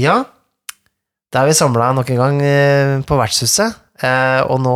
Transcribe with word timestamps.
Ja, 0.00 0.22
da 1.30 1.44
er 1.44 1.50
vi 1.50 1.54
samla 1.58 1.90
nok 1.94 2.08
en 2.10 2.18
gang 2.18 2.40
eh, 2.42 2.92
på 3.06 3.18
vertshuset, 3.18 3.76
eh, 4.02 4.40
og 4.50 4.62
nå, 4.64 4.74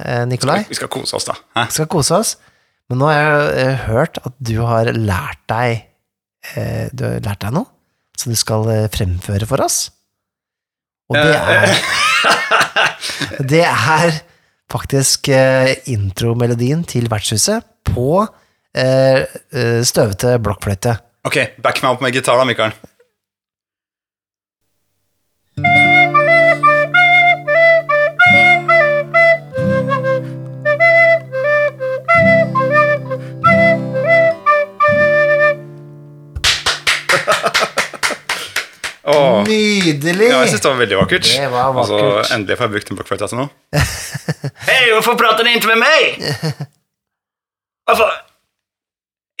eh, 0.00 0.24
Nikolai, 0.30 0.62
Vi 0.70 0.78
skal 0.78 0.90
kose 0.90 1.18
oss, 1.18 1.28
da. 1.28 1.36
Hæ? 1.58 1.68
skal 1.76 1.90
kose 1.92 2.16
oss. 2.16 2.32
Men 2.90 2.98
nå 2.98 3.10
har 3.10 3.20
jeg 3.54 3.76
hørt 3.86 4.18
at 4.24 4.34
du 4.42 4.56
har 4.66 4.90
lært 4.92 5.40
deg 5.48 5.86
Du 6.92 7.04
har 7.06 7.20
lært 7.22 7.44
deg 7.44 7.52
noe 7.54 7.70
som 8.18 8.34
du 8.34 8.36
skal 8.36 8.66
fremføre 8.92 9.46
for 9.48 9.62
oss. 9.62 9.86
Og 11.08 11.16
det 11.16 11.36
er 11.38 11.70
Det 13.54 13.62
er 13.62 14.18
faktisk 14.72 15.30
intromelodien 15.88 16.82
til 16.84 17.06
vertshuset 17.12 17.64
på 17.86 18.26
støvete 18.74 20.34
blokkfløyte. 20.42 20.98
Ok, 21.30 21.38
back 21.62 21.80
meg 21.84 21.94
opp 21.94 22.02
med 22.04 22.18
gitaren, 22.18 22.50
Mikael. 22.50 22.74
Åh, 39.12 39.38
Nydelig! 39.46 40.28
ja, 40.30 40.40
jeg 40.42 40.52
syns 40.52 40.64
det 40.64 40.70
var 40.70 40.80
veldig 40.82 40.98
vakkert. 41.02 41.28
Det 41.30 41.48
var 41.52 41.72
vakkert. 41.76 42.02
Altså, 42.02 42.34
endelig 42.36 42.58
får 42.58 42.68
jeg 42.68 42.74
brukt 42.76 42.90
en 42.92 42.98
blokkfløyte 43.00 43.28
til 43.32 43.40
noe. 43.42 43.48
Hei, 44.68 44.82
hvorfor 44.92 45.16
prater 45.20 45.46
dere 45.46 45.60
ikke 45.60 45.72
med 45.74 45.82
meg? 45.82 46.68
Hvorfor 47.88 48.12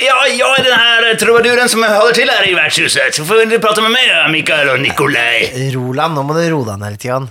Ja, 0.02 0.26
ja, 0.26 0.48
är 0.58 0.64
den 0.64 0.78
her 0.78 1.14
trubaduren 1.14 1.68
som 1.68 1.82
holder 1.82 2.14
til 2.16 2.30
her 2.30 2.48
i 2.48 2.54
vertshuset. 2.56 3.18
Hvorfor 3.20 3.38
vil 3.38 3.52
du 3.52 3.58
prate 3.62 3.84
med 3.84 3.92
meg, 3.94 4.08
Mikael 4.32 4.72
og 4.72 4.80
Nikolai? 4.82 5.44
Roland, 5.76 6.16
nå 6.18 6.24
må 6.26 6.34
du 6.34 6.42
roe 6.50 6.66
deg 6.66 6.80
ned 6.80 6.96
litt. 6.96 7.06
Jan. 7.06 7.28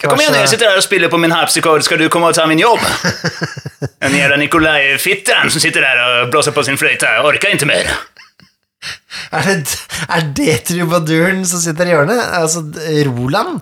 Kom 0.00 0.20
igjen, 0.20 0.34
jag 0.36 0.48
sitter 0.48 0.68
her 0.70 0.78
og 0.80 0.84
spiller 0.84 1.08
på 1.12 1.18
min 1.20 1.32
harpsichord. 1.32 1.84
Skal 1.84 2.00
du 2.00 2.08
komme 2.12 2.28
og 2.28 2.36
ta 2.36 2.46
min 2.48 2.60
jobb? 2.60 2.80
Den 4.02 4.16
jævla 4.16 4.36
Nikolai 4.40 4.98
Fittan 5.00 5.50
som 5.52 5.60
sitter 5.60 5.84
der 5.84 6.00
og 6.04 6.30
blåser 6.32 6.52
på 6.56 6.64
sin 6.64 6.76
fløyte. 6.80 7.08
Jeg 7.08 7.24
orker 7.24 7.56
ikke 7.56 7.68
mer. 7.68 7.88
Er 9.32 9.48
det, 9.48 9.74
er 10.08 10.30
det 10.36 10.60
trubaduren 10.70 11.44
som 11.48 11.62
sitter 11.62 11.90
i 11.90 11.94
hjørnet? 11.94 12.22
Altså 12.40 12.64
Roland, 13.10 13.60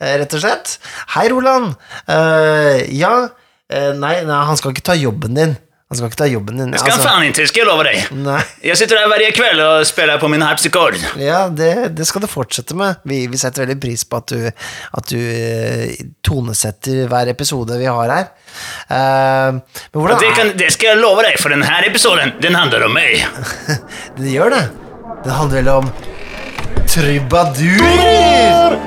eh, 0.00 0.18
rett 0.22 0.34
og 0.36 0.44
slett. 0.44 0.76
Hei, 1.14 1.28
Roland. 1.32 1.72
Uh, 2.08 2.82
ja 2.94 3.14
uh, 3.28 3.92
nei, 3.96 4.18
nei, 4.26 4.44
han 4.50 4.60
skal 4.60 4.74
ikke 4.74 4.90
ta 4.90 4.98
jobben 4.98 5.38
din. 5.38 5.56
Han 5.88 5.96
skal 5.96 6.10
ikke 6.10 6.18
ta 6.20 6.26
jobben 6.28 6.58
din. 6.60 6.72
Det 6.74 6.82
skal 6.82 6.98
han 6.98 7.00
faen 7.00 7.30
ikke, 7.30 7.46
skal 7.48 7.62
jeg 7.62 7.68
love 7.70 7.84
deg 7.86 7.94
dig. 7.96 8.16
Nei, 8.20 8.42
Jeg 8.60 8.76
sitter 8.76 8.98
her 9.00 9.06
hver 9.08 9.22
kveld 9.32 9.62
og 9.64 9.86
spiller 9.88 10.20
på 10.20 10.28
min 10.28 10.42
harpsichord. 10.44 10.98
ja, 11.16 11.46
det, 11.48 11.94
det 11.96 12.04
skal 12.04 12.20
du 12.20 12.28
fortsette 12.28 12.76
med. 12.76 13.00
Vi, 13.08 13.22
vi 13.32 13.40
setter 13.40 13.64
veldig 13.64 13.78
pris 13.80 14.04
på 14.04 14.20
at 14.20 14.34
du, 14.34 14.50
at 15.00 15.08
du 15.08 16.10
tonesetter 16.28 17.08
hver 17.08 17.32
episode 17.32 17.78
vi 17.80 17.88
har 17.88 18.12
her. 18.12 18.28
Men 19.56 19.62
hvordan 19.96 20.20
det, 20.20 20.34
kan, 20.36 20.52
det 20.60 20.68
skal 20.76 20.92
jeg 20.92 21.00
love 21.00 21.24
deg, 21.24 21.40
for 21.40 21.56
denne 21.56 21.80
episoden, 21.88 22.36
den 22.44 22.58
handler 22.58 22.84
om 22.90 22.92
meg. 22.92 23.24
Det 24.18 24.28
gjør 24.34 24.52
det. 24.58 24.66
Det 25.24 25.30
handler 25.30 25.56
vel 25.56 25.68
om 25.68 25.90
trubadurer! 26.86 28.78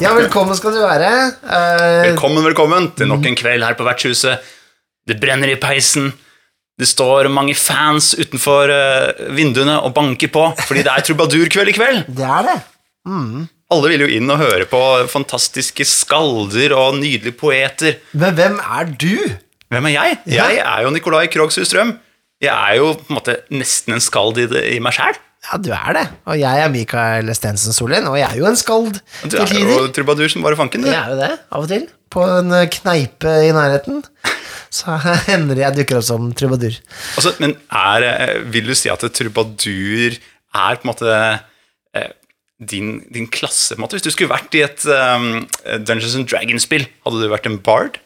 Ja, 0.00 0.14
velkommen 0.16 0.56
skal 0.56 0.72
du 0.72 0.80
være. 0.80 1.08
Eh, 1.44 2.06
Velkommen, 2.08 2.40
velkommen 2.46 2.86
til 2.96 3.10
nok 3.10 3.26
en 3.28 3.36
kveld 3.36 3.64
her 3.66 3.76
på 3.76 3.84
vertshuset. 3.84 4.40
Det 5.06 5.18
brenner 5.20 5.52
i 5.52 5.58
peisen. 5.60 6.08
Det 6.80 6.88
står 6.88 7.28
mange 7.28 7.52
fans 7.58 8.14
utenfor 8.16 8.72
eh, 8.72 9.24
vinduene 9.36 9.76
og 9.84 9.92
banker 9.96 10.30
på, 10.32 10.46
fordi 10.64 10.84
det 10.86 10.92
er 10.94 11.04
trubadurkveld 11.04 11.72
i 11.72 11.76
kveld. 11.76 12.04
det 12.20 12.28
er 12.38 12.46
det. 12.48 12.58
Alle 13.70 13.92
vil 13.92 14.04
jo 14.06 14.10
inn 14.16 14.32
og 14.32 14.40
høre 14.40 14.66
på 14.68 14.80
fantastiske 15.12 15.84
skalder 15.86 16.74
og 16.74 16.96
nydelige 16.98 17.36
poeter. 17.38 18.00
Men 18.16 18.34
hvem 18.38 18.56
er 18.64 18.88
du? 18.90 19.12
Hvem 19.70 19.86
er 19.90 19.94
jeg? 19.94 20.20
Ja. 20.26 20.48
Jeg 20.50 20.64
er 20.64 20.86
jo 20.86 20.94
Nikolai 20.94 21.26
Krogshus 21.30 21.70
Strøm. 21.70 21.94
Jeg 22.40 22.50
er 22.50 22.80
jo 22.80 22.94
på 22.96 23.12
en 23.12 23.18
måte 23.18 23.36
nesten 23.52 23.94
en 23.94 24.02
skald 24.02 24.40
i, 24.40 24.48
det, 24.50 24.64
i 24.72 24.80
meg 24.82 24.96
sjæl. 24.96 25.20
Ja, 25.46 25.56
du 25.60 25.70
er 25.72 25.96
det. 25.96 26.04
Og 26.28 26.40
jeg 26.40 26.64
er 26.64 26.72
Mikael 26.72 27.30
Stensen 27.36 27.76
Solin, 27.76 28.08
og 28.08 28.18
jeg 28.18 28.26
er 28.26 28.40
jo 28.40 28.48
en 28.48 28.58
skald 28.60 28.98
Du 29.24 29.38
er 29.40 29.54
jo 29.56 29.86
trubadur 29.94 30.28
som 30.32 30.44
bare 30.44 30.58
fanken, 30.58 30.84
du. 30.84 30.90
Jeg 30.90 30.98
er 31.00 31.14
jo 31.14 31.20
det, 31.20 31.30
av 31.48 31.64
og 31.64 31.70
til. 31.70 31.86
På 32.12 32.26
en 32.26 32.52
kneipe 32.74 33.36
i 33.46 33.52
nærheten. 33.54 34.02
Så 34.70 34.94
hender 35.28 35.58
jeg 35.64 35.80
dukker 35.80 35.98
opp 35.98 36.06
som 36.06 36.30
trubadur. 36.36 36.76
Altså, 37.18 37.34
men 37.42 37.56
er, 37.74 38.06
eh, 38.06 38.36
vil 38.54 38.70
du 38.70 38.76
si 38.78 38.90
at 38.92 39.02
trubadur 39.02 40.14
er 40.14 40.78
på 40.78 40.86
en 40.86 40.90
måte 40.92 41.16
eh, 41.96 42.12
din, 42.60 43.00
din 43.10 43.26
klasse? 43.26 43.74
på 43.74 43.80
en 43.80 43.86
måte? 43.86 43.98
Hvis 43.98 44.06
du 44.06 44.12
skulle 44.14 44.30
vært 44.30 44.54
i 44.54 44.62
et 44.66 44.86
um, 44.86 45.48
Dungeons 45.82 46.14
and 46.18 46.30
Dragons-spill, 46.30 46.86
hadde 47.06 47.22
du 47.22 47.32
vært 47.32 47.50
en 47.50 47.58
bard? 47.58 47.98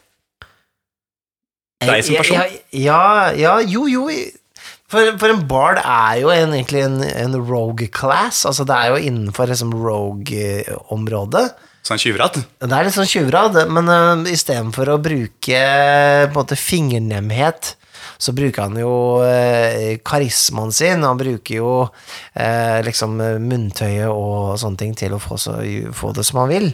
Deg 1.85 2.01
som 2.07 2.17
person? 2.17 2.39
Ja, 2.39 2.49
ja, 2.71 3.03
ja 3.35 3.55
jo, 3.61 3.85
jo. 3.91 4.07
For, 4.89 5.15
for 5.19 5.33
en 5.33 5.45
bard 5.49 5.81
er 5.81 6.21
jo 6.21 6.31
en, 6.33 6.53
egentlig 6.55 6.85
en, 6.85 6.99
en 7.03 7.37
rogue 7.45 7.89
class. 7.93 8.43
Altså 8.47 8.65
det 8.67 8.77
er 8.77 8.93
jo 8.93 9.01
innenfor 9.09 9.49
liksom 9.51 9.73
rogue-området. 9.75 11.47
Sånn 11.85 12.01
tjuvradd? 12.01 12.39
Det 12.65 12.73
er 12.73 12.87
litt 12.87 12.95
sånn 12.95 13.09
tjuvrad, 13.09 13.57
men 13.69 13.89
uh, 13.91 14.29
istedenfor 14.31 14.89
å 14.89 15.01
bruke 15.01 15.59
på 15.59 16.31
en 16.31 16.33
måte 16.33 16.57
fingernemhet, 16.57 17.75
så 18.17 18.33
bruker 18.33 18.65
han 18.65 18.79
jo 18.79 18.93
uh, 19.21 19.91
karismaen 20.01 20.73
sin. 20.73 21.05
Han 21.05 21.19
bruker 21.19 21.59
jo 21.59 21.73
eh, 22.33 22.79
liksom 22.85 23.19
munntøyet 23.43 24.09
og 24.09 24.55
sånne 24.61 24.81
ting 24.81 24.95
til 24.97 25.13
å 25.13 25.21
få, 25.21 25.37
så, 25.41 25.59
få 25.93 26.09
det 26.15 26.25
som 26.25 26.41
han 26.41 26.53
vil. 26.53 26.67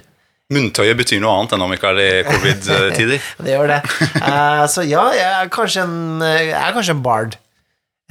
Munntøyet 0.52 1.00
betyr 1.00 1.20
noe 1.24 1.34
annet 1.40 1.56
enn 1.58 1.66
om 1.66 1.74
ikke 1.76 1.92
er 1.92 2.00
i 2.04 2.10
covid-tider. 2.28 3.28
Det 3.44 3.56
gjør 3.56 3.72
det. 3.72 3.80
Uh, 4.16 4.64
så 4.72 4.86
ja, 4.88 5.04
jeg 5.18 5.28
er, 5.42 5.52
kanskje 5.52 5.88
en, 5.90 6.24
jeg 6.24 6.54
er 6.56 6.78
kanskje 6.78 6.96
en 6.96 7.04
bard. 7.04 7.36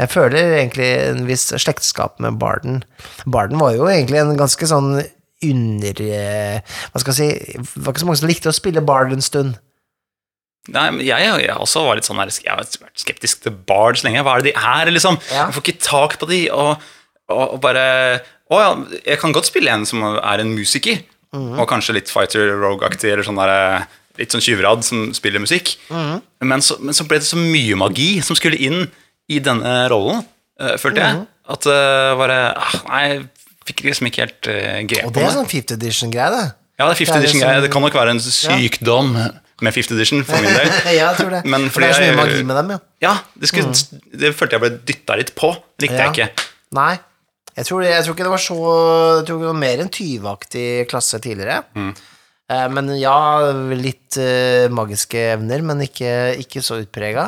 Jeg 0.00 0.12
føler 0.12 0.58
egentlig 0.58 0.90
en 1.06 1.24
viss 1.28 1.48
slektskap 1.52 2.20
med 2.24 2.36
barden. 2.40 2.82
Barden 3.24 3.60
var 3.60 3.72
jo 3.76 3.88
egentlig 3.88 4.20
en 4.20 4.36
ganske 4.36 4.68
sånn 4.68 5.00
under... 5.46 6.00
eh, 6.04 6.60
Hva 6.92 7.00
skal 7.02 7.14
jeg 7.14 7.18
si 7.18 7.58
Det 7.64 7.82
var 7.84 7.94
ikke 7.94 8.02
så 8.04 8.08
mange 8.10 8.20
som 8.20 8.30
likte 8.30 8.50
å 8.52 8.56
spille 8.56 8.82
bard 8.84 9.12
en 9.14 9.24
stund. 9.24 9.58
Nei, 10.70 10.86
men 10.92 11.00
jeg, 11.02 11.24
jeg 11.40 11.54
også 11.56 11.82
var 11.86 11.96
litt 11.96 12.06
sånn 12.06 12.18
her, 12.20 12.28
jeg 12.30 12.50
har 12.52 12.60
vært 12.60 13.00
skeptisk 13.00 13.40
til 13.46 13.54
Bard 13.66 13.96
så 13.96 14.04
lenge. 14.06 14.20
Hva 14.26 14.34
er 14.36 14.44
det 14.44 14.52
de 14.52 14.60
er, 14.60 14.90
liksom? 14.92 15.16
Ja. 15.32 15.46
Jeg 15.48 15.56
får 15.56 15.64
ikke 15.64 15.82
tak 15.86 16.18
på 16.20 16.28
de, 16.30 16.40
og, 16.52 16.84
og, 17.32 17.46
og 17.56 17.62
bare 17.64 17.84
Å 18.52 18.58
ja, 18.60 18.68
jeg 19.06 19.20
kan 19.22 19.32
godt 19.34 19.48
spille 19.48 19.72
en 19.72 19.86
som 19.88 20.04
er 20.04 20.42
en 20.44 20.52
musiker, 20.52 21.00
og 21.32 21.64
kanskje 21.70 21.94
litt 21.96 22.10
fighter 22.12 22.52
rogue-aktig, 22.60 23.08
eller 23.14 23.22
sånn 23.26 23.38
der, 23.40 23.86
litt 24.20 24.34
sånn 24.34 24.42
tjuvradd 24.44 24.82
som 24.84 25.08
spiller 25.16 25.38
musikk. 25.42 25.76
Men, 25.88 26.60
så, 26.66 26.76
men 26.82 26.94
så 26.96 27.06
ble 27.08 27.20
det 27.22 27.28
så 27.30 27.38
mye 27.40 27.78
magi 27.80 28.08
som 28.26 28.36
skulle 28.38 28.58
inn 28.60 28.84
i 29.30 29.38
denne 29.40 29.74
rollen, 29.92 30.24
eh, 30.60 30.74
følte 30.82 31.04
jeg. 31.06 31.22
At 31.50 31.66
det 31.66 31.78
bare 32.20 32.38
ah, 32.58 32.74
Nei, 32.90 33.04
fikk 33.68 33.84
liksom 33.88 34.08
ikke 34.10 34.24
helt 34.24 34.48
uh, 34.50 34.80
grep 34.88 35.06
Og 35.08 35.12
det 35.16 35.22
er 35.26 35.34
sånn 35.36 35.48
fifth 35.50 35.74
edition-greie, 35.76 36.30
det. 36.34 36.46
Ja, 36.80 36.86
det 36.88 36.94
er 36.94 37.00
50 37.00 37.04
det 37.04 37.12
er 37.12 37.20
edition-greie. 37.20 37.54
liksom- 37.56 37.62
Det 37.66 37.72
kan 37.74 37.82
nok 37.82 37.98
være 38.00 38.10
en 38.16 38.20
sykdom 38.24 39.10
med 39.60 39.74
50 39.76 39.92
edition, 39.98 40.22
for 40.24 40.40
min 40.40 40.54
del. 40.56 40.70
ja, 40.96 41.10
jeg 41.10 41.16
tror 41.18 41.30
det. 41.36 41.42
Men 41.44 41.68
For 41.68 41.80
det 41.84 41.90
er 41.90 41.98
så 41.98 42.06
mye 42.06 42.16
magi 42.16 42.42
med 42.48 42.56
dem, 42.56 42.70
ja. 42.70 42.78
Ja, 43.04 43.12
det, 43.36 43.50
skulle, 43.50 43.74
det 44.22 44.30
følte 44.38 44.56
jeg 44.56 44.62
ble 44.64 44.70
dytta 44.88 45.16
litt 45.20 45.34
på. 45.36 45.50
Likte 45.82 45.98
Ja. 45.98 46.06
jeg 46.08 46.14
ikke. 46.16 46.46
Nei. 46.78 46.94
Jeg 47.58 47.66
tror, 47.66 47.82
jeg 47.84 48.04
tror 48.06 48.14
ikke 48.14 48.24
det 48.28 48.32
var 48.32 48.40
så 48.40 48.56
Jeg 49.18 49.26
tror 49.28 49.40
det 49.42 49.48
var 49.50 49.58
mer 49.58 49.80
enn 49.82 49.90
tyveaktig 49.92 50.64
klasse 50.88 51.18
tidligere. 51.20 51.64
Eh, 51.76 52.68
men 52.72 52.88
ja, 52.96 53.16
litt 53.76 54.16
eh, 54.16 54.68
magiske 54.72 55.20
evner, 55.34 55.60
men 55.62 55.82
ikke, 55.84 56.38
ikke 56.40 56.62
så 56.64 56.80
utprega. 56.80 57.26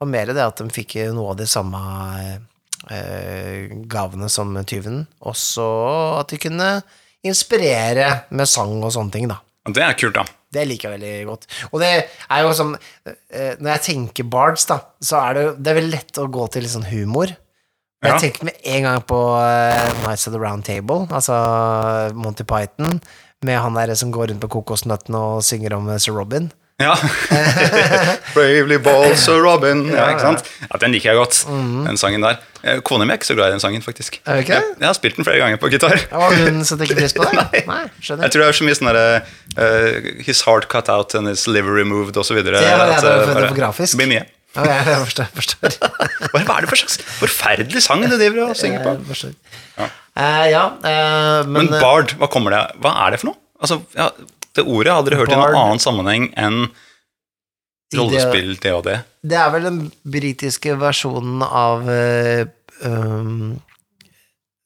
Og 0.00 0.08
mer 0.08 0.32
det 0.32 0.40
at 0.42 0.56
de 0.62 0.72
fikk 0.72 0.96
noe 1.12 1.34
av 1.34 1.36
de 1.42 1.46
samme 1.46 1.78
gavene 3.92 4.28
som 4.32 4.56
tyven. 4.68 5.04
Også 5.22 5.64
at 6.18 6.32
de 6.32 6.40
kunne 6.42 6.68
inspirere 7.22 8.08
med 8.34 8.50
sang 8.50 8.80
og 8.82 8.92
sånne 8.94 9.14
ting, 9.14 9.28
da. 9.30 9.38
Det 9.70 9.82
er 9.84 9.94
kult, 9.98 10.16
da. 10.16 10.24
Det 10.52 10.64
liker 10.68 10.90
jeg 10.90 10.98
veldig 10.98 11.28
godt. 11.28 11.46
Og 11.70 11.80
det 11.80 11.90
er 11.94 12.42
jo 12.42 12.50
sånn 12.56 12.74
eh, 12.74 13.54
Når 13.56 13.70
jeg 13.70 13.82
tenker 13.86 14.26
bards, 14.28 14.66
da, 14.68 14.80
så 15.00 15.20
er 15.22 15.38
det, 15.38 15.44
det 15.62 15.70
er 15.70 15.78
veldig 15.78 15.94
lett 15.94 16.20
å 16.20 16.28
gå 16.32 16.48
til 16.52 16.66
litt 16.66 16.74
sånn 16.74 16.90
humor. 16.90 17.32
Ja. 18.02 18.10
Jeg 18.10 18.24
tenker 18.26 18.48
med 18.50 18.58
en 18.74 18.88
gang 18.88 19.04
på 19.06 19.18
uh, 19.38 19.92
Nights 20.02 20.26
of 20.26 20.34
the 20.34 20.40
Round 20.42 20.66
Table, 20.66 21.06
altså 21.14 21.36
Monty 22.18 22.42
Python, 22.42 22.98
med 23.46 23.60
han 23.62 23.78
der 23.78 23.94
som 23.98 24.10
går 24.14 24.32
rundt 24.32 24.42
på 24.42 24.50
kokosnøttene 24.56 25.20
og 25.36 25.44
synger 25.46 25.76
om 25.78 25.86
eh, 25.90 26.00
Sir 26.02 26.18
Robin. 26.18 26.50
Ja. 26.80 26.94
Bravely 28.34 28.78
balls 28.82 29.26
og 29.30 29.42
Robin. 29.44 29.84
Ja, 29.92 30.08
ikke 30.12 30.24
sant? 30.24 30.48
Ja, 30.64 30.80
Den 30.82 30.94
liker 30.94 31.12
jeg 31.12 31.20
godt, 31.20 31.42
mm. 31.48 31.84
den 31.86 32.00
sangen 32.00 32.24
der. 32.24 32.40
Eh, 32.62 32.80
Kona 32.86 33.06
mi 33.06 33.14
er 33.14 33.20
ikke 33.20 33.28
så 33.28 33.36
glad 33.38 33.52
i 33.52 33.56
den 33.56 33.62
sangen, 33.62 33.82
faktisk. 33.84 34.20
Er 34.24 34.40
det? 34.40 34.48
Jeg, 34.48 34.74
jeg 34.80 34.86
har 34.88 34.96
spilt 34.98 35.18
den 35.18 35.26
flere 35.26 35.38
ganger 35.42 35.60
på 35.62 35.70
gitar. 35.72 35.98
Hun 36.10 36.62
ikke 36.62 36.98
pris 36.98 37.14
på 37.16 37.26
det? 37.28 37.32
Nei. 37.38 37.62
Nei 37.72 37.80
skjønner. 38.00 38.26
Jeg 38.26 38.34
tror 38.34 38.44
det 38.44 38.48
er 38.48 38.58
så 38.58 38.68
mye 38.68 38.78
sånn 38.78 38.90
derre 38.90 39.06
uh, 39.22 40.12
His 40.26 40.44
heart 40.48 40.68
cut 40.72 40.90
out 40.92 41.16
and 41.18 41.30
his 41.30 41.46
liver 41.50 41.74
removed 41.76 42.18
osv. 42.18 42.40
Det 42.42 42.54
er 42.54 42.86
det. 42.94 43.02
Det 43.02 43.90
blir 43.98 44.14
mye. 44.16 44.28
Ja, 44.52 44.66
jeg 44.84 44.98
forstår. 45.06 45.30
forstår. 45.32 45.76
Hva 46.32 46.42
er 46.58 46.64
det 46.64 46.68
for 46.68 46.80
slags 46.82 46.98
forferdelig 47.16 47.82
sang 47.84 48.02
du 48.04 48.18
driver 48.18 48.50
og 48.50 48.56
synger 48.58 48.84
på? 48.84 49.30
Ja. 49.78 49.88
Eh, 50.12 50.46
ja, 50.52 50.66
uh, 50.76 51.48
men, 51.48 51.70
Men 51.70 51.80
bard, 51.80 52.12
hva 52.20 52.28
kommer 52.28 52.52
det 52.52 52.58
Hva 52.84 52.90
er 53.06 53.14
det 53.14 53.22
for 53.22 53.30
noe? 53.30 53.38
Altså, 53.64 53.78
ja, 53.96 54.10
Det 54.52 54.64
ordet 54.68 54.92
hadde 54.92 55.10
dere 55.10 55.20
hørt 55.22 55.32
hørt 55.32 55.36
i 55.36 55.40
noen 55.40 55.60
annen 55.62 55.82
sammenheng 55.82 56.30
enn 56.36 56.64
rollespill, 57.96 58.54
og 58.72 58.86
det. 58.86 58.98
det 59.24 59.36
er 59.38 59.52
vel 59.52 59.68
den 59.68 59.78
britiske 60.08 60.76
versjonen 60.80 61.44
av 61.44 61.86
uh, 61.88 62.42
um, 62.88 63.54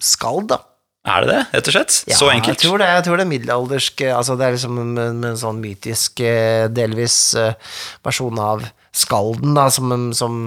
Skald, 0.03 0.51
da. 0.53 0.61
Er 1.07 1.23
det 1.23 1.31
det, 1.31 1.43
rett 1.55 1.69
og 1.71 1.75
slett? 1.77 1.97
Ja, 2.11 2.19
så 2.19 2.29
enkelt? 2.33 2.59
Jeg 2.59 2.67
tror 2.67 2.83
det, 2.83 2.89
jeg 2.91 3.05
tror 3.07 3.19
det 3.19 3.25
er 3.25 3.31
middelaldersk 3.31 4.01
eh, 4.03 4.15
Altså 4.17 4.35
det 4.35 4.47
er 4.47 4.57
liksom 4.57 4.81
en, 4.83 4.97
en, 4.99 5.39
sånn 5.39 5.61
mytisk, 5.63 6.19
eh, 6.27 6.67
delvis 6.67 7.19
uh, 7.39 7.53
versjon 8.07 8.41
av 8.43 8.65
skalden, 8.91 9.55
da, 9.55 9.69
som, 9.71 9.95
som 10.19 10.41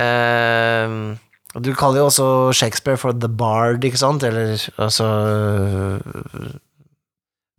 uh, 0.00 0.94
Du 1.52 1.68
kaller 1.76 2.00
jo 2.00 2.06
også 2.08 2.28
Shakespeare 2.56 3.00
for 3.00 3.12
the 3.12 3.28
bard, 3.28 3.84
ikke 3.84 4.00
sant? 4.00 4.24
Eller 4.24 4.56
altså 4.80 5.10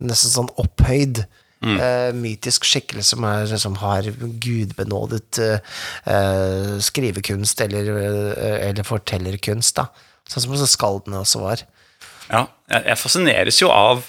Nesten 0.00 0.32
sånn 0.32 0.50
opphøyd. 0.60 1.24
Mm. 1.60 1.76
Uh, 1.76 2.10
mytisk 2.16 2.64
skikkelse 2.64 3.12
som, 3.12 3.24
er, 3.28 3.50
som 3.60 3.74
har 3.82 4.06
gudbenådet 4.40 5.40
eh, 5.44 6.70
skrivekunst 6.80 7.60
eller, 7.66 7.90
eller 8.70 8.86
fortellerkunst, 8.88 9.76
da. 9.76 9.90
Sånn 10.24 10.46
som 10.46 10.56
skaldene 10.64 11.20
også 11.20 11.42
var. 11.42 11.66
Ja, 12.30 12.46
jeg, 12.70 12.86
jeg 12.86 13.00
fascineres 13.02 13.60
jo 13.60 13.68
av 13.74 14.06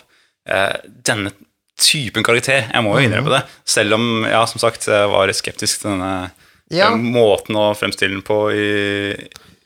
denne 1.03 1.33
typen 1.81 2.23
karakter. 2.25 2.67
Jeg 2.71 2.85
må 2.85 2.93
jo 2.97 3.07
innrømme 3.07 3.33
det. 3.33 3.41
Selv 3.67 3.97
om 3.97 4.23
ja, 4.27 4.41
som 4.49 4.61
sagt, 4.61 4.87
jeg 4.89 5.09
var 5.11 5.31
skeptisk 5.35 5.83
til 5.83 5.95
denne 5.95 6.31
Ja. 6.71 6.87
måten 6.95 7.57
å 7.59 7.73
fremstille 7.75 8.15
den 8.15 8.23
på 8.23 8.37
i, 8.55 9.11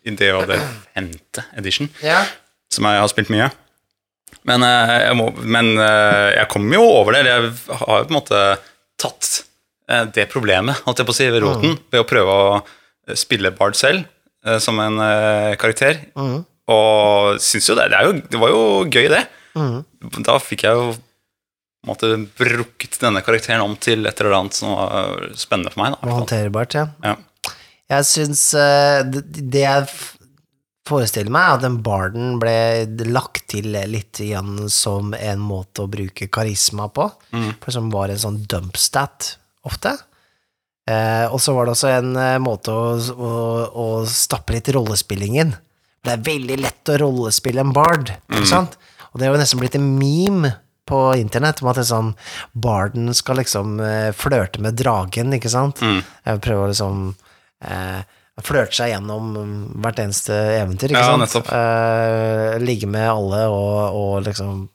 i 0.09 0.15
det 0.17 0.31
og 0.33 0.47
det 0.49 0.57
femte 0.95 1.43
edition, 1.57 1.89
Ja. 2.01 2.23
som 2.73 2.87
jeg 2.89 2.99
har 3.03 3.11
spilt 3.11 3.29
mye. 3.29 3.51
Men, 4.45 4.63
eh, 4.65 4.95
jeg, 5.07 5.17
må, 5.17 5.29
men 5.41 5.73
eh, 5.81 6.31
jeg 6.37 6.49
kom 6.53 6.67
jo 6.73 6.83
over 6.85 7.17
det. 7.17 7.23
Jeg 7.27 7.51
har 7.81 8.01
jo 8.01 8.07
på 8.09 8.13
en 8.13 8.17
måte 8.19 8.41
tatt 9.01 9.31
eh, 9.89 10.05
det 10.15 10.27
problemet, 10.33 10.83
holdt 10.85 11.01
jeg 11.01 11.09
på 11.09 11.15
å 11.15 11.17
si, 11.17 11.29
ved 11.33 11.45
roten, 11.45 11.79
ved 11.93 12.03
å 12.03 12.09
prøve 12.09 12.35
å 12.35 13.15
spille 13.17 13.53
Bard 13.53 13.77
selv 13.77 14.05
som 14.61 14.77
en 14.81 14.99
karakter. 15.57 16.03
Og 16.69 17.39
syns 17.41 17.65
jo 17.69 17.75
det. 17.77 17.87
Det, 17.89 18.01
jo, 18.05 18.11
det 18.29 18.41
var 18.41 18.51
jo 18.53 18.63
gøy, 18.85 19.07
det. 19.09 19.23
Da 20.25 20.35
fikk 20.41 20.65
jeg 20.67 20.77
jo 20.77 20.91
måte 21.85 22.11
brukket 22.37 22.97
denne 23.01 23.21
karakteren 23.25 23.61
om 23.65 23.73
til 23.77 24.05
et 24.09 24.21
eller 24.21 24.37
annet 24.39 24.57
som 24.57 24.73
var 24.73 25.25
spennende 25.37 25.73
for 25.73 25.81
meg. 25.81 25.97
Da, 25.97 26.13
håndterbart, 26.13 26.77
ja. 26.77 26.85
ja. 27.05 27.15
Jeg 27.93 28.09
syns 28.09 28.43
det, 29.13 29.25
det 29.37 29.65
jeg 29.65 29.89
f- 30.85 30.89
forestiller 30.89 31.31
meg, 31.33 31.55
at 31.57 31.61
den 31.65 31.79
barden 31.83 32.37
ble 32.41 32.85
lagt 33.09 33.47
til 33.51 33.71
litt 33.89 34.19
igjen 34.21 34.69
som 34.69 35.13
en 35.17 35.39
måte 35.41 35.83
å 35.85 35.89
bruke 35.91 36.27
karisma 36.29 36.87
på, 36.93 37.09
for 37.63 37.71
som 37.73 37.89
var 37.93 38.09
en 38.13 38.21
sånn 38.21 38.43
dumpstat 38.47 39.37
ofte. 39.65 39.95
Eh, 40.87 41.25
og 41.33 41.39
så 41.41 41.53
var 41.57 41.65
det 41.65 41.73
også 41.73 41.89
en 41.97 42.11
eh, 42.15 42.37
måte 42.37 42.69
å, 42.71 42.91
å, 43.17 43.31
å 43.73 43.85
stappe 44.05 44.53
litt 44.53 44.69
rollespillingen. 44.75 45.55
Det 46.05 46.11
er 46.13 46.21
veldig 46.27 46.59
lett 46.61 46.91
å 46.93 46.99
rollespille 47.01 47.63
en 47.65 47.71
bard, 47.73 48.11
ikke 48.29 48.45
sant? 48.51 48.75
Og 49.11 49.17
det 49.17 49.25
er 49.25 49.31
jo 49.33 49.39
nesten 49.41 49.59
blitt 49.63 49.77
en 49.79 49.87
meme 49.97 50.51
på 50.85 50.99
internett 51.17 51.63
om 51.63 51.71
at 51.71 51.79
det 51.79 51.87
sånn 51.89 52.11
barden 52.53 53.09
skal 53.17 53.39
liksom 53.41 53.79
eh, 53.81 54.11
flørte 54.13 54.61
med 54.61 54.77
dragen, 54.77 55.33
ikke 55.33 55.49
sant? 55.49 55.81
Jeg 55.81 56.43
prøver 56.45 56.67
å 56.67 56.69
liksom 56.69 56.99
eh, 57.65 58.03
flørte 58.43 58.75
seg 58.75 58.91
gjennom 58.91 59.29
hvert 59.79 59.99
eneste 60.03 60.35
eventyr, 60.59 60.91
ikke 60.91 61.03
Ja, 61.05 61.27
sant? 61.31 61.47
Eh, 61.55 62.57
ligge 62.59 62.89
med 62.91 63.07
alle 63.07 63.45
og, 63.47 63.95
og 63.95 64.25
liksom 64.27 64.65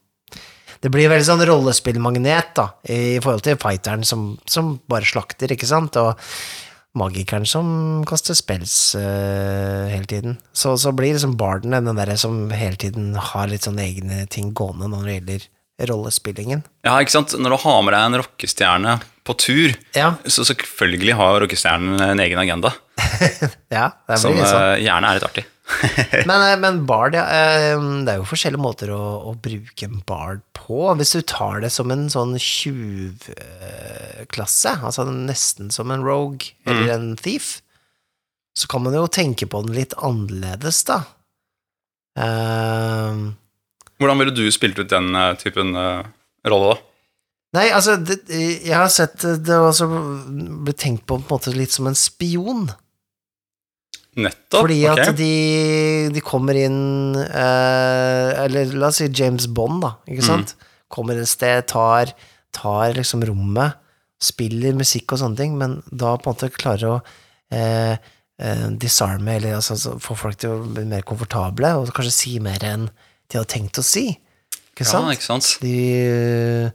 det 0.80 0.88
blir 0.88 1.10
veldig 1.12 1.26
sånn 1.28 1.44
rollespillmagnet 1.44 2.54
da, 2.56 2.70
i 2.88 3.18
forhold 3.20 3.44
til 3.44 3.58
fighteren 3.60 4.00
som, 4.08 4.38
som 4.48 4.78
bare 4.88 5.04
slakter, 5.04 5.52
ikke 5.52 5.68
sant, 5.68 5.98
og 6.00 6.16
magikeren 6.96 7.44
som 7.46 8.00
kaster 8.08 8.34
spells 8.34 8.94
uh, 8.96 9.92
hele 9.92 10.08
tiden. 10.08 10.38
Så, 10.56 10.72
så 10.80 10.94
blir 10.96 11.12
liksom 11.12 11.36
barden 11.36 11.76
den 11.76 12.00
der 12.00 12.14
som 12.16 12.46
hele 12.56 12.80
tiden 12.80 13.12
har 13.14 13.52
litt 13.52 13.68
sånne 13.68 13.84
egne 13.84 14.24
ting 14.32 14.54
gående 14.56 14.88
når 14.88 15.04
det 15.04 15.18
gjelder 15.18 15.44
rollespillingen. 15.92 16.64
ja, 16.84 16.96
ikke 17.00 17.12
sant. 17.14 17.36
Når 17.36 17.54
du 17.54 17.60
har 17.62 17.82
med 17.84 17.94
deg 17.94 18.06
en 18.08 18.18
rockestjerne 18.24 18.96
på 19.28 19.36
tur, 19.36 19.76
Ja. 19.96 20.14
så 20.24 20.44
selvfølgelig 20.48 21.14
har 21.20 21.40
rockestjernen 21.44 22.00
en 22.08 22.20
egen 22.24 22.40
agenda, 22.40 22.72
Ja, 23.78 23.86
det 24.08 24.18
som 24.20 24.32
blir 24.32 24.42
litt 24.42 24.50
sånn. 24.50 24.62
eh, 24.74 24.82
gjerne 24.84 25.06
er 25.08 25.14
litt 25.18 25.28
artig. 25.28 25.44
Men, 26.28 26.42
eh, 26.42 26.58
men 26.58 26.86
bard, 26.86 27.14
ja, 27.14 27.24
eh, 27.30 27.78
det 28.04 28.10
er 28.12 28.18
jo 28.18 28.26
forskjellige 28.26 28.62
måter 28.62 28.90
å, 28.90 29.02
å 29.30 29.32
bruke 29.38 29.86
en 29.86 30.02
bard 30.06 30.40
på. 30.56 30.94
Hvis 30.98 31.14
du 31.14 31.20
tar 31.22 31.60
det 31.62 31.70
som 31.74 31.90
en 31.94 32.10
sånn 32.10 32.34
tjuvklasse, 32.42 33.62
altså 34.82 35.04
nesten 35.10 35.70
som 35.74 35.90
en 35.94 36.04
rogue 36.06 36.44
eller 36.66 36.90
en 36.96 37.16
thief, 37.20 37.62
så 38.58 38.66
kan 38.70 38.82
man 38.82 38.94
jo 38.98 39.06
tenke 39.06 39.46
på 39.46 39.62
den 39.64 39.74
litt 39.78 39.94
annerledes, 40.02 40.82
da. 40.90 40.98
Eh, 42.18 43.14
Hvordan 44.00 44.18
ville 44.24 44.34
du 44.34 44.50
spilt 44.50 44.78
ut 44.80 44.90
den 44.90 45.14
typen 45.38 45.76
uh, 45.76 46.02
rolle, 46.48 46.66
da? 46.72 46.76
Nei, 47.60 47.66
altså, 47.74 47.96
det, 47.98 48.16
jeg 48.30 48.74
har 48.74 48.88
sett 48.92 49.22
det 49.44 49.56
også 49.58 49.86
bli 50.64 50.72
tenkt 50.78 51.04
på 51.06 51.18
på 51.18 51.20
en 51.20 51.26
måte 51.30 51.50
litt 51.54 51.74
som 51.74 51.86
en 51.90 51.98
spion. 51.98 52.70
Nettopp. 54.18 54.64
Fordi 54.64 54.80
at 54.90 55.04
at 55.04 55.18
de, 55.18 56.10
de 56.10 56.22
kommer 56.24 56.56
inn 56.58 57.14
eh, 57.14 58.30
Eller 58.42 58.72
la 58.74 58.88
oss 58.88 58.98
si 58.98 59.06
James 59.14 59.46
Bond, 59.46 59.84
da. 59.84 59.92
Ikke 60.10 60.26
sant? 60.26 60.56
Kommer 60.90 61.20
et 61.20 61.30
sted, 61.30 61.68
tar, 61.70 62.10
tar 62.50 62.96
liksom 62.96 63.22
rommet, 63.28 63.78
spiller 64.20 64.74
musikk 64.74 65.14
og 65.14 65.20
sånne 65.22 65.38
ting, 65.38 65.54
men 65.60 65.78
da 65.86 66.16
på 66.18 66.26
en 66.26 66.34
måte 66.34 66.50
klarer 66.56 66.88
å 66.88 66.96
eh, 67.54 67.94
eh, 68.42 68.66
disarme, 68.82 69.36
eller 69.38 69.60
altså, 69.60 69.94
få 70.02 70.16
folk 70.18 70.40
til 70.42 70.56
å 70.56 70.64
bli 70.66 70.82
mer 70.90 71.06
komfortable, 71.06 71.70
og 71.78 71.94
kanskje 71.94 72.16
si 72.16 72.34
mer 72.42 72.66
enn 72.66 72.88
de 73.30 73.38
hadde 73.38 73.52
tenkt 73.54 73.78
å 73.78 73.86
si. 73.86 74.08
Ikke 74.72 74.88
sant? 74.88 75.06
Ja, 75.06 75.14
ikke 75.14 75.28
sant? 75.28 75.52
De 75.62 76.72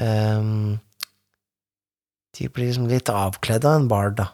ehm, 0.00 0.78
De 2.32 2.48
blir 2.48 2.70
liksom 2.70 2.88
litt 2.88 3.12
avkledd 3.12 3.66
av 3.68 3.82
en 3.82 3.90
bard, 3.92 4.16
da. 4.22 4.30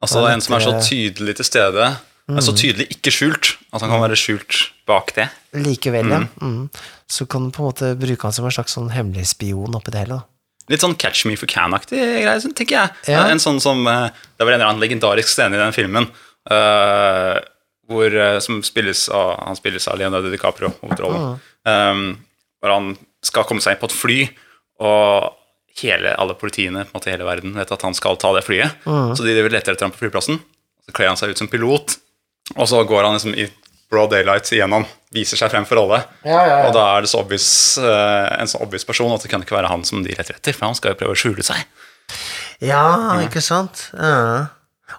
Altså 0.00 0.24
Ja, 0.24 0.32
en 0.32 0.40
som 0.44 0.56
er 0.56 0.64
så 0.64 0.76
tydelig 0.80 1.36
til 1.40 1.48
stede, 1.48 1.90
men 2.30 2.44
så 2.44 2.54
tydelig 2.56 2.86
ikke 2.94 3.12
skjult, 3.12 3.54
at 3.74 3.82
han 3.82 3.90
kan 3.92 4.02
være 4.04 4.18
skjult 4.18 4.60
bak 4.88 5.12
det. 5.16 5.28
Likevel, 5.56 6.08
ja. 6.08 6.22
Mm. 6.40 6.70
Så 7.10 7.26
kan 7.30 7.46
du 7.46 7.54
på 7.54 7.64
en 7.64 7.70
måte 7.72 7.92
bruke 8.00 8.26
han 8.26 8.34
som 8.34 8.46
en 8.48 8.54
slags 8.54 8.76
sånn 8.78 8.92
hemmelig 8.94 9.28
spion 9.34 9.76
oppi 9.76 9.92
det 9.92 10.04
hele. 10.04 10.20
da. 10.20 10.26
Litt 10.70 10.84
sånn 10.84 10.96
Catch 11.00 11.26
Me 11.26 11.36
for 11.38 11.50
Can-aktig 11.50 11.98
greie, 11.98 12.52
tenker 12.54 12.76
jeg. 12.76 12.96
Ja. 13.10 13.24
En 13.26 13.42
sånn 13.42 13.58
som 13.62 13.82
eh, 13.90 14.12
Det 14.38 14.46
var 14.46 14.54
en 14.54 14.60
eller 14.60 14.70
annen 14.70 14.82
legendarisk 14.82 15.32
scene 15.32 15.58
i 15.58 15.60
den 15.60 15.74
filmen 15.74 16.06
uh, 16.50 17.40
hvor, 17.90 18.14
eh, 18.14 18.38
som 18.44 18.60
spilles 18.62 19.08
av, 19.08 19.32
han 19.42 19.58
spilles 19.58 19.88
av 19.90 19.98
Leonardo 19.98 20.30
DiCaprio, 20.30 20.70
hovedrollen. 20.84 21.40
Um, 21.66 22.04
hvor 22.62 22.74
han 22.76 22.92
skal 23.26 23.46
komme 23.48 23.62
seg 23.64 23.74
inn 23.74 23.80
på 23.82 23.90
et 23.90 23.96
fly, 23.96 24.18
og 24.86 25.39
hele, 25.80 26.14
alle 26.18 26.34
politiene 26.34 26.82
på 26.84 26.90
en 26.92 26.98
måte 26.98 27.10
hele 27.12 27.24
verden 27.24 27.54
vet 27.54 27.70
at 27.72 27.82
han 27.86 27.94
skal 27.94 28.16
ta 28.20 28.32
det 28.36 28.42
flyet. 28.44 28.82
Så 28.84 29.22
de 29.24 29.36
leter 29.48 29.72
etter 29.72 29.86
ham 29.86 29.92
på 29.94 30.02
flyplassen. 30.04 30.40
Så 30.86 30.92
kler 30.96 31.08
han 31.12 31.16
seg 31.20 31.30
ut 31.30 31.38
som 31.38 31.48
pilot, 31.48 31.96
og 32.56 32.66
så 32.68 32.82
går 32.88 33.04
han 33.06 33.14
liksom 33.18 33.34
i 33.38 33.46
broad 33.90 34.10
daylight 34.12 34.46
igjennom, 34.54 34.84
viser 35.14 35.36
seg 35.40 35.50
frem 35.50 35.64
for 35.66 35.80
alle. 35.82 36.02
Og 36.24 36.72
da 36.74 36.84
er 36.96 37.02
det 37.06 37.10
så 37.10 37.20
obvious, 37.24 37.48
eh, 37.78 38.28
en 38.40 38.46
så 38.50 38.60
obvious 38.62 38.84
person 38.86 39.10
at 39.14 39.22
det 39.24 39.30
kan 39.32 39.42
ikke 39.42 39.56
være 39.56 39.70
han 39.70 39.82
som 39.86 40.02
de 40.04 40.10
leter 40.14 40.36
etter, 40.38 40.54
for 40.54 40.66
han 40.68 40.74
skal 40.78 40.92
jo 40.94 41.00
prøve 41.00 41.16
å 41.16 41.18
skjule 41.18 41.42
seg. 41.46 41.62
Ja, 42.62 42.82
ikke 43.24 43.42
sant? 43.42 43.88
Ja. 43.94 44.48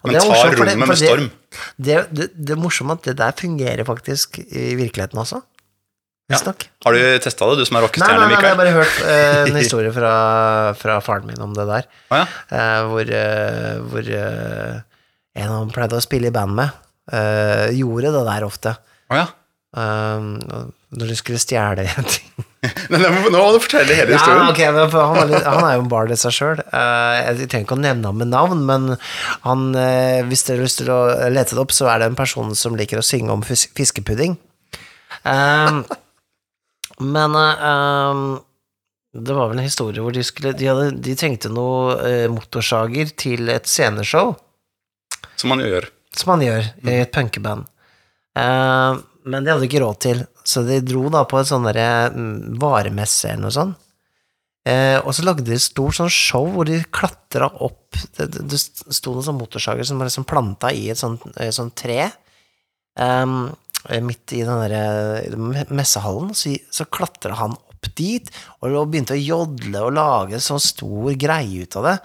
Men 0.03 0.15
det 0.15 0.21
tar 0.23 0.31
morsomt, 0.31 0.57
for 0.57 0.65
det- 0.65 0.73
rommet 0.73 0.87
med 0.91 0.97
storm. 0.99 1.29
Det, 1.77 1.95
det, 2.15 2.29
det 2.35 2.53
er 2.55 2.59
morsomt 2.61 2.91
at 2.95 3.03
det 3.09 3.17
der 3.19 3.31
fungerer 3.37 3.83
faktisk 3.85 4.39
i 4.39 4.71
virkeligheten 4.79 5.19
også. 5.19 5.41
Visstnok. 6.31 6.67
Har 6.85 6.95
du 6.95 7.01
testa 7.23 7.47
det, 7.49 7.57
du 7.59 7.65
som 7.67 7.77
er 7.79 7.87
Nei, 7.87 8.07
nei, 8.07 8.27
nei, 8.29 8.37
jeg 8.37 8.45
har 8.45 8.59
bare 8.59 8.75
hørt 8.75 9.01
eh, 9.03 9.41
en 9.49 9.57
historie 9.59 9.91
fra, 9.95 10.13
fra 10.79 10.99
faren 11.03 11.27
min 11.27 11.41
om 11.43 11.55
det 11.57 11.67
der. 11.69 11.89
Å 12.11 12.21
ja. 12.21 12.29
eh, 12.55 12.77
hvor 12.91 13.11
eh, 13.17 13.75
hvor 13.91 14.11
en 15.31 15.47
han 15.55 15.71
pleide 15.71 15.99
å 15.99 16.03
spille 16.03 16.27
i 16.31 16.35
band 16.35 16.55
med, 16.57 16.79
eh, 17.11 17.69
gjorde 17.79 18.13
det 18.15 18.23
der 18.27 18.47
ofte. 18.47 18.75
Å 19.11 19.19
ja. 19.21 19.27
Når 19.71 21.07
de 21.07 21.15
skulle 21.15 21.39
stjele 21.39 21.85
ting. 22.11 22.31
Nei, 22.91 22.99
nå 22.99 23.31
må 23.31 23.45
du 23.55 23.59
fortelle 23.63 23.95
hele 23.95 24.11
Ja, 24.13 24.19
historien. 24.19 24.49
ok, 24.51 24.59
men 24.75 24.89
for 24.91 25.07
han, 25.13 25.21
er 25.23 25.29
litt, 25.31 25.45
han 25.47 25.63
er 25.65 25.77
jo 25.77 25.85
en 25.85 25.91
bard 25.91 26.11
i 26.13 26.17
seg 26.19 26.35
sjøl. 26.35 26.59
jeg 26.61 27.47
trenger 27.49 27.63
ikke 27.65 27.77
å 27.77 27.81
nevne 27.81 28.11
ham 28.11 28.19
med 28.19 28.29
navn, 28.33 28.65
men 28.67 28.89
han, 29.47 29.63
hvis 30.27 30.43
dere 30.45 30.59
har 30.59 30.67
lyst 30.67 30.81
til 30.83 30.91
å 30.93 30.99
lete 31.31 31.55
det 31.55 31.63
opp, 31.63 31.73
så 31.73 31.87
er 31.89 32.03
det 32.03 32.11
en 32.11 32.19
person 32.19 32.51
som 32.59 32.75
liker 32.77 32.99
å 32.99 33.05
synge 33.07 33.31
om 33.33 33.41
fis 33.47 33.63
fiskepudding. 33.79 34.35
Um, 35.23 35.81
men 37.01 37.35
uh, 37.35 38.39
det 39.11 39.35
var 39.35 39.49
vel 39.51 39.59
en 39.59 39.67
historie 39.67 40.03
hvor 40.03 40.15
de 40.15 40.23
skulle 40.23 40.53
De, 40.55 40.67
hadde, 40.69 40.91
de 41.03 41.15
trengte 41.19 41.51
noe 41.51 41.97
eh, 42.07 42.27
motorsager 42.31 43.11
til 43.19 43.51
et 43.51 43.67
sceneshow. 43.67 44.35
Som 45.35 45.51
man 45.51 45.63
gjør. 45.65 45.89
som 46.15 46.31
man 46.33 46.43
gjør 46.45 46.67
i 46.87 46.99
et 47.01 47.11
punkeband. 47.11 47.65
Eh, 48.39 49.01
men 49.27 49.43
de 49.43 49.51
hadde 49.51 49.67
ikke 49.67 49.81
råd 49.83 49.99
til, 50.01 50.21
så 50.47 50.63
de 50.65 50.79
dro 50.85 51.09
da 51.13 51.25
på 51.29 51.41
et 51.41 51.49
sånn 51.49 51.67
mm, 51.67 52.59
varemesse 52.61 53.33
eller 53.33 53.45
noe 53.45 53.55
sånt. 53.55 53.79
Eh, 54.61 54.97
og 55.01 55.11
så 55.17 55.25
lagde 55.25 55.43
de 55.43 55.55
et 55.57 55.63
stort 55.63 55.97
sånn 55.97 56.11
show 56.13 56.45
hvor 56.53 56.67
de 56.69 56.75
klatra 56.93 57.47
opp 57.65 57.97
Det, 58.13 58.27
det, 58.29 58.59
sto 58.61 59.15
noen 59.15 59.25
sånn 59.25 59.39
motorsager 59.39 59.87
som 59.87 59.97
var 59.97 60.05
liksom 60.05 60.27
planta 60.29 60.69
i 60.69 60.85
et 60.93 60.99
sånt, 60.99 61.25
et 61.33 61.55
sånt 61.55 61.73
tre. 61.75 62.11
ehm, 63.01 63.49
midt 64.05 64.35
i 64.37 64.43
den 64.45 64.63
der 64.71 65.67
messehallen, 65.73 66.33
så, 66.37 66.53
så 66.73 66.87
klatra 66.89 67.37
han 67.39 67.57
opp 67.57 67.89
dit 67.97 68.27
og 68.61 68.91
begynte 68.91 69.17
å 69.17 69.21
jodle 69.21 69.85
og 69.87 69.95
lage 69.97 70.37
en 70.37 70.43
sånn 70.43 70.61
stor 70.61 71.13
greie 71.19 71.65
ut 71.65 71.77
av 71.79 71.87
det. 71.89 71.95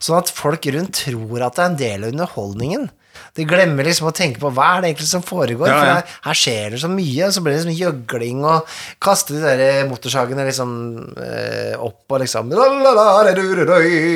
Sånn 0.00 0.20
at 0.20 0.32
folk 0.32 0.68
rundt 0.72 1.02
tror 1.04 1.44
at 1.44 1.58
det 1.58 1.64
er 1.64 1.70
en 1.70 1.82
del 1.82 2.06
av 2.06 2.14
underholdningen. 2.14 2.88
De 3.36 3.44
glemmer 3.48 3.86
liksom 3.86 4.08
å 4.10 4.14
tenke 4.16 4.40
på 4.40 4.50
hva 4.52 4.66
er 4.74 4.82
det 4.82 4.90
egentlig 4.90 5.08
som 5.08 5.24
foregår, 5.24 5.68
Ja, 5.70 5.76
for 5.76 5.90
her, 5.90 6.16
her 6.26 6.38
skjer 6.40 6.74
det 6.74 6.80
så 6.82 6.90
mye, 6.92 7.30
så 7.32 7.42
blir 7.44 7.54
det 7.54 7.62
liksom 7.62 7.78
gjøgling 7.78 8.42
og 8.48 8.74
kaste 9.02 9.36
de 9.36 9.40
der 9.44 9.88
motorsagene 9.90 10.44
liksom 10.48 10.74
eh, 11.22 11.72
opp 11.80 12.12
og 12.12 12.22
liksom 12.22 12.52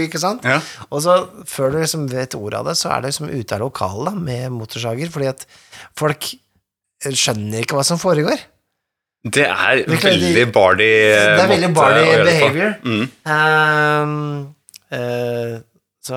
Ikke 0.06 0.20
sant? 0.20 0.44
Ja. 0.44 0.60
Og 0.90 1.04
så, 1.04 1.16
før 1.48 1.74
du 1.74 1.80
liksom 1.80 2.06
vet 2.12 2.36
ordet 2.38 2.60
av 2.60 2.70
det, 2.70 2.76
så 2.80 2.92
er 2.92 3.00
det 3.02 3.12
liksom 3.12 3.32
ute 3.32 3.56
av 3.56 3.64
lokalet 3.64 4.20
med 4.20 4.56
motorsager, 4.56 5.12
fordi 5.12 5.32
at 5.32 5.46
folk 5.98 6.32
skjønner 7.08 7.64
ikke 7.64 7.78
hva 7.78 7.86
som 7.86 8.00
foregår. 8.00 8.40
Det 9.20 9.44
er 9.44 9.82
veldig 9.84 10.46
bardy 10.48 10.86
Det 10.88 11.42
er 11.42 11.50
veldig 11.50 11.72
bardy 11.76 12.04
behavior. 12.24 12.70
Mm. 12.84 13.02
Ehm, 13.28 14.14
uh, 14.96 15.58
så 16.00 16.16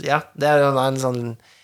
ja, 0.00 0.22
det 0.32 0.48
er 0.48 0.62
en 0.64 0.96
sånn 0.96 1.18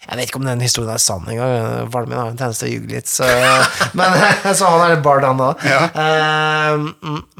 Jeg 0.05 0.19
vet 0.19 0.29
ikke 0.29 0.43
om 0.43 0.45
den 0.45 0.61
historien 0.61 0.93
er 0.93 1.01
sann 1.01 1.25
engang. 1.33 1.89
Faren 1.95 2.13
min 2.13 2.19
har 2.21 2.29
en 2.29 2.37
tendens 2.37 2.61
til 2.61 2.69
å 2.69 2.75
ljuge 2.75 2.93
litt, 2.93 3.09
så, 3.09 3.25
men, 3.99 4.19
så 4.59 4.69
han 4.75 4.85
er 4.85 4.93
litt 4.93 5.07
bard, 5.07 5.25
han 5.25 5.41
òg. 5.41 5.65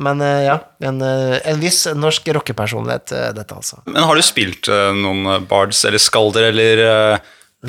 men 0.09 0.25
eh, 0.25 0.41
ja, 0.49 0.57
en, 0.89 1.05
eh, 1.05 1.37
en 1.53 1.61
viss 1.61 1.85
norsk 1.93 2.33
rockepersonlighet, 2.41 3.13
dette, 3.37 3.61
altså. 3.61 3.85
Men 3.85 4.09
har 4.09 4.17
du 4.17 4.25
spilt 4.25 4.73
noen 4.97 5.47
bards 5.47 5.85
eller 5.85 6.03
skalder 6.03 6.49
eller 6.49 6.85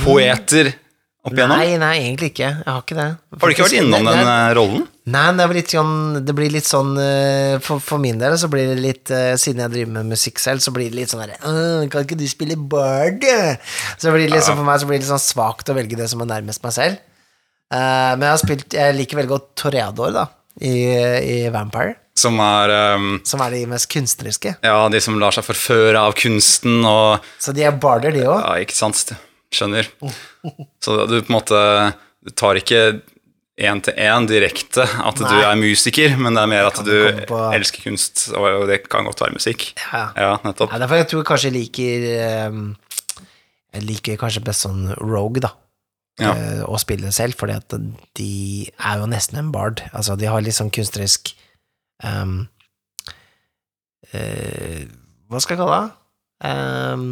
poeter 0.01 0.71
opp 1.27 1.35
igjennom? 1.35 1.59
Nei, 1.59 1.77
nei, 1.81 1.93
egentlig 2.05 2.31
ikke. 2.33 2.49
Jeg 2.57 2.67
har 2.67 2.83
ikke 2.83 2.97
det. 2.97 3.07
Har 3.37 3.51
du 3.51 3.53
ikke 3.53 3.65
vært 3.67 3.75
innom 3.81 4.07
den 4.07 4.21
nei. 4.23 4.35
eh, 4.35 4.53
rollen? 4.57 4.85
Nei, 5.07 5.25
det, 5.37 5.43
er 5.45 5.53
litt 5.55 5.73
sånn, 5.75 5.93
det 6.27 6.35
blir 6.35 6.51
litt 6.51 6.67
sånn 6.67 6.89
eh, 6.99 7.57
for, 7.63 7.83
for 7.83 8.01
min 8.03 8.17
del 8.19 8.33
så 8.39 8.49
blir 8.51 8.73
det 8.73 8.79
litt 8.83 9.11
eh, 9.15 9.35
Siden 9.39 9.61
jeg 9.63 9.71
driver 9.75 9.93
med 9.99 10.09
musikk 10.11 10.41
selv, 10.43 10.59
så 10.65 10.73
blir 10.75 10.89
det 10.91 10.99
litt 10.99 11.13
sånn 11.13 11.21
derre 11.23 11.37
Kan 11.93 12.03
ikke 12.03 12.17
du 12.19 12.25
spille 12.27 12.57
bard? 12.59 13.23
Så 13.95 14.11
blir 14.11 14.25
det 14.25 14.33
liksom, 14.33 14.57
for 14.59 14.67
meg 14.67 14.81
så 14.81 14.89
blir 14.89 14.97
det 14.99 15.05
litt 15.05 15.13
sånn 15.13 15.23
svakt 15.23 15.71
å 15.71 15.77
velge 15.77 15.95
det 15.99 16.09
som 16.11 16.25
er 16.25 16.31
nærmest 16.33 16.65
meg 16.65 16.75
selv. 16.75 16.99
Men 17.71 18.23
jeg 18.23 18.33
har 18.33 18.41
spilt 18.41 18.75
Jeg 18.75 18.97
liker 18.99 19.21
veldig 19.21 19.31
godt 19.31 19.47
Toreador, 19.59 20.11
da, 20.15 20.25
i, 20.63 20.75
i 20.87 21.39
Vampire. 21.55 21.95
Som 22.17 22.39
er 22.41 22.71
um, 22.97 23.19
Som 23.27 23.43
er 23.45 23.53
de 23.53 23.59
mest 23.69 23.89
kunstneriske. 23.93 24.55
ja, 24.65 24.77
de 24.89 25.01
som 25.03 25.19
lar 25.21 25.35
seg 25.35 25.45
forføre 25.45 25.99
av 26.01 26.15
kunsten 26.17 26.81
og 26.87 27.23
Så 27.43 27.53
de 27.53 27.63
er 27.67 27.75
barder, 27.77 28.15
de 28.15 28.23
òg. 28.25 28.39
Ja, 28.41 28.55
ikke 28.63 28.73
sant? 28.75 29.13
Skjønner. 29.53 29.87
Så 30.83 30.95
du 31.07 31.21
på 31.21 31.29
en 31.31 31.35
måte 31.37 31.59
Du 32.25 32.31
tar 32.35 32.57
ikke 32.59 33.01
én 33.57 33.79
til 33.81 33.95
én 33.97 34.27
direkte 34.29 34.83
at 34.85 35.17
du 35.17 35.23
er 35.25 35.55
musiker, 35.57 36.17
men 36.19 36.35
det 36.35 36.41
er 36.43 36.49
mer 36.51 36.67
at 36.69 36.81
du 36.85 36.91
på- 37.25 37.39
elsker 37.55 37.81
kunst, 37.87 38.27
og 38.37 38.67
det 38.69 38.83
kan 38.91 39.07
godt 39.07 39.21
være 39.23 39.33
musikk. 39.33 39.71
Ja. 39.93 40.03
Ja, 40.15 40.33
nettopp. 40.43 40.69
Ja, 40.75 40.77
derfor 40.83 40.99
jeg 40.99 41.07
tror 41.09 41.23
jeg 41.23 41.29
kanskje 41.31 41.49
jeg 41.49 41.55
liker 41.55 42.05
eh, 42.17 42.59
Jeg 43.77 43.83
liker 43.87 44.19
kanskje 44.21 44.43
best 44.45 44.65
sånn 44.67 44.91
Rogue, 44.99 45.41
da. 45.41 45.53
Ja. 46.19 46.33
eh, 46.35 46.61
Å 46.67 46.77
spille 46.81 47.09
selv, 47.15 47.33
fordi 47.39 47.55
at 47.57 47.73
de 48.19 48.29
er 48.77 48.99
jo 49.01 49.09
nesten 49.09 49.39
en 49.39 49.51
bard. 49.55 49.81
Altså, 49.93 50.15
de 50.17 50.25
har 50.29 50.41
litt 50.45 50.57
sånn 50.57 50.69
kunstnerisk 50.73 51.33
um, 52.03 52.47
uh, 54.13 54.83
Hva 55.31 55.41
skal 55.43 55.55
jeg 55.57 55.61
kalle 55.63 55.79
det? 55.81 55.95
Ehm, 56.47 57.07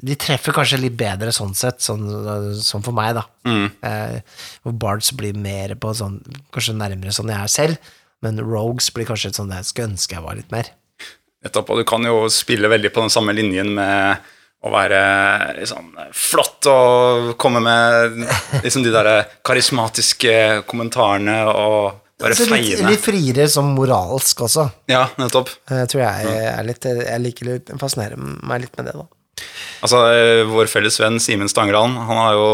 de 0.00 0.16
treffer 0.16 0.54
kanskje 0.56 0.78
litt 0.80 0.96
bedre 0.98 1.32
sånn 1.34 1.52
sett, 1.56 1.82
sånn, 1.84 2.06
sånn 2.64 2.84
for 2.86 2.96
meg, 2.96 3.14
da. 3.18 3.24
Mm. 3.44 3.66
Eh, 3.84 4.42
hvor 4.64 4.76
bards 4.80 5.12
blir 5.16 5.36
mer 5.36 5.74
på 5.80 5.92
sånn 5.96 6.18
Kanskje 6.54 6.76
nærmere 6.78 7.12
sånn 7.14 7.32
jeg 7.32 7.40
er 7.44 7.52
selv, 7.52 7.92
men 8.24 8.40
rogues 8.40 8.88
blir 8.96 9.08
kanskje 9.08 9.34
sånn 9.36 9.52
det 9.52 9.60
jeg 9.60 9.70
skulle 9.70 9.92
ønske 9.92 10.16
jeg 10.16 10.24
var 10.24 10.38
litt 10.38 10.52
mer. 10.54 10.72
Nettopp, 11.44 11.70
og 11.72 11.80
du 11.80 11.86
kan 11.88 12.04
jo 12.04 12.26
spille 12.32 12.68
veldig 12.68 12.92
på 12.92 13.04
den 13.04 13.12
samme 13.12 13.32
linjen 13.36 13.72
med 13.76 14.28
å 14.60 14.68
være 14.72 15.00
liksom 15.56 15.94
flott 16.12 16.68
og 16.68 17.30
komme 17.40 17.62
med 17.64 18.18
liksom 18.60 18.84
de 18.84 18.92
der 18.92 19.08
karismatiske 19.46 20.34
kommentarene 20.68 21.38
og 21.48 22.00
bare 22.20 22.36
Så 22.36 22.44
litt, 22.44 22.52
feiende. 22.52 22.90
litt 22.92 23.00
friere 23.00 23.46
som 23.48 23.70
moralsk 23.72 24.42
også. 24.44 24.66
Ja, 24.92 25.06
nettopp. 25.16 25.48
Jeg 25.72 25.88
tror 25.88 26.02
jeg 26.04 26.34
er 26.50 26.66
litt 26.68 26.84
Jeg 26.84 27.22
liker 27.24 27.48
litt 27.48 27.72
fascinerer 27.80 28.20
meg 28.20 28.66
litt 28.66 28.76
med 28.76 28.90
det, 28.90 28.98
da. 29.00 29.06
Altså, 29.82 30.00
eh, 30.12 30.42
Vår 30.50 30.66
felles 30.68 30.98
venn 31.00 31.16
Simen 31.22 31.48
Stangeland 31.48 31.96
Han 32.08 32.18
har 32.20 32.32
jo 32.36 32.48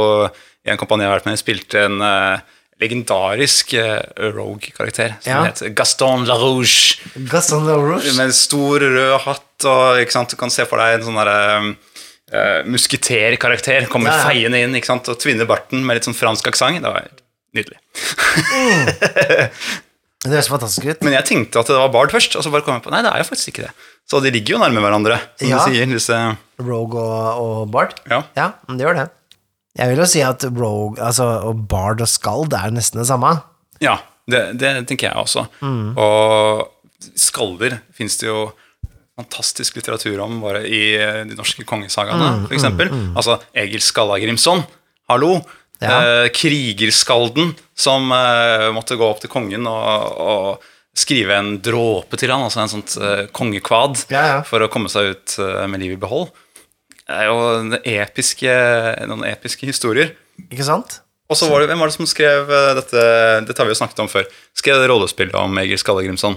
i 0.67 0.71
en 0.71 0.79
kompani 0.81 1.03
jeg 1.05 1.11
har 1.13 1.19
vært 1.21 1.27
med 1.31 1.39
spilt 1.39 1.75
en 1.79 2.01
uh, 2.03 2.39
legendarisk 2.83 3.75
uh, 3.79 4.01
Rogue-karakter 4.35 5.13
som 5.23 5.31
Ja. 5.31 5.43
heter 5.47 5.71
Gaston 5.79 6.25
LaRouge. 6.27 6.99
Gaston 7.31 7.69
Rouge. 7.71 8.11
Med 8.19 8.35
stor 8.35 8.83
rød 8.83 9.21
hatt 9.29 9.67
og 9.71 10.01
ikke 10.03 10.13
sant? 10.17 10.35
Du 10.35 10.37
kan 10.41 10.51
se 10.51 10.67
for 10.69 10.83
deg 10.83 10.99
en 10.99 11.07
sånn 11.07 11.21
derre 11.23 11.39
uh, 12.35 12.67
musketerkarakter 12.67 13.87
kommer 13.93 14.11
Ja, 14.11 14.19
ja. 14.19 14.27
feiende 14.33 14.59
inn 14.67 14.75
ikke 14.75 14.91
sant? 14.91 15.09
og 15.09 15.21
tvinner 15.23 15.47
barten 15.47 15.87
med 15.87 16.01
litt 16.01 16.09
sånn 16.11 16.19
fransk 16.19 16.51
aksent. 16.51 16.83
Det 16.83 16.91
var 16.91 17.07
nydelig. 17.57 17.79
Det 20.27 20.37
høres 20.37 20.49
fantastisk 20.51 20.87
ut. 20.91 21.03
Men 21.07 21.15
jeg 21.17 21.25
tenkte 21.29 21.61
at 21.63 21.71
det 21.71 21.77
var 21.79 21.93
Bard 21.95 22.11
først, 22.15 22.35
og 22.37 22.43
så 22.45 22.51
bare 22.53 22.65
kom 22.67 22.75
jeg 22.79 22.83
på 22.87 22.91
Nei, 22.95 23.03
det 23.07 23.13
er 23.13 23.23
jo 23.23 23.29
faktisk 23.29 23.53
ikke 23.55 23.67
det. 23.69 23.73
Så 24.11 24.21
de 24.23 24.31
ligger 24.35 24.57
jo 24.57 24.59
nærme 24.63 24.83
hverandre, 24.85 25.17
som 25.39 25.49
Ja. 25.49 25.59
du 25.65 25.71
sier. 25.73 25.87
Disse, 25.91 26.19
Rogue 26.63 27.01
og, 27.01 27.41
og 27.63 27.71
Bard. 27.71 27.95
ja. 28.11 28.23
Ja, 28.37 28.51
det 28.69 28.85
gjør 28.87 29.01
det. 29.03 29.07
Jeg 29.77 29.91
vil 29.93 29.99
jo 30.01 30.07
si 30.09 30.23
at 30.25 30.45
Rogue, 30.57 30.97
altså, 31.05 31.25
og 31.51 31.67
Bard 31.69 32.01
og 32.01 32.09
Skald 32.09 32.55
er 32.57 32.71
nesten 32.73 32.99
det 33.03 33.07
samme. 33.11 33.35
Ja, 33.85 33.99
det, 34.29 34.59
det 34.59 34.71
tenker 34.89 35.11
jeg 35.11 35.17
også. 35.21 35.47
Mm. 35.61 35.91
Og 36.01 36.71
skalder 37.15 37.79
fins 37.95 38.17
det 38.23 38.31
jo 38.31 38.47
fantastisk 39.17 39.77
litteratur 39.79 40.19
om 40.25 40.41
bare 40.43 40.63
i 40.69 40.81
de 41.29 41.37
norske 41.37 41.65
kongesagaene, 41.69 42.31
Mm, 42.41 42.47
for 42.49 42.55
eksempel. 42.57 42.91
Altså 43.17 43.39
Egil 43.55 43.81
Skallagrimson, 43.85 44.65
hallo! 45.09 45.39
Ja. 45.83 45.97
Eh, 46.25 46.29
krigerskalden 46.33 47.55
som 47.77 48.09
eh, 48.13 48.71
måtte 48.73 48.97
gå 48.97 49.05
opp 49.05 49.21
til 49.21 49.31
kongen 49.33 49.67
og, 49.69 50.17
og 50.17 50.65
skrive 50.97 51.37
en 51.37 51.57
dråpe 51.61 52.17
til 52.17 52.33
han, 52.33 52.47
altså 52.47 52.63
en 52.63 52.73
sånt 52.73 52.95
eh, 52.97 53.27
kongekvad, 53.37 54.07
Ja, 54.09 54.23
ja. 54.31 54.39
for 54.49 54.65
å 54.65 54.71
komme 54.73 54.89
seg 54.93 55.13
ut 55.13 55.35
eh, 55.43 55.67
med 55.69 55.83
livet 55.85 55.99
i 55.99 56.05
behold. 56.07 56.31
Det 57.07 57.19
er 57.21 57.29
jo 57.29 57.37
en 57.61 57.77
episke, 57.85 58.55
noen 59.07 59.27
episke 59.29 59.69
historier. 59.69 60.15
Ikke 60.49 60.65
sant? 60.67 61.03
Og 61.27 61.35
så 61.39 61.49
var 61.51 61.61
det, 61.63 61.69
Hvem 61.73 61.81
var 61.83 61.91
det 61.91 61.95
som 61.97 62.07
skrev 62.07 62.51
dette 62.79 63.01
Dette 63.49 63.59
har 63.59 63.67
vi 63.67 63.73
jo 63.75 63.79
snakket 63.81 63.99
om 64.05 64.09
før. 64.11 64.29
Skrev 64.55 64.79
det 64.79 64.87
rollespillet 64.93 65.35
om 65.39 65.59
Egil 65.59 65.79
Skallagrimson. 65.83 66.37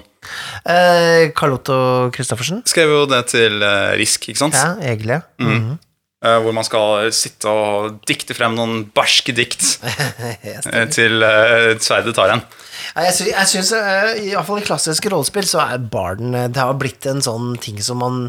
Eh, 0.65 1.29
Carlotto 1.37 2.09
Christoffersen. 2.15 2.63
Skrev 2.69 2.89
jo 2.95 3.03
det 3.09 3.19
til 3.29 3.61
Risk, 4.01 4.29
ikke 4.31 4.41
sant? 4.41 4.57
Ja, 4.57 4.73
egentlig. 4.81 5.19
Mm. 5.37 5.53
Eh, 5.53 5.88
hvor 6.19 6.51
man 6.51 6.65
skal 6.67 7.13
sitte 7.15 7.47
og 7.47 7.99
dikte 8.07 8.35
frem 8.35 8.57
noen 8.57 8.81
barske 8.95 9.31
dikt 9.31 9.63
eh, 9.87 10.83
til 10.91 11.23
uh, 11.23 11.77
sverdet 11.79 12.11
tar 12.17 12.33
en. 12.33 12.43
Jeg, 12.89 13.13
sy 13.15 13.29
jeg 13.29 13.47
syns, 13.53 13.71
uh, 13.71 14.11
iallfall 14.27 14.59
i 14.59 14.65
klassiske 14.67 15.11
rollespill, 15.13 15.47
så 15.47 15.61
er 15.63 15.79
barden 15.91 16.35
eh, 16.35 16.49
Det 16.51 16.59
har 16.59 16.75
blitt 16.79 17.07
en 17.07 17.23
sånn 17.23 17.53
ting 17.63 17.79
som 17.83 17.99
man 18.03 18.21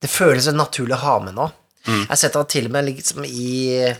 Det 0.00 0.08
føles 0.12 0.48
naturlig 0.52 0.96
å 0.96 1.02
ha 1.04 1.18
med 1.26 1.36
nå. 1.36 1.50
Mm. 1.86 2.02
Jeg 2.06 2.10
har 2.14 2.20
sett 2.22 2.36
det 2.38 2.44
til 2.56 2.70
og 2.70 2.76
med 2.76 2.88
liksom 2.88 3.24
i 3.28 3.92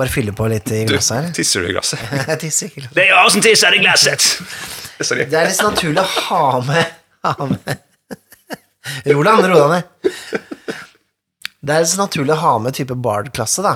Bare 0.00 0.10
fylle 0.10 0.34
på 0.34 0.46
litt 0.50 0.70
i 0.70 0.84
Du, 0.86 0.94
glasset 0.96 1.16
her. 1.18 1.32
tisser 1.34 1.62
du 1.62 1.70
i 1.70 1.74
glasset? 1.74 2.02
Jeg 2.30 2.42
tisser 2.42 2.70
i 2.70 2.74
glasset. 2.76 2.94
Det 2.98 3.06
er 3.06 3.14
jeg 3.14 3.34
som 3.36 3.46
tisser 3.46 3.74
i 3.78 3.80
glasset. 3.82 4.28
Sorry. 5.08 5.30
Det 5.30 5.38
er 5.40 5.50
litt 5.50 5.62
naturlig 5.64 6.02
å 6.02 6.10
ha 6.28 6.44
med, 6.66 7.00
ha 7.26 7.50
med. 7.54 7.82
Roland, 9.06 9.46
ro 9.50 9.58
deg 9.64 9.74
ned. 9.78 10.49
Det 11.60 11.76
er 11.76 11.84
så 11.88 12.00
naturlig 12.00 12.32
å 12.36 12.40
ha 12.40 12.52
med 12.64 12.76
type 12.78 12.96
bard-klasse, 12.96 13.62
da. 13.66 13.74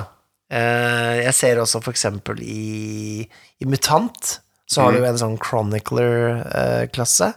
Eh, 0.49 1.21
Jeg 1.25 1.33
ser 1.37 1.61
også 1.61 1.81
for 1.83 1.93
eksempel 1.93 2.39
i, 2.41 3.21
i 3.61 3.65
Mutant, 3.69 4.39
så 4.65 4.81
har 4.87 4.95
du 4.95 5.03
en 5.05 5.17
sånn 5.21 5.37
chronicler-klasse, 5.41 7.31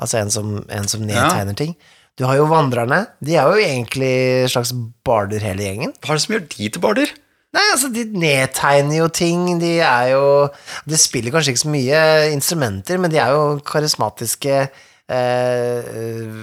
altså 0.00 0.18
en 0.20 0.30
som, 0.34 0.54
en 0.68 0.88
som 0.90 1.04
nedtegner 1.06 1.56
ting. 1.56 1.74
Du 2.18 2.24
har 2.28 2.36
jo 2.38 2.44
vandrerne, 2.50 3.06
de 3.24 3.34
er 3.40 3.48
jo 3.48 3.58
egentlig 3.64 4.48
slags 4.52 4.70
barder 5.06 5.42
hele 5.42 5.64
gjengen. 5.66 5.94
Hva 6.04 6.12
er 6.14 6.18
det 6.20 6.24
som 6.26 6.34
gjør 6.36 6.44
de 6.52 6.68
til 6.76 6.82
barder? 6.84 7.14
Nei, 7.54 7.62
altså, 7.72 7.88
de 7.94 8.04
nedtegner 8.18 8.96
jo 9.00 9.08
ting, 9.14 9.44
de 9.62 9.76
er 9.86 10.08
jo 10.10 10.22
De 10.90 10.96
spiller 10.98 11.30
kanskje 11.30 11.52
ikke 11.54 11.62
så 11.62 11.70
mye 11.70 12.00
instrumenter, 12.34 12.98
men 12.98 13.12
de 13.12 13.20
er 13.22 13.30
jo 13.30 13.44
karismatiske 13.66 14.56
eh, 14.58 15.78
eh, 15.94 16.40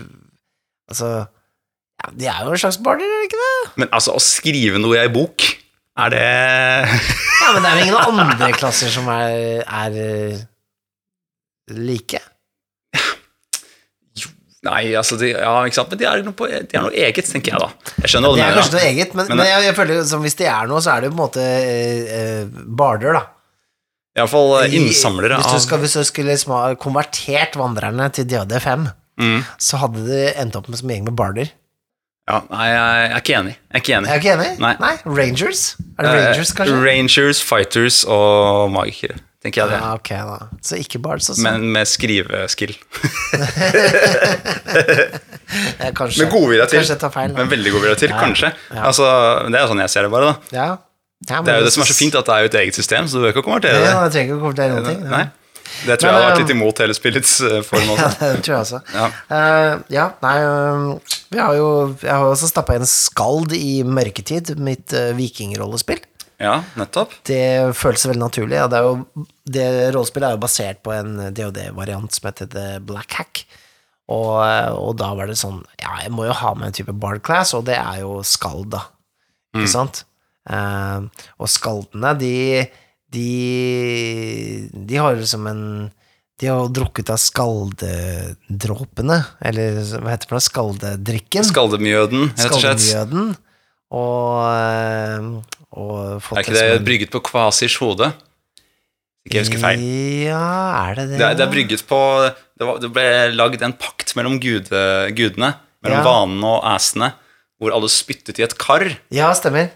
Altså 0.88 1.10
ja, 1.20 2.14
De 2.16 2.30
er 2.32 2.46
jo 2.48 2.54
en 2.56 2.62
slags 2.64 2.80
barder, 2.84 3.04
er 3.12 3.20
de 3.26 3.28
ikke 3.28 3.42
det? 3.44 3.51
Men 3.80 3.90
altså, 3.94 4.16
å 4.18 4.22
skrive 4.24 4.80
noe 4.82 4.98
i 4.98 5.02
ei 5.04 5.12
bok, 5.14 5.46
er 6.02 6.10
det 6.14 6.22
Ja, 6.22 7.52
men 7.54 7.64
det 7.66 7.70
er 7.72 7.78
jo 7.80 7.86
ingen 7.88 8.20
andre 8.26 8.52
klasser 8.56 8.92
som 8.94 9.08
er, 9.12 9.62
er 9.66 9.98
eh, 10.02 10.44
like. 11.78 12.22
Nei, 14.62 14.92
altså 14.94 15.16
de, 15.18 15.32
Ja, 15.34 15.56
ikke 15.66 15.74
sant, 15.80 15.90
men 15.90 15.98
de 15.98 16.06
er, 16.06 16.20
noe 16.22 16.36
på, 16.38 16.46
de 16.46 16.78
er 16.78 16.84
noe 16.86 16.94
eget, 16.94 17.26
tenker 17.26 17.56
jeg 17.56 17.62
da. 17.64 17.70
Jeg 18.04 18.12
skjønner 18.14 18.30
hva 18.30 18.38
Det 18.38 18.44
du 18.44 18.46
er 18.52 18.58
kanskje 18.60 18.76
noe 18.76 18.84
eget, 18.92 19.16
men, 19.18 19.30
Men 19.32 19.40
men 19.40 19.48
jeg, 19.50 19.64
jeg 19.66 19.78
føler 19.80 20.02
som 20.12 20.22
hvis 20.26 20.38
de 20.38 20.46
er 20.52 20.70
noe, 20.70 20.82
så 20.86 20.92
er 20.94 21.02
det 21.02 21.10
på 21.10 21.16
en 21.18 21.22
måte 21.24 21.46
eh, 21.46 22.12
eh, 22.18 22.60
barder, 22.82 23.18
da. 23.18 23.24
Iallfall 24.20 24.52
I- 24.68 24.76
innsamlere 24.78 25.40
hvis 25.40 25.50
du, 25.50 25.56
av 25.58 25.64
skal, 25.66 25.82
hvis 25.82 25.96
du 25.98 26.04
skulle 26.06 26.34
liksom 26.36 26.54
ha 26.54 26.62
konvertert 26.78 27.58
vandrerne 27.60 28.10
til 28.16 28.28
DHD5, 28.30 28.90
Mm. 29.22 29.42
så 29.62 29.78
hadde 29.78 30.02
det 30.08 30.30
endt 30.40 30.56
opp 30.58 30.70
med 30.72 30.80
som 30.80 30.90
gjeng 30.90 31.04
med 31.06 31.14
barder. 31.20 31.50
Ja, 32.32 32.38
Nei, 32.52 32.68
jeg 32.72 33.10
er 33.12 33.18
ikke 33.22 33.36
enig. 33.40 33.54
Jeg 33.58 33.76
er 33.76 33.84
ikke 33.84 33.96
enig. 33.98 34.10
Er 34.12 34.22
ikke 34.22 34.34
enig? 34.38 34.52
Nei. 34.64 34.94
Rangers? 35.06 35.64
Er 35.98 36.08
det 36.08 36.12
Eh, 36.12 36.16
Rangers, 36.22 36.54
kanskje? 36.58 36.78
Rangers, 36.86 37.42
Fighters 37.46 37.98
og 38.08 38.72
magikere, 38.74 39.18
tenker 39.44 39.62
jeg 39.66 39.72
det. 39.74 39.80
Ja, 39.82 39.92
ok, 40.00 40.10
da. 40.32 40.38
Så 40.66 40.80
ikke 40.82 41.02
bards, 41.04 41.30
altså. 41.34 41.44
Men 41.46 41.68
med 41.76 41.90
skriveskill. 41.92 42.74
Kanskje, 45.98 46.24
Med 46.24 46.32
godvilje 46.32 46.66
til. 46.72 46.80
Kanskje 46.80 46.94
jeg 46.96 47.02
tar 47.02 47.12
feil. 47.14 47.34
Da. 47.34 47.42
Men 47.42 47.50
veldig 47.52 47.72
godvilje 47.76 47.98
til, 48.06 48.10
Ja, 48.14 48.20
kanskje. 48.22 48.52
ja. 48.72 48.86
Altså, 48.88 49.04
det 49.52 49.58
er 49.60 49.66
jo 49.66 49.72
sånn 49.74 49.82
jeg 49.84 49.90
ser 49.94 50.08
det, 50.08 50.12
bare. 50.14 50.26
da 50.26 50.58
Ja. 50.58 50.70
Ja, 51.30 51.42
Det 51.46 51.54
er 51.54 51.60
jo 51.60 51.66
det 51.68 51.74
som 51.76 51.84
er 51.84 51.86
så 51.86 51.94
fint, 51.94 52.16
at 52.18 52.26
det 52.26 52.34
er 52.34 52.40
jo 52.40 52.46
et 52.50 52.56
eget 52.64 52.74
system, 52.76 53.06
så 53.06 53.14
du 53.14 53.20
behøver 53.22 53.36
ikke 53.36 53.44
å 53.44 53.50
konvertere 53.52 53.78
Ja, 53.78 53.82
det. 53.82 53.92
jeg 53.92 54.12
trenger 54.16 54.26
ikke 54.32 54.40
å 54.40 54.42
konvertere 54.42 54.72
noen 54.74 54.86
ting. 54.90 55.02
Nei. 55.10 55.26
Det 55.86 55.98
tror 55.98 56.10
jeg 56.10 56.18
har 56.18 56.26
vært 56.28 56.38
eh, 56.38 56.44
litt 56.44 56.54
imot 56.54 56.82
hele 56.84 56.96
spillets 56.98 57.34
form. 57.42 57.66
form 57.68 57.90
Ja, 57.92 58.08
også. 58.08 58.20
det 58.22 58.44
tror 58.46 58.54
jeg 58.54 58.62
også. 58.62 58.82
Ja. 58.94 59.08
uh, 59.32 59.74
ja, 59.94 60.06
nei 60.22 60.36
øh, 60.46 61.16
Vi 61.34 61.42
har 61.42 61.58
jo 61.58 61.68
Jeg 62.02 62.12
har 62.12 62.28
også 62.28 62.50
stappa 62.52 62.78
inn 62.78 62.88
Skald 62.90 63.56
i 63.58 63.82
Mørketid, 63.88 64.54
mitt 64.62 64.94
uh, 64.98 65.12
vikingrollespill. 65.18 66.04
Ja, 66.42 66.62
nettopp. 66.74 67.14
Det 67.28 67.76
føles 67.78 68.08
veldig 68.08 68.22
naturlig. 68.24 68.58
Ja, 68.58 68.68
det, 68.70 68.80
er 68.80 68.88
jo, 68.88 69.26
det 69.46 69.66
rollespillet 69.94 70.32
er 70.32 70.38
jo 70.38 70.42
basert 70.42 70.80
på 70.82 70.94
en 70.96 71.20
DOD-variant 71.38 72.18
som 72.18 72.30
heter 72.32 72.50
The 72.50 72.68
Black 72.82 73.14
Hack. 73.20 73.44
Og, 74.12 74.42
eh, 74.44 74.72
og 74.74 74.96
da 75.00 75.12
var 75.16 75.30
det 75.30 75.38
sånn 75.40 75.62
Ja, 75.80 76.00
jeg 76.04 76.12
må 76.12 76.26
jo 76.28 76.36
ha 76.36 76.54
med 76.58 76.72
en 76.72 76.78
type 76.80 76.96
bard 76.98 77.22
class, 77.26 77.54
og 77.58 77.68
det 77.70 77.78
er 77.78 78.02
jo 78.02 78.20
skald, 78.28 78.72
da. 78.74 78.88
Ikke 79.56 79.70
sant? 79.72 80.06
Uh, 80.50 81.06
og 81.38 81.50
skaldene, 81.52 82.16
de 82.18 82.34
De 83.12 84.70
De 84.74 84.96
har 85.02 85.16
liksom 85.20 85.48
en 85.52 85.64
De 86.42 86.48
har 86.50 86.70
drukket 86.74 87.10
av 87.14 87.20
skaldedråpene, 87.22 89.18
eller 89.46 89.76
hva 90.02 90.10
heter 90.16 90.32
det? 90.34 90.40
Skaldedrikken. 90.42 91.46
Skaldemjøden, 91.46 92.32
rett 92.34 92.48
og 92.56 92.62
slett. 92.64 92.82
Skaldemjøden. 92.82 93.36
Og, 93.92 94.42
eh, 94.50 95.20
og 95.78 96.22
fått 96.24 96.38
Er 96.40 96.42
ikke 96.48 96.56
som 96.58 96.68
det 96.72 96.80
en- 96.80 96.86
brygget 96.88 97.12
på 97.14 97.22
Kvasirs 97.28 97.78
hode? 97.78 98.08
Ikke 99.28 99.36
jeg 99.38 99.44
husker 99.46 99.60
feil. 99.62 99.80
Ja, 100.26 100.90
er 100.90 100.96
det 100.96 101.06
det? 101.12 101.18
Det 101.20 101.30
det 101.38 101.46
er 101.46 101.52
brygget 101.54 101.84
på 101.86 102.00
Det, 102.58 102.66
var, 102.66 102.80
det 102.80 102.90
ble 102.94 103.06
lagd 103.38 103.62
en 103.62 103.74
pakt 103.74 104.16
mellom 104.18 104.40
gude, 104.42 104.82
gudene, 105.14 105.54
mellom 105.84 105.98
Ja. 106.02 106.04
vanene 106.06 106.46
og 106.46 106.64
æsene, 106.74 107.14
hvor 107.62 107.72
alle 107.74 107.90
spyttet 107.90 108.40
i 108.40 108.44
et 108.44 108.58
kar. 108.58 108.98
Ja, 109.12 109.32
stemmer. 109.34 109.70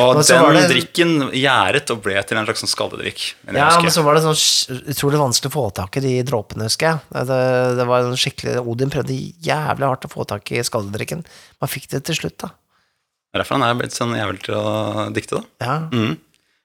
Og 0.00 0.20
den 0.20 0.56
det- 0.56 0.68
drikken 0.72 1.12
gjæret 1.32 1.90
og 1.94 2.02
ble 2.02 2.22
til 2.22 2.38
en 2.38 2.46
slags 2.48 2.64
sånn 2.64 3.00
jeg 3.02 3.14
Ja, 3.54 3.80
men 3.80 3.90
så 3.90 4.04
var 4.04 4.14
det 4.14 4.22
sånn 4.22 4.82
utrolig 4.92 5.18
vanskelig 5.20 5.50
å 5.50 5.56
få 5.56 5.74
tak 5.74 5.96
i 5.96 6.00
de 6.00 6.22
dråpene, 6.22 6.68
husker 6.68 6.86
jeg. 6.86 7.26
Det, 7.28 7.40
det 7.78 7.86
var 7.86 8.06
en 8.06 8.16
skikkelig 8.16 8.66
Odin 8.66 8.90
prøvde 8.90 9.16
jævlig 9.42 9.88
hardt 9.88 10.06
å 10.06 10.12
få 10.12 10.26
tak 10.26 10.52
i 10.52 10.62
skadedrikken. 10.62 11.24
Man 11.60 11.68
fikk 11.72 11.88
det 11.90 12.04
til 12.04 12.14
slutt, 12.14 12.38
da. 12.38 12.48
Det 12.48 13.36
er 13.36 13.42
derfor 13.44 13.58
han 13.58 13.68
er 13.68 13.80
blitt 13.80 13.96
sånn 13.96 14.16
jævlig 14.16 14.44
til 14.46 14.54
å 14.56 15.08
dikte, 15.12 15.40
da. 15.40 15.66
Ja. 15.66 15.78
Mm. 15.92 16.18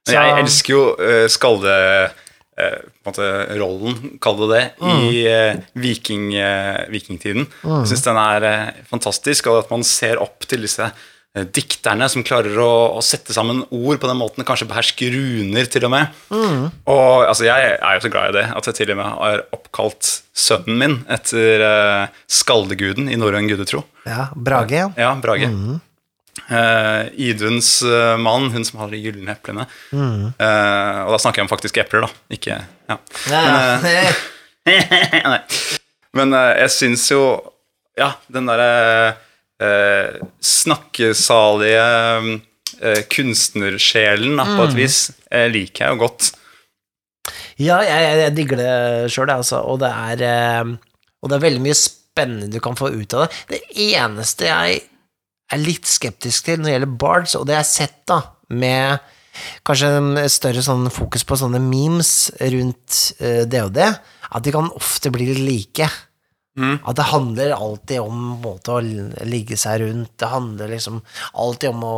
Men 0.07 0.15
jeg 0.17 0.43
elsker 0.43 0.77
jo 0.77 0.83
uh, 0.99 1.27
skalde... 1.31 1.73
Uh, 1.73 2.19
på 2.53 3.09
en 3.09 3.09
måte 3.09 3.57
rollen, 3.57 3.95
kall 4.21 4.35
det 4.43 4.47
det, 4.51 4.65
i 4.85 5.23
uh, 5.25 5.55
viking, 5.81 6.27
uh, 6.38 6.83
vikingtiden. 6.93 7.47
Jeg 7.65 7.88
syns 7.89 8.05
den 8.05 8.19
er 8.21 8.45
eh, 8.45 8.83
fantastisk, 8.85 9.49
og 9.49 9.63
at 9.63 9.71
man 9.73 9.81
ser 9.81 10.21
opp 10.21 10.45
til 10.45 10.61
disse 10.61 10.85
eh, 10.85 10.93
dikterne 11.33 12.05
som 12.13 12.21
klarer 12.21 12.53
å, 12.61 12.71
å 12.93 13.01
sette 13.01 13.33
sammen 13.33 13.63
ord 13.73 13.97
på 14.01 14.09
den 14.09 14.19
måten, 14.19 14.45
kanskje 14.45 14.67
beherske 14.69 15.07
runer 15.15 15.65
til 15.65 15.87
og 15.87 15.93
med. 15.95 16.19
Og 16.29 17.23
altså, 17.25 17.47
jeg 17.47 17.71
er 17.79 17.95
jo 17.97 18.03
så 18.03 18.11
glad 18.13 18.29
i 18.29 18.35
det 18.37 18.43
at 18.53 18.69
jeg 18.69 18.77
til 18.77 18.91
og 18.93 18.99
med 18.99 19.09
har 19.17 19.41
oppkalt 19.55 20.11
sønnen 20.37 20.77
min 20.77 20.99
etter 21.13 21.63
uh, 21.65 22.21
skaldeguden 22.29 23.09
i 23.09 23.17
norrøn 23.17 23.49
gudetro. 23.49 23.81
ja. 24.05 24.27
Brage, 24.35 24.77
ja. 24.77 24.91
Ja, 24.99 25.15
Brage. 25.21 25.49
Eh, 26.49 27.01
Iduns 27.29 27.75
uh, 27.85 28.17
mann, 28.17 28.49
hun 28.53 28.65
som 28.65 28.79
har 28.81 28.89
de 28.93 28.97
gylne 29.01 29.33
eplene. 29.35 29.65
Eh, 29.93 31.01
og 31.05 31.11
da 31.13 31.19
snakker 31.21 31.41
jeg 31.41 31.45
om 31.47 31.51
faktiske 31.51 31.81
epler, 31.85 32.05
da. 32.07 32.09
Ikke 32.33 32.57
Ja. 32.89 32.97
ja. 33.29 33.43
Nei. 35.33 35.39
Men 36.17 36.33
eh, 36.37 36.53
jeg 36.63 36.73
syns 36.77 37.09
jo 37.11 37.21
Ja, 37.99 38.13
den 38.31 38.47
derre 38.49 39.15
eh, 39.63 40.21
snakkesalige 40.43 41.88
eh, 42.82 43.02
kunstnersjelen, 43.13 44.38
da, 44.39 44.47
på 44.58 44.67
et 44.67 44.78
vis, 44.78 44.97
eh, 45.32 45.47
liker 45.54 45.86
jeg 45.86 45.95
jo 45.95 46.02
godt. 46.04 46.32
Ja, 47.62 47.80
jeg, 47.86 47.99
jeg, 48.04 48.21
jeg 48.23 48.36
digger 48.38 48.60
det 48.60 48.71
sjøl, 49.13 49.32
altså. 49.32 49.62
Og 49.69 49.80
det 49.84 49.91
er 49.93 50.23
eh, 50.28 50.73
Og 51.23 51.30
det 51.30 51.38
er 51.38 51.45
veldig 51.45 51.62
mye 51.63 51.78
spennende 51.78 52.49
du 52.52 52.60
kan 52.60 52.76
få 52.76 52.91
ut 52.91 53.13
av 53.15 53.26
det. 53.26 53.43
Det 53.54 53.62
eneste 53.93 54.49
jeg 54.49 54.82
er 55.54 55.62
litt 55.62 55.88
skeptisk 55.88 56.47
til 56.47 56.60
når 56.60 56.67
det 56.67 56.73
gjelder 56.73 56.95
bards, 57.06 57.36
og 57.38 57.45
det 57.47 57.56
jeg 57.56 57.62
har 57.62 57.69
sett 57.69 57.99
da, 58.10 58.19
med 58.54 59.12
kanskje 59.65 59.89
en 59.97 60.17
større 60.30 60.62
sånn 60.65 60.89
fokus 60.93 61.23
på 61.26 61.38
sånne 61.39 61.62
memes 61.63 62.12
rundt 62.54 62.99
eh, 63.23 63.43
DOD, 63.49 63.80
at 63.82 64.45
de 64.45 64.54
kan 64.54 64.69
ofte 64.78 65.12
bli 65.13 65.30
litt 65.32 65.41
like. 65.45 65.88
At 66.85 66.99
det 66.99 67.09
handler 67.09 67.55
alltid 67.55 68.03
om 68.03 68.17
måte 68.43 68.75
å 68.75 68.81
ligge 69.25 69.57
seg 69.57 69.81
rundt, 69.81 70.11
det 70.21 70.29
handler 70.29 70.73
liksom 70.75 70.99
alltid 71.33 71.71
om 71.73 71.85
å 71.87 71.97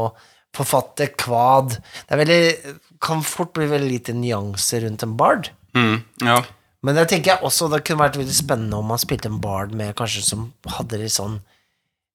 forfatte 0.56 1.10
kvad. 1.20 1.76
Det 2.08 2.16
er 2.16 2.22
veldig, 2.22 2.78
kan 3.04 3.24
fort 3.28 3.52
bli 3.58 3.68
veldig 3.68 3.92
lite 3.92 4.16
nyanser 4.16 4.86
rundt 4.86 5.04
en 5.04 5.18
bard. 5.20 5.50
Mm, 5.76 5.98
ja. 6.24 6.38
Men 6.86 6.96
det 6.96 7.08
tenker 7.12 7.34
jeg 7.34 7.44
også 7.48 7.68
det 7.74 7.82
kunne 7.84 8.06
vært 8.06 8.20
veldig 8.22 8.38
spennende 8.38 8.80
om 8.80 8.88
man 8.94 9.02
spilte 9.02 9.28
en 9.32 9.42
bard 9.44 9.74
med 9.76 9.96
kanskje 9.98 10.24
som 10.24 10.48
hadde 10.78 11.02
litt 11.02 11.16
sånn 11.16 11.40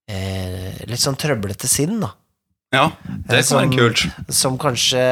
eh, 0.09 0.79
Litt 0.89 1.03
sånn 1.03 1.19
trøblete 1.19 1.69
sinn, 1.69 1.99
da. 2.05 2.13
ja, 2.73 2.85
det 3.27 3.43
kan 3.49 3.65
være 3.65 3.75
kult. 3.75 4.05
Som 4.33 4.57
kanskje 4.63 5.03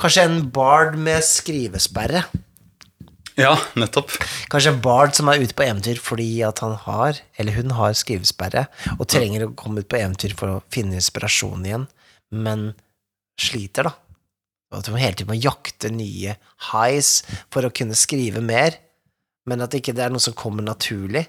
Kanskje 0.00 0.28
en 0.28 0.38
bard 0.54 0.94
med 0.96 1.26
skrivesperre. 1.26 2.22
Ja, 3.40 3.56
nettopp. 3.74 4.12
Kanskje 4.52 4.70
en 4.74 4.80
bard 4.84 5.16
som 5.16 5.28
er 5.30 5.42
ute 5.42 5.56
på 5.58 5.64
eventyr 5.66 5.98
fordi 6.02 6.28
at 6.46 6.62
han 6.62 6.76
har, 6.84 7.18
eller 7.40 7.56
hun 7.58 7.74
har 7.74 7.96
skrivesperre, 7.98 8.68
og 8.94 9.08
trenger 9.10 9.48
å 9.48 9.52
komme 9.58 9.82
ut 9.82 9.90
på 9.90 9.98
eventyr 9.98 10.36
for 10.38 10.52
å 10.52 10.62
finne 10.74 11.00
inspirasjon 11.00 11.66
igjen, 11.66 11.88
men 12.34 12.72
sliter, 13.40 13.90
da. 13.90 13.96
Og 14.70 14.80
at 14.80 14.90
hun 14.90 14.98
hele 14.98 15.18
tiden 15.18 15.32
må 15.32 15.38
jakte 15.38 15.90
nye 15.94 16.36
highs 16.70 17.16
for 17.52 17.66
å 17.66 17.72
kunne 17.74 17.98
skrive 17.98 18.42
mer, 18.42 18.78
men 19.50 19.62
at 19.66 19.74
ikke 19.76 19.94
det 19.94 20.06
er 20.06 20.14
noe 20.14 20.22
som 20.22 20.36
kommer 20.38 20.64
naturlig. 20.66 21.26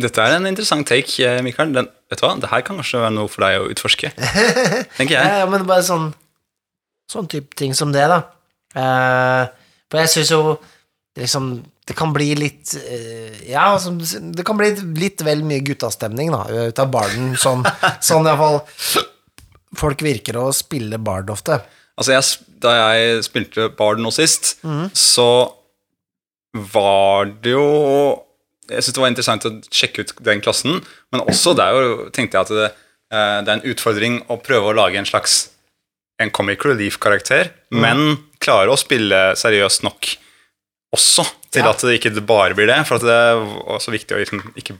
Dette 0.00 0.22
er 0.22 0.36
en 0.36 0.50
interessant 0.50 0.86
take, 0.90 1.22
eh, 1.22 1.40
Mikael. 1.46 1.70
Den, 1.74 1.86
vet 2.10 2.18
du 2.18 2.26
hva? 2.26 2.34
Det 2.42 2.50
her 2.50 2.62
kan 2.66 2.80
kanskje 2.80 3.04
være 3.04 3.14
noe 3.14 3.30
for 3.30 3.46
deg 3.46 3.62
å 3.62 3.68
utforske. 3.70 4.10
Tenker 4.98 5.14
jeg. 5.14 5.38
ja, 5.38 5.46
men 5.50 5.66
bare 5.70 5.86
sånn 5.86 6.12
Sånn 7.12 7.26
type 7.28 7.52
ting 7.52 7.74
som 7.76 7.90
det, 7.92 8.06
da. 8.08 8.16
Uh, 8.72 9.44
for 9.92 10.00
jeg 10.00 10.08
syns 10.08 10.30
jo 10.32 10.38
liksom 11.20 11.64
Det 11.86 11.94
kan 11.94 12.12
bli 12.12 12.34
litt 12.34 12.74
eh, 12.80 13.50
Ja, 13.50 13.78
det 13.78 14.44
kan 14.46 14.56
bli 14.56 14.72
litt 14.98 15.22
vel 15.22 15.44
mye 15.44 15.62
guttastemning, 15.64 16.32
da, 16.32 16.68
ut 16.68 16.78
av 16.80 16.90
barden. 16.90 17.34
Sånn, 17.38 17.64
sånn 18.00 18.26
iallfall 18.26 18.62
folk 19.78 20.02
virker 20.06 20.38
å 20.38 20.50
spille 20.54 21.00
bard 21.02 21.32
ofte. 21.34 21.58
Altså, 21.94 22.14
jeg, 22.14 22.48
da 22.62 22.74
jeg 22.74 23.26
spilte 23.28 23.68
Bard 23.78 24.00
nå 24.02 24.10
sist, 24.14 24.56
mm. 24.66 24.88
så 24.98 25.28
var 26.74 27.30
det 27.42 27.54
jo 27.54 27.66
Jeg 28.70 28.80
syntes 28.80 28.94
det 28.96 29.02
var 29.02 29.10
interessant 29.10 29.46
å 29.46 29.50
sjekke 29.74 30.02
ut 30.02 30.12
den 30.24 30.40
klassen, 30.40 30.78
men 31.12 31.22
også 31.26 31.52
der 31.58 31.74
jo 31.76 31.96
tenkte 32.14 32.38
jeg 32.38 32.46
at 32.46 32.52
det, 32.56 32.68
eh, 33.12 33.40
det 33.44 33.50
er 33.50 33.58
en 33.58 33.66
utfordring 33.74 34.14
å 34.32 34.38
prøve 34.40 34.70
å 34.70 34.76
lage 34.78 34.96
en 34.96 35.08
slags 35.08 35.50
en 36.22 36.30
comic 36.32 36.64
relief-karakter, 36.64 37.50
mm. 37.74 37.82
men 37.82 38.16
klare 38.40 38.72
å 38.72 38.78
spille 38.80 39.34
seriøst 39.36 39.84
nok 39.84 40.14
også, 40.94 41.24
til 41.54 41.62
Ja. 41.62 41.70
at 41.70 41.82
det 41.84 41.98
ikke 42.00 42.14
bare 42.26 42.54
blir 42.56 42.66
det. 42.70 42.80
For 42.88 42.98
det 42.98 43.10
er 43.10 43.42
også 43.76 43.92
viktig 43.94 44.14
å 44.16 44.20
liksom 44.22 44.40
ikke 44.58 44.78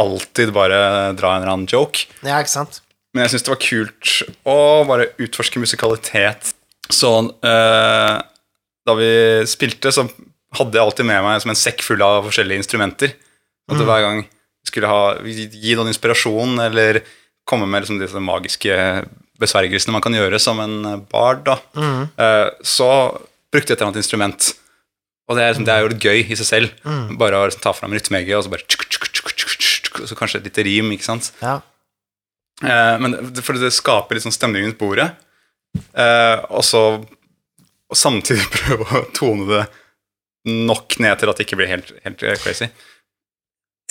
alltid 0.00 0.52
bare 0.54 1.12
dra 1.16 1.34
en 1.36 1.42
eller 1.42 1.52
annen 1.52 1.68
joke. 1.68 2.06
Ja, 2.24 2.38
ikke 2.40 2.48
sant? 2.56 2.80
Men 3.14 3.24
jeg 3.26 3.34
syns 3.34 3.44
det 3.44 3.52
var 3.52 3.60
kult 3.60 4.12
å 4.48 4.58
bare 4.88 5.10
utforske 5.20 5.60
musikalitet. 5.60 6.54
Så 6.92 7.10
eh, 7.44 8.22
da 8.86 8.94
vi 8.98 9.10
spilte, 9.46 9.92
så 9.92 10.06
hadde 10.56 10.76
jeg 10.76 10.82
alltid 10.84 11.06
med 11.08 11.22
meg 11.24 11.40
som 11.44 11.52
en 11.52 11.56
sekk 11.60 11.82
full 11.84 12.02
av 12.04 12.24
forskjellige 12.28 12.60
instrumenter. 12.64 13.12
At 13.70 13.76
Mm. 13.78 13.84
hver 13.86 14.00
gang 14.02 14.24
skulle 14.66 14.88
ha, 14.88 15.14
gi 15.22 15.74
noen 15.76 15.88
inspirasjon, 15.92 16.58
eller 16.60 17.02
komme 17.46 17.66
med 17.68 17.82
liksom 17.84 17.98
disse 18.00 18.20
magiske 18.20 19.06
besvergelsene 19.40 19.92
man 19.92 20.02
kan 20.04 20.12
gjøre 20.14 20.38
som 20.40 20.60
en 20.60 21.00
bard, 21.10 21.44
da, 21.44 21.56
Mm. 21.76 22.08
eh, 22.18 22.50
så 22.62 23.18
brukte 23.52 23.68
jeg 23.72 23.76
et 23.76 23.80
eller 23.80 23.90
annet 23.92 24.02
instrument. 24.04 24.54
Og 25.30 25.36
det 25.38 25.44
er, 25.44 25.52
liksom, 25.52 25.66
det 25.68 25.74
er 25.74 25.84
jo 25.84 25.90
litt 25.92 26.04
gøy 26.06 26.20
i 26.32 26.36
seg 26.38 26.48
selv. 26.48 26.72
Mm. 26.84 27.16
Bare 27.20 27.38
å 27.38 27.46
liksom, 27.48 27.62
ta 27.64 27.72
fram 27.76 27.94
rytmeegget, 27.94 28.36
og 28.38 28.46
så 28.46 28.52
bare 28.52 28.66
tsk, 28.66 28.86
tsk, 28.90 29.10
tsk, 29.12 29.34
tsk, 29.38 29.58
tsk, 29.62 30.00
og 30.02 30.08
så 30.10 30.18
kanskje 30.18 30.40
et 30.42 30.48
lite 30.50 30.64
rim, 30.66 30.90
ikke 30.94 31.06
sant. 31.06 31.30
Ja. 31.42 31.60
Eh, 32.62 32.96
men 33.02 33.16
det- 33.32 33.44
for 33.46 33.54
det 33.58 33.72
skaper 33.74 34.14
litt 34.18 34.26
sånn 34.26 34.34
stemning 34.34 34.66
rundt 34.66 34.78
bordet. 34.80 35.12
Eh, 35.94 36.38
og 36.50 36.64
så 36.66 36.82
og 37.92 37.96
samtidig 37.96 38.44
prøve 38.56 38.84
å 38.88 39.04
tone 39.14 39.46
det 39.50 39.62
nok 40.48 40.98
ned 40.98 41.18
til 41.20 41.30
at 41.30 41.36
det 41.38 41.46
ikke 41.46 41.58
blir 41.60 41.70
helt, 41.70 41.92
helt 42.04 42.22
eh, 42.26 42.38
crazy. 42.40 42.68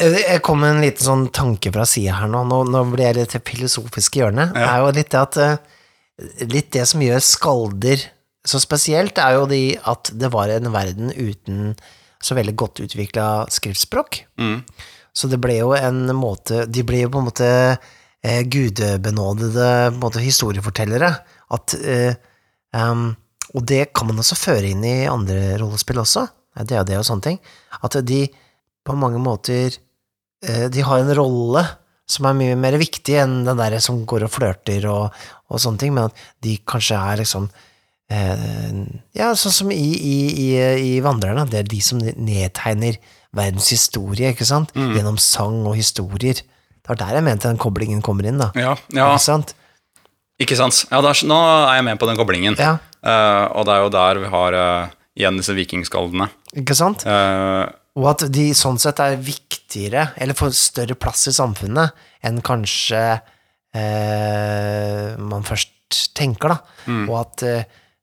Jeg 0.02 0.41
kom 0.41 0.60
med 0.63 0.76
en 0.76 0.82
liten 0.82 1.06
sånn 1.06 1.28
tanke 1.36 1.70
fra 1.74 1.86
sida 1.86 2.15
her 2.17 2.30
nå. 2.32 2.41
nå. 2.50 2.63
Nå 2.74 2.82
blir 2.89 3.06
jeg 3.06 3.20
litt 3.20 3.36
filosofisk 3.38 3.52
filosofiske 3.52 4.22
hjørnet. 4.24 4.56
Det 4.56 4.63
er 4.65 4.82
jo 4.82 4.94
litt 4.98 5.12
det 5.13 5.22
at 5.22 5.38
eh, 5.38 5.78
Litt 6.46 6.67
det 6.76 6.84
som 6.86 7.02
gjør 7.02 7.22
skalder 7.26 8.02
så 8.47 8.60
spesielt, 8.62 9.19
er 9.21 9.38
jo 9.38 9.47
de 9.49 9.75
at 9.88 10.12
det 10.17 10.32
var 10.34 10.49
en 10.49 10.71
verden 10.73 11.12
uten 11.13 11.75
så 12.21 12.38
veldig 12.38 12.56
godt 12.58 12.82
utvikla 12.86 13.45
skriftspråk. 13.54 14.23
Mm. 14.41 14.62
Så 15.13 15.27
det 15.27 15.41
ble 15.43 15.58
jo 15.58 15.73
en 15.75 16.06
måte 16.15 16.63
De 16.71 16.86
ble 16.88 17.01
jo 17.04 17.10
på 17.12 17.19
en 17.19 17.27
måte 17.27 17.47
eh, 17.51 18.41
gudebenådede 18.47 19.91
måte, 19.97 20.23
historiefortellere. 20.23 21.12
At 21.51 21.75
eh, 21.82 22.15
um, 22.71 23.12
Og 23.54 23.65
det 23.67 23.89
kan 23.97 24.08
man 24.08 24.21
også 24.21 24.39
føre 24.39 24.71
inn 24.71 24.86
i 24.88 25.10
andre 25.12 25.58
rollespill 25.60 25.99
også. 26.01 26.27
Det 26.62 26.80
og 26.80 26.88
det 26.88 26.99
og 26.99 27.08
sånne 27.08 27.27
ting. 27.27 27.41
At 27.84 27.97
de 28.08 28.23
på 28.86 28.95
mange 28.97 29.19
måter 29.21 29.75
eh, 30.45 30.67
De 30.71 30.86
har 30.86 31.01
en 31.01 31.15
rolle 31.17 31.65
som 32.12 32.27
er 32.27 32.36
mye 32.36 32.56
mer 32.60 32.75
viktig 32.80 33.13
enn 33.21 33.43
den 33.47 33.60
der 33.60 33.77
som 33.84 34.01
går 34.08 34.25
og 34.25 34.34
flørter 34.34 34.84
og, 34.91 35.19
og 35.47 35.62
sånne 35.63 35.80
ting, 35.80 35.93
men 35.95 36.10
at 36.10 36.23
de 36.43 36.58
kanskje 36.67 36.97
er 36.99 37.21
liksom 37.21 37.45
Ja, 38.12 39.32
sånn 39.39 39.54
som 39.56 39.71
i, 39.71 39.78
i, 39.95 40.15
i, 40.36 40.47
i 40.84 40.91
Vandrerne. 41.04 41.45
Det 41.50 41.62
er 41.62 41.69
de 41.69 41.80
som 41.84 42.00
nedtegner 42.02 42.97
verdens 43.36 43.69
historie, 43.71 44.34
ikke 44.34 44.47
sant? 44.47 44.74
Gjennom 44.76 45.17
sang 45.21 45.62
og 45.69 45.78
historier. 45.80 46.41
Det 46.43 46.89
var 46.89 47.00
der 47.00 47.19
jeg 47.19 47.24
mente 47.28 47.47
den 47.47 47.60
koblingen 47.62 48.02
kommer 48.04 48.28
inn, 48.28 48.39
da. 48.41 48.50
Ja, 48.58 48.74
ja, 48.91 49.12
Ikke 49.13 49.24
sant? 49.24 49.54
ikke 50.41 50.58
sant. 50.58 50.82
Ja, 50.91 51.00
da, 51.06 51.12
nå 51.30 51.38
er 51.69 51.78
jeg 51.78 51.86
med 51.88 52.00
på 52.02 52.10
den 52.10 52.19
koblingen. 52.19 52.58
Ja, 52.60 52.78
Uh, 53.02 53.47
og 53.58 53.63
det 53.65 53.74
er 53.74 53.80
jo 53.82 53.88
der 53.89 54.17
vi 54.21 54.28
har 54.30 54.54
uh, 54.54 54.89
igjen 55.17 55.39
disse 55.39 55.56
vikingskaldene. 55.58 56.28
ikke 56.54 56.76
sant? 56.78 57.02
Uh, 57.10 57.65
Og 57.97 58.12
at 58.12 58.28
de 58.30 58.43
sånn 58.54 58.78
sett 58.78 59.00
er 59.02 59.15
viktigere, 59.17 60.04
eller 60.21 60.38
får 60.38 60.54
større 60.54 60.93
plass 60.93 61.24
i 61.32 61.34
samfunnet, 61.34 61.97
enn 62.21 62.38
kanskje 62.45 63.00
eh, 63.74 65.17
man 65.17 65.41
først 65.47 66.12
tenker, 66.17 66.54
da. 66.54 66.60
Og 67.08 67.15
at 67.24 67.43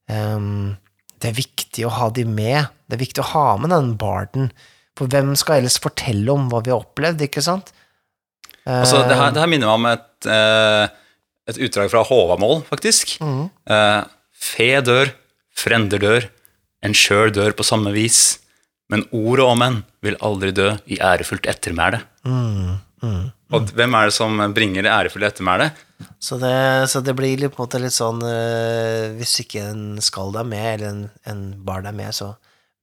em, 0.09 0.77
det 1.19 1.31
er 1.31 1.37
viktig 1.39 1.85
å 1.87 1.93
ha 1.95 2.09
de 2.15 2.25
med. 2.27 2.69
Det 2.89 2.97
er 2.97 3.03
viktig 3.05 3.23
å 3.23 3.29
ha 3.33 3.47
med 3.61 3.73
den 3.73 3.93
barden. 3.99 4.51
For 4.97 5.07
hvem 5.11 5.35
skal 5.39 5.61
ellers 5.61 5.79
fortelle 5.81 6.31
om 6.33 6.49
hva 6.51 6.61
vi 6.65 6.73
har 6.73 6.81
opplevd, 6.83 7.21
ikke 7.27 7.43
sant? 7.45 7.71
Altså, 8.67 8.99
det, 9.07 9.15
her, 9.17 9.31
det 9.33 9.41
her 9.41 9.49
minner 9.49 9.71
meg 9.71 9.79
om 9.79 9.87
et, 9.89 10.27
eh, 10.29 10.89
et 11.49 11.59
utdrag 11.65 11.89
fra 11.91 12.03
Håvamål, 12.05 12.61
faktisk. 12.67 13.15
Mm. 13.23 13.47
Fe 14.39 14.69
dør, 14.85 15.13
frender 15.57 16.03
dør, 16.03 16.27
en 16.85 16.95
sjøl 16.95 17.33
dør 17.35 17.55
på 17.57 17.65
samme 17.67 17.91
vis, 17.95 18.39
men 18.91 19.03
ordet 19.15 19.45
om 19.47 19.63
en 19.65 19.79
vil 20.05 20.17
aldri 20.25 20.51
dø 20.55 20.69
i 20.89 20.99
ærefullt 21.03 21.49
ettermæle. 21.49 22.01
Mm, 22.27 22.77
Og 23.51 23.71
hvem 23.75 23.95
er 23.97 24.09
det 24.09 24.15
som 24.15 24.39
bringer 24.55 24.85
det 24.85 24.91
ærefulle 24.93 25.29
ettermælet? 25.31 25.77
Så 26.19 26.37
det, 26.39 26.53
så 26.91 27.01
det 27.03 27.13
blir 27.17 27.41
på 27.49 27.59
en 27.59 27.65
måte 27.65 27.79
litt 27.83 27.95
sånn 27.95 28.21
eh, 28.23 29.09
Hvis 29.17 29.33
ikke 29.43 29.65
en 29.71 29.81
skald 30.03 30.37
er 30.39 30.47
med, 30.47 30.67
eller 30.77 30.87
en, 30.93 31.01
en 31.27 31.41
bar 31.67 31.83
er 31.83 31.95
med, 31.95 32.13
så 32.15 32.33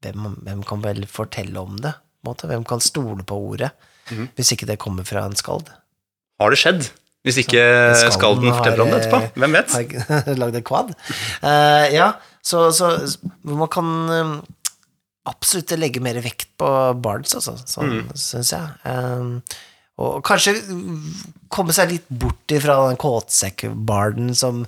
hvem, 0.05 0.35
hvem 0.45 0.61
kan 0.69 0.83
vel 0.85 1.07
fortelle 1.09 1.57
om 1.63 1.79
det? 1.81 1.95
Måte? 2.27 2.49
Hvem 2.51 2.65
kan 2.69 2.83
stole 2.85 3.25
på 3.27 3.39
ordet? 3.53 3.73
Mhm. 4.11 4.29
Hvis 4.37 4.53
ikke 4.55 4.69
det 4.69 4.77
kommer 4.83 5.07
fra 5.09 5.25
en 5.27 5.35
skald. 5.39 5.71
Har 6.41 6.53
det 6.53 6.59
skjedd? 6.61 6.89
Hvis 7.27 7.41
ikke 7.43 7.59
Skalden 7.99 8.13
skalden 8.15 8.53
forteller 8.55 8.83
om 8.85 8.91
det 8.93 8.99
etterpå? 9.01 9.33
Hvem 9.41 9.57
vet? 9.57 9.73
Har 10.13 10.37
lagd 10.45 10.59
en 10.61 10.67
kvad. 10.69 10.93
Uh, 11.43 11.87
ja, 11.91 12.11
så, 12.47 12.69
så 12.77 12.93
man 13.43 13.67
kan 13.73 13.89
eh, 14.15 14.35
absolutt 15.27 15.73
legge 15.81 15.99
mer 16.05 16.21
vekt 16.23 16.53
på 16.61 16.69
bards, 17.03 17.35
altså. 17.41 17.57
Sånn 17.67 17.97
Mm. 17.97 18.13
syns 18.15 18.53
jeg. 18.55 18.77
Eh, 18.87 19.57
og 19.97 20.19
kanskje 20.29 20.53
komme 21.49 21.73
seg 21.73 21.89
litt 21.95 22.09
bort 22.21 22.53
ifra 22.53 22.75
den 22.91 22.99
kåtsekk-barden 23.01 24.35
som 24.37 24.59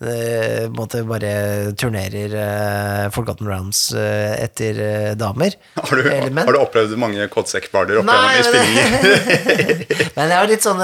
eh, 0.00 0.64
måtte 0.72 1.02
bare 1.04 1.32
turnerer 1.76 2.36
eh, 2.40 3.02
Forgotten 3.12 3.50
Rounds 3.50 3.82
eh, 3.92 4.32
etter 4.46 4.80
eh, 4.80 5.10
damer. 5.20 5.58
Har 5.76 5.92
du, 6.00 6.08
har 6.08 6.54
du 6.56 6.60
opplevd 6.62 6.96
mange 7.00 7.26
kåtsekkbarder 7.34 8.00
opp 8.00 8.08
gjennom 8.08 8.38
i 8.38 8.46
spillinger? 8.48 8.96
Men 10.16 10.22
det 10.22 10.38
er 10.38 10.40
jo 10.40 10.52
litt 10.54 10.64
sånn, 10.70 10.82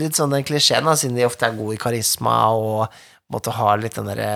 litt 0.00 0.16
sånn 0.16 0.32
den 0.38 0.48
klisjeen, 0.48 0.88
da, 0.88 0.96
siden 0.96 1.20
de 1.20 1.28
ofte 1.28 1.50
er 1.50 1.58
gode 1.58 1.76
i 1.76 1.82
karisma 1.84 2.38
og 2.56 2.96
måtte 3.34 3.52
ha 3.58 3.76
litt 3.80 4.00
den 4.00 4.08
derre 4.08 4.32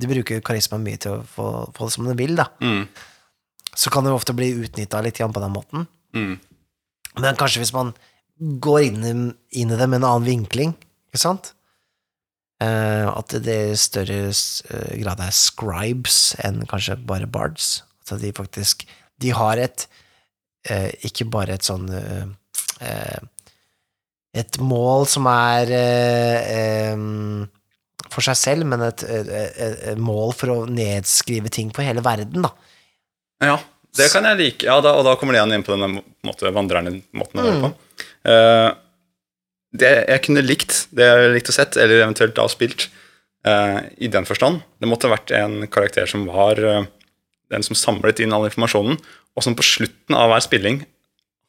De 0.00 0.08
bruker 0.08 0.40
karisma 0.44 0.80
mye 0.80 0.96
til 1.00 1.18
å 1.18 1.22
få, 1.28 1.52
få 1.76 1.90
det 1.90 1.98
som 1.98 2.08
de 2.08 2.16
vil, 2.16 2.36
da. 2.40 2.48
Mm, 2.64 2.86
Så 3.76 3.92
kan 3.92 4.08
det 4.08 4.16
ofte 4.16 4.32
bli 4.36 4.54
utnytta 4.64 5.04
litt 5.04 5.20
på 5.20 5.44
den 5.44 5.58
måten. 5.60 5.90
mm. 6.16 6.36
Men 7.20 7.38
kanskje 7.38 7.62
hvis 7.62 7.74
man 7.74 7.94
går 8.36 8.80
inn, 8.90 9.04
inn 9.50 9.72
i 9.72 9.78
det 9.78 9.88
med 9.88 10.02
en 10.02 10.08
annen 10.10 10.26
vinkling, 10.26 10.74
ikke 11.08 11.22
sant? 11.22 11.52
Eh, 12.62 13.04
at 13.08 13.34
det 13.44 13.56
i 13.72 13.76
større 13.76 14.30
eh, 14.30 14.92
grad 15.02 15.20
er 15.20 15.34
scribes 15.36 16.34
enn 16.44 16.62
kanskje 16.68 16.96
bare 17.08 17.28
bards. 17.28 17.82
At 18.06 18.22
de 18.22 18.30
faktisk 18.32 18.86
De 19.18 19.32
har 19.34 19.58
et 19.58 19.82
eh, 20.70 20.92
Ikke 21.08 21.24
bare 21.26 21.56
et 21.56 21.66
sånn 21.66 21.88
eh, 21.90 23.18
Et 24.38 24.58
mål 24.62 25.08
som 25.10 25.26
er 25.26 25.72
em, 25.74 27.48
for 28.12 28.22
seg 28.22 28.38
selv, 28.38 28.68
men 28.70 28.84
et, 28.86 29.02
et, 29.10 29.30
et, 29.58 29.98
mål 29.98 30.32
for 30.38 30.52
å 30.52 30.58
nedskrive 30.70 31.50
ting 31.52 31.72
på 31.74 31.82
hele 31.82 32.04
verden, 32.04 32.44
da. 32.44 32.52
Ja, 33.42 33.56
det 33.96 34.10
kan 34.12 34.24
jeg 34.24 34.38
like. 34.38 34.66
Ja, 34.66 34.80
da, 34.84 34.92
og 34.98 35.04
da 35.04 35.14
kommer 35.16 35.32
det 35.34 35.40
igjen 35.42 35.54
inn 35.56 35.64
på 35.66 35.74
denne 35.76 36.02
måte, 36.26 36.52
vandrende 36.54 37.02
måten 37.16 37.40
å 37.40 37.46
være 37.46 37.56
Mm. 37.56 37.64
på. 37.64 37.70
Eh, 38.30 38.74
det 39.76 39.90
jeg 40.08 40.22
kunne 40.24 40.42
likt, 40.46 40.86
det 40.94 41.04
jeg 41.04 41.32
likte 41.34 41.52
å 41.52 41.56
sett, 41.58 41.76
eller 41.76 42.02
eventuelt 42.06 42.34
da 42.34 42.46
spilt, 42.48 42.88
uh, 43.46 43.82
i 43.98 44.08
den 44.08 44.24
forstand, 44.24 44.62
det 44.80 44.88
måtte 44.88 45.06
ha 45.08 45.14
vært 45.16 45.30
en 45.36 45.66
karakter 45.68 46.06
som 46.08 46.24
var 46.26 46.58
uh, 46.64 46.84
den 47.52 47.62
som 47.62 47.76
samlet 47.76 48.18
inn 48.24 48.32
all 48.32 48.46
informasjonen, 48.48 48.96
og 49.36 49.42
som 49.44 49.54
på 49.54 49.62
slutten 49.62 50.16
av 50.16 50.30
hver 50.32 50.40
spilling 50.42 50.80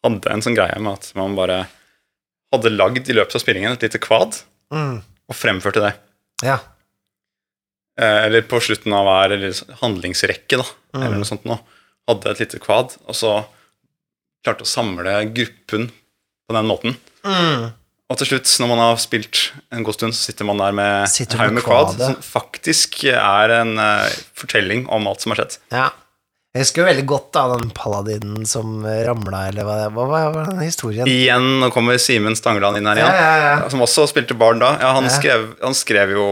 hadde 0.03 0.29
en 0.29 0.41
sånn 0.43 0.55
greie 0.57 0.77
med 0.79 0.93
at 0.99 1.12
man 1.15 1.36
bare 1.36 1.67
hadde 2.53 2.69
lagd 2.75 3.10
i 3.10 3.13
løpet 3.15 3.36
av 3.36 3.41
spillingen 3.41 3.71
et 3.73 3.81
lite 3.88 3.99
kvad, 4.03 4.41
Mm. 4.71 5.01
og 5.29 5.36
fremførte 5.36 5.79
det. 5.81 5.93
Ja. 6.43 6.60
Eller 7.97 8.41
på 8.45 8.60
slutten 8.62 8.93
av 8.93 9.07
hver 9.07 9.31
handlingsrekke, 9.81 10.57
da, 10.60 10.65
Mm. 10.93 11.01
eller 11.03 11.17
noe 11.17 11.25
sånt 11.25 11.45
noe, 11.45 11.60
hadde 12.07 12.31
et 12.33 12.41
lite 12.45 12.59
kvad, 12.63 12.95
og 13.07 13.15
så 13.17 13.33
klarte 14.45 14.63
å 14.63 14.69
samle 14.69 15.19
gruppen 15.35 15.89
på 16.47 16.55
den 16.55 16.67
måten. 16.69 16.95
Mm. 17.27 17.69
Og 18.07 18.19
til 18.21 18.29
slutt, 18.29 18.47
når 18.63 18.69
man 18.71 18.79
har 18.79 18.99
spilt 19.03 19.39
en 19.75 19.83
god 19.83 19.97
stund, 19.97 20.15
så 20.15 20.29
sitter 20.29 20.47
man 20.47 20.61
der 20.63 20.75
med 20.75 21.09
Sitter 21.11 21.41
haug 21.43 21.55
med 21.57 21.65
kvad, 21.65 21.97
som 21.99 22.13
faktisk 22.23 23.01
er 23.11 23.51
en 23.57 23.73
uh, 23.75 24.05
fortelling 24.37 24.85
om 24.87 25.09
alt 25.11 25.25
som 25.25 25.33
har 25.35 25.41
skjedd. 25.41 25.57
Ja. 25.75 25.89
Jeg 26.55 26.63
husker 26.63 26.81
jo 26.81 26.85
veldig 26.87 27.03
godt 27.11 27.27
da, 27.35 27.41
den 27.51 27.67
paladinen 27.75 28.45
som 28.49 28.79
ramla, 28.87 29.43
eller 29.51 29.67
hva 29.67 29.75
hva 29.91 30.05
var. 30.07 30.23
Hva 30.31 30.39
var 30.39 30.47
den 30.53 30.63
historien? 30.63 31.05
Igjen, 31.11 31.49
nå 31.61 31.67
kommer 31.75 31.99
Simen 32.01 32.37
Stangeland 32.39 32.79
inn 32.79 32.87
her 32.89 32.97
Ja, 33.03 33.09
igjen, 33.11 33.19
ja, 33.27 33.51
ja. 33.59 33.67
som 33.69 33.83
også 33.83 34.07
spilte 34.09 34.33
barn 34.39 34.63
da. 34.63 34.71
Ja, 34.81 34.93
han, 34.95 35.05
Ja. 35.05 35.13
skrev, 35.19 35.43
han 35.61 35.75
skrev 35.77 36.15
jo 36.15 36.25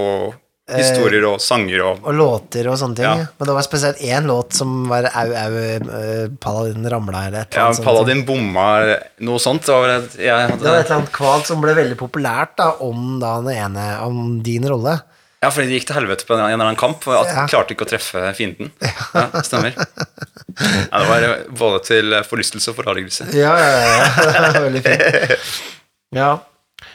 historier 0.66 1.26
og 1.30 1.40
sanger 1.44 1.82
og 1.86 2.08
Og 2.10 2.14
låter 2.18 2.66
og 2.72 2.78
sånne 2.82 2.96
ting. 2.98 3.06
Ja. 3.06 3.28
Men 3.38 3.48
det 3.52 3.54
var 3.54 3.66
spesielt 3.68 4.00
én 4.02 4.26
låt 4.26 4.54
som 4.58 4.88
var 4.90 5.06
au, 5.14 5.28
au, 5.30 5.58
eh, 5.62 6.28
paladinen 6.42 6.90
ramla, 6.90 7.28
eller 7.28 7.44
et 7.46 7.52
eller 7.54 7.62
Ja, 7.62 7.66
annet 7.68 7.78
sånt. 7.78 7.86
Paladin 7.86 8.24
bomma 8.26 8.68
noe 9.20 9.38
sånt. 9.40 9.66
Det 9.66 9.76
var, 9.76 9.90
et- 9.90 10.18
Det 10.18 10.32
var 10.32 10.48
et 10.80 10.86
eller 10.90 10.96
annet 10.96 11.12
kvalt 11.12 11.46
som 11.46 11.62
ble 11.62 11.76
veldig 11.78 11.98
populært 11.98 12.56
da, 12.58 12.72
om, 12.82 13.20
da 13.20 13.36
ene, 13.54 14.00
om 14.02 14.42
din 14.42 14.64
rolle. 14.68 15.02
Ja, 15.44 15.52
fordi 15.52 15.68
det 15.70 15.78
gikk 15.84 15.88
til 15.92 15.96
helvete 16.00 16.26
på 16.26 16.34
en 16.34 16.42
eller 16.42 16.66
annen 16.66 16.76
kamp, 16.80 17.06
at 17.08 17.28
Ja. 17.28 17.46
klarte 17.46 17.76
ikke 17.76 17.86
å 17.86 17.90
treffe 17.92 18.34
fienden. 18.34 18.72
Ja, 18.82 19.28
stemmer. 19.46 19.76
Ja, 19.78 21.00
det 21.00 21.08
var 21.10 21.44
både 21.54 21.84
til 21.86 22.12
forlystelse 22.26 22.70
og 22.70 22.78
forargelse. 22.80 23.28
Ja, 23.36 23.54
ja, 23.54 23.70
ja. 23.86 24.52
Veldig 24.66 24.82
fint. 24.82 25.40
Ja. 26.16 26.40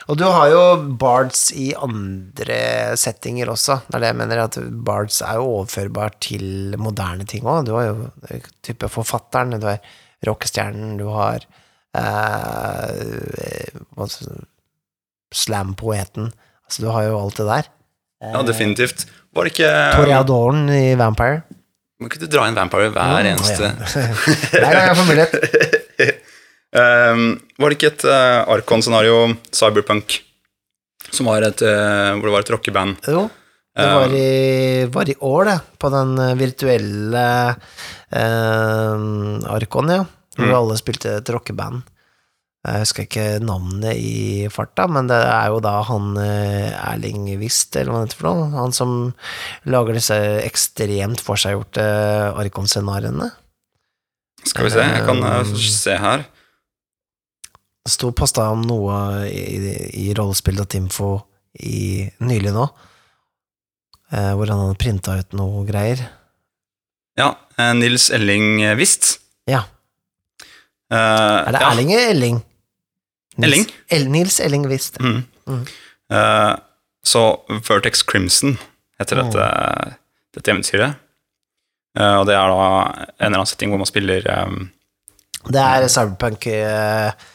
Og 0.08 0.16
du 0.18 0.24
har 0.24 0.48
jo 0.50 0.60
bards 0.98 1.50
i 1.52 1.70
andre 1.76 2.96
settinger 2.98 3.50
også. 3.52 3.80
Det 3.86 3.98
er 3.98 4.04
det 4.04 4.10
jeg 4.12 4.18
mener, 4.22 4.42
at 4.46 4.58
bards 4.86 5.20
er 5.26 5.38
jo 5.38 5.48
overførbar 5.58 6.16
til 6.24 6.76
moderne 6.80 7.26
ting 7.28 7.44
òg. 7.44 7.66
Du 7.68 7.74
har 7.76 7.90
jo 7.90 8.08
eh, 8.30 8.40
type 8.66 8.88
forfatteren, 8.90 9.58
du 9.60 9.66
har 9.68 9.78
rockestjernen, 10.26 10.96
du 11.00 11.06
har 11.12 11.44
eh, 11.96 13.70
slam-poeten. 15.34 16.32
Altså, 16.66 16.82
du 16.82 16.90
har 16.94 17.06
jo 17.08 17.20
alt 17.20 17.40
det 17.40 17.48
der. 17.50 17.70
Ja, 18.20 18.42
definitivt. 18.44 19.06
Var 19.34 19.46
det 19.46 19.54
ikke 19.54 19.70
Toreadoren 19.96 20.68
i 20.74 20.94
Vampire. 20.98 21.42
Ikke 22.00 22.20
du 22.22 22.26
dra 22.32 22.46
inn 22.48 22.56
Vampire 22.56 22.88
hver 22.94 23.26
eneste 23.28 23.74
Hver 23.84 24.72
gang 24.72 24.86
jeg 24.88 24.96
får 24.96 25.08
mulighet. 25.10 25.76
Ehm, 26.76 27.40
Var 27.58 27.72
det 27.72 27.78
ikke 27.78 27.90
et 27.94 28.04
uh, 28.06 28.46
Arkon-scenario, 28.54 29.34
Cyberpunk, 29.50 30.20
som 31.10 31.26
var 31.26 31.42
et, 31.42 31.62
eh, 31.66 32.12
hvor 32.14 32.28
det 32.28 32.34
var 32.36 32.44
et 32.44 32.50
rockeband? 32.54 32.98
Jo, 33.10 33.24
det 33.74 33.86
var 33.96 34.12
i, 34.14 34.84
var 34.92 35.08
i 35.10 35.16
år, 35.26 35.48
det. 35.48 35.56
På 35.80 35.90
den 35.90 36.12
eh, 36.22 36.36
virtuelle 36.38 37.24
eh, 38.14 39.06
Arkon, 39.56 39.90
ja. 39.90 40.04
Hvor 40.38 40.54
alle 40.60 40.76
spilte 40.78 41.16
et 41.18 41.32
rockeband. 41.34 41.82
Jeg 42.60 42.82
husker 42.84 43.06
ikke 43.06 43.26
navnet 43.42 43.96
i 43.96 44.46
farta, 44.52 44.84
men 44.92 45.08
det 45.08 45.16
er 45.18 45.46
jo 45.48 45.62
da 45.64 45.78
han 45.88 46.12
eh, 46.20 46.70
Erling 46.92 47.26
Wist, 47.40 47.74
eller 47.80 47.90
hva 47.94 48.02
det 48.02 48.10
heter 48.10 48.20
for 48.20 48.28
noe. 48.30 48.50
Han 48.54 48.76
som 48.76 48.96
lager 49.72 49.96
disse 49.96 50.18
ekstremt 50.44 51.24
forseggjorte 51.24 51.86
Arkon-scenarioene. 52.38 53.30
Skal 54.44 54.68
vi 54.68 54.74
se, 54.76 54.84
jeg 54.84 55.08
kan 55.08 55.24
eh, 55.24 55.56
se 55.72 55.96
her. 56.04 56.28
Det 57.84 57.92
sto 57.94 58.10
posta 58.12 58.50
om 58.52 58.62
noe 58.66 59.26
i, 59.28 59.72
i 60.04 60.06
rollespill.info 60.16 61.10
nylig 62.20 62.52
nå, 62.54 62.66
eh, 64.12 64.32
hvor 64.36 64.52
han 64.52 64.62
hadde 64.66 64.78
printa 64.80 65.16
ut 65.18 65.36
noe 65.38 65.64
greier. 65.68 66.02
Ja, 67.18 67.32
eh, 67.56 67.72
Nils 67.78 68.10
Elling 68.14 68.60
Wist. 68.78 69.16
Ja. 69.50 69.64
Uh, 70.90 71.46
Er 71.46 71.52
det 71.54 71.60
ja. 71.62 71.70
Erling 71.70 71.92
eller 71.94 72.10
Elling? 72.10 72.40
Nils, 73.38 73.52
Elling. 73.52 73.66
El, 73.96 74.08
Nils 74.10 74.40
Elling 74.42 74.66
Wist. 74.68 74.98
Mm. 75.00 75.22
Mm. 75.46 75.62
Uh, 76.12 76.56
så 77.06 77.22
Vertex 77.48 78.02
Crimson 78.06 78.58
heter 79.00 79.22
dette, 79.22 79.46
dette 80.36 80.52
eventyret. 80.52 80.98
Uh, 81.98 82.20
og 82.20 82.26
det 82.28 82.36
er 82.36 82.52
da 82.52 82.66
en 82.66 83.06
eller 83.18 83.40
annen 83.40 83.50
setting 83.50 83.72
hvor 83.72 83.80
man 83.82 83.88
spiller 83.88 84.26
um, 84.44 84.68
Det 85.50 85.58
er 85.58 85.86
Cyberpunk 85.90 86.46
eh, 86.46 87.08
eh, 87.08 87.30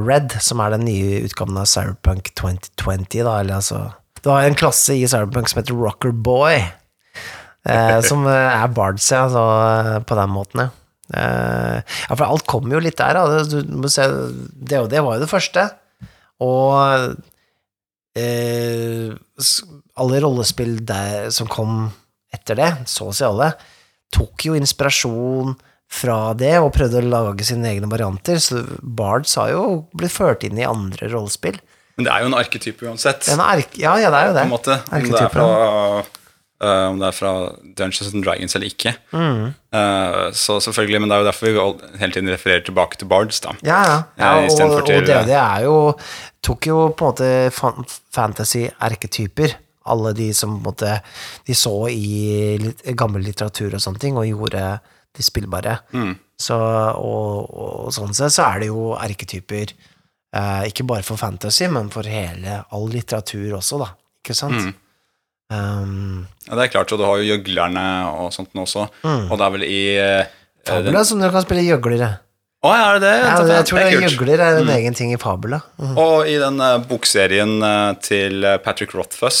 Red, 0.00 0.36
som 0.40 0.60
er 0.62 0.74
den 0.74 0.86
nye 0.88 1.22
utgaven 1.26 1.58
av 1.60 1.68
Cyberpunk 1.68 2.32
2020, 2.38 3.24
da, 3.26 3.38
eller 3.42 3.58
altså 3.60 3.80
Du 4.22 4.30
har 4.32 4.46
en 4.46 4.58
klasse 4.58 4.96
i 4.96 5.08
Cyberpunk 5.08 5.50
som 5.50 5.60
heter 5.60 5.76
Rocker 5.76 6.12
Boy, 6.12 6.62
eh, 7.68 7.98
som 8.08 8.26
eh, 8.28 8.52
er 8.60 8.72
Bards, 8.76 9.10
ja, 9.12 9.26
så, 9.32 9.44
eh, 9.68 9.96
på 10.06 10.18
den 10.18 10.32
måten, 10.34 10.66
ja. 10.66 10.70
Eh, 11.10 11.80
ja, 11.82 12.14
for 12.14 12.26
alt 12.28 12.46
kommer 12.48 12.76
jo 12.76 12.84
litt 12.84 13.00
der, 13.00 13.18
da. 13.18 13.42
Du 13.42 13.82
må 13.82 13.90
se, 13.90 14.06
det 14.54 14.78
og 14.78 14.90
det 14.92 15.02
var 15.02 15.18
jo 15.18 15.24
det 15.24 15.30
første. 15.32 15.64
Og 16.46 17.16
eh, 18.18 19.10
alle 20.00 20.22
rollespill 20.22 20.78
der, 20.86 21.32
som 21.34 21.50
kom 21.50 21.88
etter 22.32 22.58
det, 22.58 22.70
så 22.90 23.10
å 23.10 23.16
si 23.16 23.26
alle, 23.26 23.52
tok 24.14 24.46
jo 24.46 24.56
inspirasjon 24.58 25.56
fra 25.90 26.32
det 26.38 26.54
og 26.60 26.70
prøvde 26.76 27.02
å 27.02 27.10
lage 27.10 27.44
sine 27.48 27.72
egne 27.72 27.90
varianter, 27.90 28.38
så 28.42 28.62
Bards 28.80 29.34
har 29.40 29.50
jo 29.54 29.64
blitt 29.96 30.14
ført 30.14 30.46
inn 30.46 30.60
i 30.60 30.68
andre 30.68 31.10
rollespill. 31.10 31.58
Men 31.98 32.06
det 32.06 32.12
er 32.14 32.22
jo 32.22 32.30
en 32.30 32.38
arketype 32.38 32.86
uansett. 32.86 33.26
En 33.32 33.42
ark 33.44 33.74
ja, 33.76 33.96
ja, 34.00 34.08
det 34.12 34.20
er 34.22 34.30
jo 34.30 34.32
på 34.32 34.38
det. 34.38 34.46
en 34.46 34.54
måte. 34.54 34.76
Om 34.88 35.08
det, 35.10 35.20
er 35.20 35.32
fra, 35.34 35.46
uh, 36.64 36.84
om 36.92 37.00
det 37.02 37.08
er 37.10 37.16
fra 37.16 37.32
Dungeons 37.76 38.14
and 38.14 38.24
Dragons 38.24 38.56
eller 38.56 38.70
ikke. 38.70 38.94
Mm. 39.12 39.50
Uh, 39.74 40.30
så 40.32 40.60
selvfølgelig, 40.64 41.00
Men 41.02 41.10
det 41.10 41.16
er 41.16 41.24
jo 41.24 41.28
derfor 41.28 41.50
vi 41.50 41.98
hele 42.00 42.16
tiden 42.16 42.32
refererer 42.32 42.64
tilbake 42.64 42.96
til 42.96 43.10
Bards. 43.10 43.42
da. 43.44 43.56
Ja, 43.66 43.80
ja. 43.90 43.98
ja 44.16 44.30
Eh, 44.38 44.48
og, 44.48 44.76
og 44.78 44.86
til- 44.86 45.04
det, 45.04 45.18
det 45.28 45.36
er 45.36 45.66
jo 45.66 45.76
Tok 46.40 46.70
jo 46.70 46.78
på 46.96 47.04
en 47.04 47.12
måte 47.12 47.90
fantasy-erketyper. 48.16 49.58
Alle 49.90 50.14
de 50.16 50.30
som 50.32 50.54
på 50.56 50.70
måte 50.70 51.02
De 51.44 51.54
så 51.56 51.74
i 51.90 52.72
gammel 52.96 53.26
litteratur 53.26 53.74
og 53.74 53.82
sånne 53.82 54.00
ting, 54.00 54.16
og 54.16 54.24
gjorde 54.28 54.80
de 55.16 55.24
spillbare. 55.26 55.78
Mm. 55.92 56.12
Så, 56.40 56.56
og, 56.56 57.50
og 57.50 57.88
sånn 57.94 58.14
sett 58.16 58.32
så 58.36 58.46
er 58.48 58.62
det 58.62 58.70
jo 58.70 58.92
erketyper, 58.96 59.74
eh, 60.36 60.62
ikke 60.70 60.86
bare 60.88 61.04
for 61.06 61.20
fantasy, 61.20 61.66
men 61.72 61.90
for 61.92 62.08
hele 62.08 62.62
all 62.70 62.88
litteratur 62.92 63.58
også, 63.58 63.80
da. 63.82 63.90
Ikke 64.22 64.36
sant? 64.36 64.70
Mm. 64.70 64.78
Um, 65.50 66.26
Ja, 66.46 66.54
det 66.54 66.68
er 66.68 66.74
klart, 66.76 66.92
og 66.94 67.00
du 67.00 67.04
har 67.08 67.18
jo 67.18 67.26
gjøglerne 67.32 67.84
og 68.14 68.32
sånt 68.34 68.52
nå 68.54 68.62
også. 68.62 68.86
Mm. 69.02 69.24
Og 69.26 69.36
det 69.36 69.46
er 69.46 69.54
vel 69.56 69.64
i 69.66 69.84
eh, 69.98 70.34
Fabula, 70.68 71.04
som 71.08 71.22
du 71.22 71.26
kan 71.32 71.42
spille 71.44 71.64
gjøglere. 71.66 72.10
Å, 72.60 72.68
oh, 72.68 72.76
er 72.76 72.98
det 72.98 73.06
det? 73.06 73.12
Ja, 73.16 73.36
jeg 73.48 73.66
tror 73.70 73.78
det 73.80 73.84
er 73.88 74.02
gjøgler 74.04 74.42
er 74.44 74.58
en 74.60 74.70
egen 74.74 74.96
ting 74.96 75.14
i 75.14 75.18
Fabula. 75.20 75.62
Mm. 75.80 75.94
Og 75.96 76.28
i 76.28 76.36
den 76.42 76.60
eh, 76.60 76.76
bokserien 76.90 77.54
eh, 77.64 77.92
til 78.04 78.44
eh, 78.44 78.58
Patrick 78.60 78.92
Rothfuss, 78.92 79.40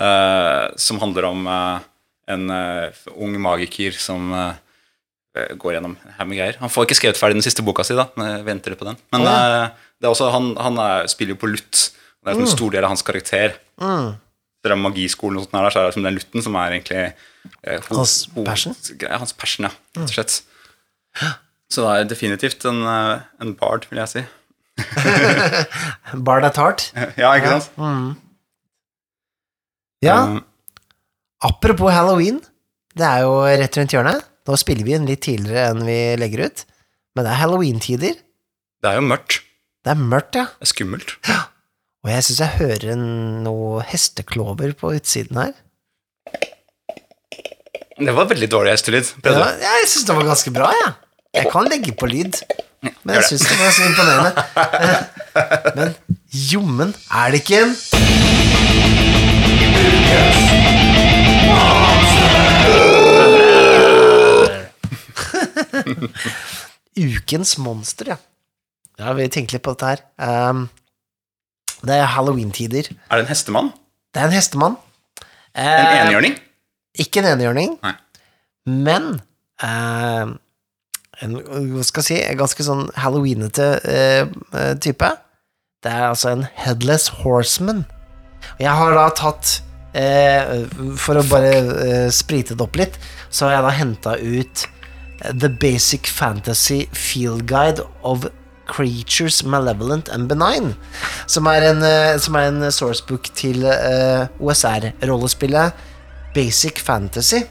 eh, 0.00 0.64
som 0.80 1.02
handler 1.02 1.28
om 1.28 1.44
en 1.48 2.50
ung 3.16 3.36
magiker 3.40 3.94
som 3.96 4.32
går 5.34 5.76
gjennom. 5.76 5.96
Han 6.18 6.72
får 6.72 6.86
ikke 6.86 6.98
skrevet 6.98 7.20
ferdig 7.20 7.38
den 7.38 7.46
siste 7.46 7.64
boka 7.66 7.84
si, 7.86 7.96
da. 7.98 8.08
men 8.18 8.44
venter 8.46 8.74
på 8.78 8.86
den. 8.88 8.98
Men 9.14 9.26
Å, 9.26 9.34
eh, 9.34 9.88
det 10.00 10.08
er 10.08 10.14
også, 10.14 10.30
han, 10.34 10.52
han 10.60 10.78
er, 10.82 11.10
spiller 11.10 11.36
jo 11.36 11.42
på 11.42 11.50
lutt. 11.52 11.84
Det 12.24 12.32
er 12.32 12.40
en 12.42 12.50
stor 12.50 12.72
del 12.74 12.86
av 12.86 12.92
hans 12.92 13.04
karakter. 13.06 13.58
Mm. 13.80 14.16
Det 14.64 14.72
er 14.74 14.80
magiskolen 14.80 15.38
og 15.38 15.46
sånt 15.46 15.54
der, 15.54 15.70
så 15.70 15.82
er 15.82 15.92
det 15.94 16.02
den 16.02 16.16
lutten 16.18 16.44
som 16.44 16.56
er 16.58 16.74
egentlig 16.74 17.02
eh, 17.04 17.84
Hans 17.92 18.16
passion? 18.44 18.74
greia, 18.98 19.20
Hans 19.22 19.36
passion, 19.38 19.68
ja. 19.68 19.72
Rett 20.00 20.08
og 20.08 20.16
slett. 20.16 20.40
Så 21.70 21.84
det 21.84 21.92
er 21.92 22.10
definitivt 22.10 22.66
en, 22.68 22.82
eh, 22.88 23.28
en 23.44 23.54
bard, 23.58 23.86
vil 23.90 24.02
jeg 24.02 24.14
si. 24.14 24.24
Bard 26.26 26.46
at 26.46 26.58
heart. 26.58 26.88
Ja, 27.20 27.32
ikke 27.34 27.58
sant? 27.58 28.24
Ja, 30.02 30.18
um, 30.30 30.42
apropos 31.42 31.90
halloween. 31.90 32.38
Det 32.98 33.06
er 33.06 33.24
jo 33.26 33.40
rett 33.42 33.78
rundt 33.78 33.94
hjørnet. 33.94 34.26
Nå 34.48 34.56
spiller 34.56 34.86
vi 34.86 34.94
inn 34.96 35.06
litt 35.08 35.20
tidligere 35.26 35.68
enn 35.74 35.84
vi 35.84 35.98
legger 36.16 36.46
ut. 36.48 36.64
Men 37.14 37.26
det 37.26 37.32
er 37.34 37.40
halloween-tider. 37.42 38.14
Det 38.80 38.88
er 38.90 38.96
jo 38.96 39.04
mørkt. 39.04 39.42
Det 39.84 39.92
er 39.92 40.00
mørkt, 40.00 40.38
ja. 40.38 40.46
Det 40.56 40.64
er 40.66 40.70
skummelt. 40.72 41.16
Og 42.04 42.12
jeg 42.12 42.24
syns 42.24 42.40
jeg 42.40 42.56
hører 42.60 42.94
noe 43.44 43.82
hesteklover 43.90 44.72
på 44.78 44.94
utsiden 44.96 45.40
her. 45.42 45.52
Det 47.98 48.14
var 48.14 48.28
veldig 48.30 48.48
dårlig 48.52 48.72
hestelyd. 48.76 49.10
Ja, 49.26 49.48
jeg 49.58 49.88
syns 49.90 50.06
det 50.08 50.16
var 50.16 50.28
ganske 50.30 50.52
bra, 50.54 50.70
jeg. 50.80 50.92
Jeg 51.38 51.50
kan 51.52 51.68
legge 51.68 51.92
på 51.98 52.08
lyd. 52.08 52.38
Men 52.80 53.18
jeg 53.18 53.24
syns 53.32 53.44
det 53.50 53.58
var 53.58 53.74
så 53.74 53.88
imponerende. 53.90 54.32
Men 55.78 55.94
jommen 56.30 56.94
er 57.10 57.34
det 57.34 57.42
ikke 57.42 57.58
en 57.66 57.74
Ukens 59.78 60.40
monster, 61.48 62.97
ja. 68.10 68.16
Ja, 68.98 69.12
vi 69.14 69.28
tenkte 69.30 69.54
litt 69.54 69.62
på 69.62 69.74
dette 69.76 69.92
her. 69.92 70.00
Um, 70.50 70.64
det 71.86 71.94
er 72.00 72.08
halloween-tider. 72.16 72.88
Er 73.10 73.20
det 73.20 73.26
en 73.26 73.30
hestemann? 73.30 73.68
Det 74.14 74.22
er 74.22 74.26
en 74.30 74.34
hestemann. 74.34 74.76
En 75.54 75.68
Eh, 75.68 76.00
enhjørning? 76.08 76.34
Ikke 76.98 77.20
en 77.22 77.28
enhjørning, 77.36 77.76
Nei. 77.82 77.92
men 78.66 79.06
eh, 79.62 80.32
en, 81.22 81.36
hva 81.38 81.84
skal 81.86 82.02
jeg 82.02 82.08
si, 82.08 82.18
en 82.26 82.38
ganske 82.40 82.66
sånn 82.66 82.84
halloweenete 82.98 83.68
eh, 83.86 84.74
type. 84.82 85.08
Det 85.82 85.92
er 85.94 86.08
altså 86.08 86.32
en 86.34 86.44
headless 86.58 87.08
horseman. 87.22 87.84
Og 88.56 88.64
jeg 88.64 88.74
har 88.80 88.94
da 88.98 89.06
tatt 89.18 89.52
eh, 89.98 90.66
For 90.98 91.18
å 91.18 91.24
bare 91.30 91.52
eh, 91.54 92.08
sprite 92.14 92.54
det 92.58 92.64
opp 92.66 92.78
litt, 92.78 92.98
så 93.30 93.46
har 93.48 93.58
jeg 93.58 93.66
da 93.68 93.72
henta 93.78 94.16
ut 94.18 94.66
The 95.22 95.48
Basic 95.48 96.06
Fantasy 96.06 96.88
Field 96.92 97.46
Guide 97.46 97.82
of 98.02 98.28
Creatures 98.68 99.42
Malevolent 99.44 100.08
and 100.08 100.28
Benign. 100.28 100.74
Som 101.26 101.48
er 101.50 101.70
en, 101.72 101.82
eh, 101.82 102.18
som 102.18 102.36
er 102.36 102.50
en 102.50 102.70
sourcebook 102.70 103.30
til 103.34 103.64
uh, 103.64 104.28
OSR-rollespillet 104.38 105.72
Basic 106.36 106.78
Fantasy. 106.84 107.42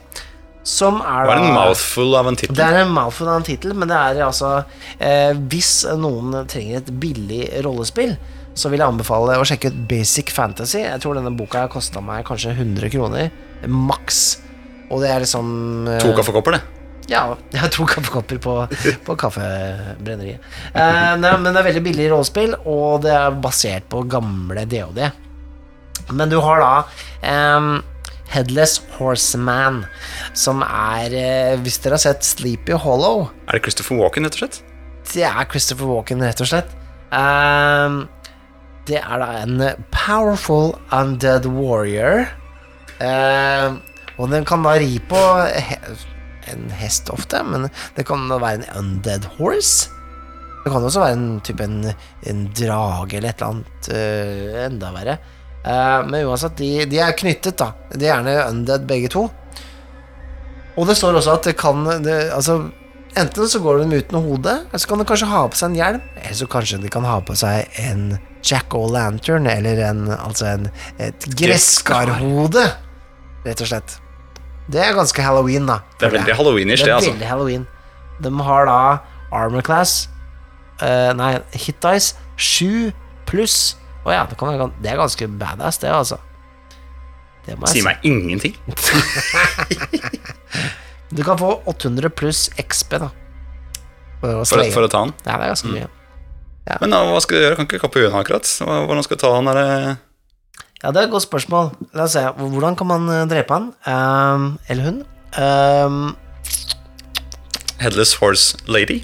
Som 0.67 0.99
er 1.01 1.27
Det 1.27 1.36
er 1.38 1.43
en 1.47 1.53
mouthful 1.56 2.15
av 2.19 2.27
en 2.27 2.36
det 2.36 2.60
er 2.60 2.82
en 2.82 2.91
mouthful 2.91 3.27
av 3.27 3.38
en 3.39 3.45
tittel, 3.47 3.73
men 3.73 3.88
det 3.88 3.95
er 3.95 4.25
altså 4.25 4.49
eh, 4.99 5.32
Hvis 5.47 5.86
noen 5.95 6.41
trenger 6.51 6.82
et 6.82 6.89
billig 6.99 7.45
rollespill, 7.63 8.17
så 8.58 8.71
vil 8.73 8.82
jeg 8.84 8.91
anbefale 8.91 9.38
å 9.39 9.45
sjekke 9.47 9.71
ut 9.71 9.77
Basic 9.88 10.34
Fantasy. 10.34 10.82
Jeg 10.84 10.99
tror 11.03 11.15
denne 11.15 11.32
boka 11.32 11.63
har 11.63 11.71
kosta 11.71 12.03
meg 12.03 12.25
kanskje 12.27 12.51
100 12.58 12.91
kroner, 12.91 13.32
maks. 13.63 14.41
Og 14.91 15.03
det 15.03 15.13
er 15.13 15.23
liksom 15.23 15.88
eh, 15.88 16.03
To 16.03 16.12
kaffekopper, 16.17 16.58
det. 16.58 16.77
Ja, 17.08 17.22
jeg 17.54 17.62
har 17.62 17.70
to 17.72 17.86
kaffekopper 17.88 18.39
på, 18.43 18.54
på 19.08 19.15
kaffebrenneriet. 19.20 20.43
Eh, 20.74 21.13
nei, 21.22 21.34
men 21.39 21.54
det 21.54 21.62
er 21.62 21.67
veldig 21.70 21.84
billig 21.86 22.10
rollespill, 22.12 22.56
og 22.67 23.06
det 23.06 23.13
er 23.15 23.38
basert 23.43 23.88
på 23.91 24.02
gamle 24.12 24.65
DOD. 24.67 25.00
Men 26.12 26.32
du 26.32 26.38
har 26.43 26.60
da 26.63 26.74
eh, 27.24 27.70
Headless 28.34 28.82
Horseman, 28.98 29.86
som 30.36 30.60
er 30.67 31.15
eh, 31.15 31.54
Hvis 31.63 31.80
dere 31.84 31.96
har 31.96 32.04
sett 32.04 32.28
Sleepy 32.28 32.76
Hollow 32.80 33.30
Er 33.48 33.56
det 33.58 33.63
Christopher 33.65 34.00
Walken, 34.02 34.28
rett 34.28 34.36
og 34.36 34.43
slett? 34.43 34.62
det 35.13 35.24
er 35.24 35.46
Christopher 35.48 35.88
Walken, 35.88 36.20
rett 36.20 36.41
og 36.43 36.50
slett. 36.50 36.74
Ehm, 37.15 38.02
det 38.89 38.98
er 39.00 39.22
da 39.22 39.28
en 39.46 39.62
powerful 39.96 40.74
undead 40.91 41.48
warrior. 41.48 42.26
Ehm, 43.00 43.78
og 44.20 44.34
den 44.36 44.43
kan 44.48 44.67
da 44.67 44.74
ri 44.82 44.98
på 45.08 45.22
he 45.56 45.78
en 46.53 46.67
hest 46.79 47.10
ofte, 47.13 47.43
men 47.43 47.69
det 47.97 48.07
kan 48.07 48.27
da 48.31 48.39
være 48.41 48.62
en 48.62 48.81
undead 48.81 49.27
horse. 49.38 49.91
Det 50.63 50.73
kan 50.73 50.83
også 50.83 51.03
være 51.03 51.15
en 51.15 51.27
type 51.47 51.63
en, 51.63 51.79
en 52.27 52.45
drage 52.57 53.17
eller 53.17 53.31
et 53.31 53.41
eller 53.41 53.53
annet 53.53 53.91
uh, 53.93 54.63
enda 54.65 54.91
verre. 54.95 55.17
Uh, 55.67 56.01
men 56.07 56.25
uansett, 56.27 56.57
de, 56.60 56.71
de 56.91 56.99
er 57.03 57.15
knyttet, 57.17 57.55
da. 57.60 57.71
De 57.93 58.01
er 58.01 58.12
gjerne 58.12 58.36
undead 58.49 58.88
begge 58.89 59.12
to. 59.13 59.27
Og 60.77 60.89
det 60.89 60.97
står 60.99 61.17
også 61.17 61.38
at 61.38 61.47
det 61.49 61.55
kan 61.57 61.88
det, 62.05 62.17
Altså 62.36 62.60
Enten 63.17 63.47
så 63.49 63.60
går 63.63 63.79
de 63.81 63.97
uten 63.97 64.19
hode, 64.21 64.51
eller 64.67 64.81
så 64.81 64.89
kan 64.91 64.99
de 65.01 65.05
kanskje 65.10 65.29
ha 65.31 65.39
på 65.49 65.57
seg 65.57 65.71
en 65.71 65.77
hjelm, 65.79 66.01
eller 66.19 66.36
så 66.38 66.47
kanskje 66.53 66.77
de 66.83 66.91
kan 66.93 67.07
ha 67.07 67.15
på 67.25 67.33
seg 67.39 67.79
en 67.81 68.03
jack-o'-lantern, 68.45 69.47
eller 69.49 69.79
en, 69.88 70.03
altså 70.13 70.51
en, 70.51 70.67
et 71.01 71.25
gresskarhode, 71.39 72.67
rett 73.47 73.63
og 73.63 73.71
slett. 73.71 73.95
Det 74.67 74.82
er 74.84 74.95
ganske 74.97 75.23
halloween, 75.23 75.67
da. 75.69 75.80
Det 75.99 76.10
er 76.10 76.13
veldig 76.17 76.36
halloweenish, 76.36 76.84
Det 76.84 76.93
altså. 76.93 77.12
veldig 77.13 77.27
halloween. 77.30 77.67
De 78.23 78.32
har 78.43 78.65
da 78.67 78.80
armor 79.32 79.62
class 79.62 80.10
uh, 80.82 81.13
Nei, 81.15 81.38
hit 81.53 81.80
dice 81.84 82.15
7 82.36 82.91
pluss. 83.30 83.77
Å 84.08 84.13
ja, 84.13 84.23
det, 84.27 84.38
kan 84.39 84.71
det 84.82 84.91
er 84.91 84.99
ganske 84.99 85.27
badass, 85.39 85.80
det, 85.84 85.91
altså. 85.91 86.19
Det 87.47 87.56
Si 87.71 87.84
meg 87.86 88.03
ingenting. 88.03 88.56
Du 91.08 91.23
kan 91.23 91.38
få 91.39 91.62
800 91.71 92.10
pluss 92.12 92.49
XP, 92.60 92.97
da. 92.99 93.08
For 94.19 94.43
For, 94.43 94.63
for 94.73 94.88
å 94.88 94.89
ta 94.91 95.06
han. 95.06 95.13
Ja, 95.23 95.38
det 95.38 95.45
er 95.45 95.53
ganske 95.53 95.71
mye. 95.71 95.88
Men 96.82 96.91
da, 96.91 96.99
hva 97.08 97.21
skal 97.23 97.38
du 97.38 97.45
gjøre? 97.45 97.56
Kan 97.56 97.67
ikke 97.69 97.80
kappe 97.80 98.01
øynene 98.01 98.19
akkurat. 98.19 98.49
Hvordan 98.60 99.06
skal 99.06 99.15
du 99.19 99.21
ta 99.21 99.32
han 99.38 99.47
der 99.47 99.60
Ja, 100.84 100.92
det 100.92 101.02
er 101.02 101.08
et 101.08 101.13
godt 101.13 101.26
spørsmål. 101.26 101.72
La 101.98 102.06
oss 102.06 102.13
se. 102.13 102.22
Hvordan 102.38 102.76
kan 102.78 102.88
man 102.90 103.10
eh, 103.10 103.26
drepe 103.30 103.54
han? 103.54 103.72
Um, 103.90 104.60
eller 104.70 104.84
hun? 104.84 105.00
Um, 105.38 106.16
Headless 107.80 108.13
Horse 108.22 108.58
Lady? 108.68 109.04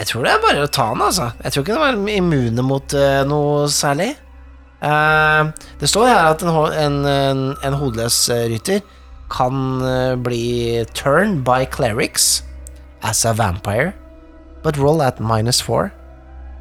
jeg 0.00 0.06
tror 0.08 0.24
det 0.24 0.30
er 0.32 0.38
bare 0.40 0.62
å 0.64 0.68
ta 0.72 0.86
han, 0.88 1.02
altså. 1.04 1.26
Jeg 1.44 1.52
tror 1.52 1.64
ikke 1.66 1.74
de 1.76 1.88
er 1.90 2.14
immune 2.16 2.62
mot 2.64 2.94
uh, 2.96 3.20
noe 3.28 3.66
særlig. 3.68 4.14
Uh, 4.80 5.52
det 5.82 5.90
står 5.92 6.08
her 6.08 6.30
at 6.30 6.42
en, 6.42 6.56
en, 6.72 6.96
en, 7.04 7.42
en 7.60 7.76
hodeløs 7.76 8.22
rytter 8.48 8.80
kan 9.30 9.84
bli 10.24 10.82
turned 10.96 11.44
by 11.44 11.68
clerics 11.68 12.40
as 13.02 13.24
a 13.24 13.34
vampire, 13.36 13.92
but 14.64 14.78
roll 14.78 15.02
at 15.02 15.20
minus 15.20 15.60
four. 15.60 15.92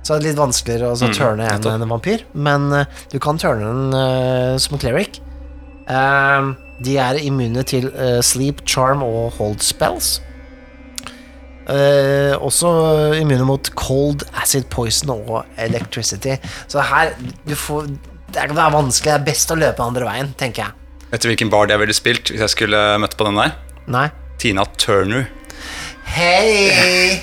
Så 0.03 0.15
det 0.15 0.19
er 0.19 0.27
litt 0.29 0.39
vanskeligere 0.39 0.93
å 0.93 0.97
så 0.97 1.09
turne 1.13 1.47
en, 1.51 1.65
en 1.69 1.89
vampyr, 1.91 2.23
men 2.33 2.69
uh, 2.71 3.01
du 3.11 3.19
kan 3.21 3.37
turne 3.41 3.67
den 3.67 3.97
uh, 3.97 4.55
som 4.61 4.77
en 4.77 4.81
cleric. 4.81 5.19
Ehm, 5.89 6.53
de 6.85 6.97
er 7.01 7.17
immune 7.25 7.63
til 7.67 7.89
eh, 7.97 8.19
sleep, 8.23 8.61
charm 8.69 9.01
og 9.03 9.33
hold 9.39 9.59
spells. 9.65 10.19
Eh, 11.69 12.33
også 12.37 12.69
immune 13.19 13.45
mot 13.45 13.71
cold, 13.77 14.23
acid 14.41 14.69
poison 14.73 15.09
og 15.15 15.45
electricity. 15.57 16.37
Så 16.67 16.81
her 16.85 17.13
du 17.47 17.55
får, 17.57 17.89
det, 18.29 18.47
det 18.53 18.63
er 18.63 18.73
vanskelig. 18.73 19.11
Det 19.11 19.17
er 19.17 19.27
best 19.31 19.53
å 19.53 19.59
løpe 19.59 19.85
andre 19.85 20.07
veien, 20.07 20.33
tenker 20.37 20.67
jeg. 20.67 21.05
Vet 21.09 21.25
du 21.25 21.31
hvilken 21.31 21.49
bard 21.49 21.73
jeg 21.73 21.81
ville 21.81 21.97
spilt 21.97 22.29
hvis 22.29 22.45
jeg 22.45 22.53
skulle 22.53 22.79
møtt 23.01 23.17
på 23.17 23.25
den 23.25 23.41
der? 23.41 23.57
Nei. 23.89 24.07
Tina 24.39 24.65
Turner. 24.77 25.25
Hei! 26.13 27.17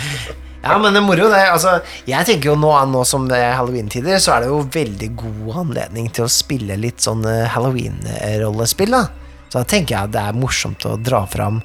Ja, 0.60 0.76
men 0.76 0.92
det 0.92 1.00
er 1.00 1.06
moro, 1.06 1.28
det. 1.32 1.40
Altså, 1.48 1.78
jeg 2.08 2.26
tenker 2.28 2.52
jo 2.52 2.56
nå, 2.60 2.72
nå 2.92 3.04
som 3.08 3.24
det 3.30 3.38
er 3.40 3.56
halloween-tider, 3.56 4.18
så 4.20 4.34
er 4.34 4.44
det 4.44 4.50
jo 4.50 4.60
veldig 4.74 5.10
god 5.22 5.60
anledning 5.64 6.10
til 6.12 6.26
å 6.26 6.32
spille 6.32 6.76
litt 6.80 7.00
sånn 7.00 7.24
eh, 7.28 7.46
halloween-rollespill, 7.54 8.92
da. 8.92 9.06
Så 9.48 9.62
da 9.62 9.64
tenker 9.66 9.96
jeg 9.96 10.10
at 10.10 10.12
det 10.14 10.26
er 10.28 10.36
morsomt 10.36 10.84
å 10.86 10.98
dra 11.00 11.24
fram 11.30 11.62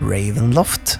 Ravenloft. 0.00 0.96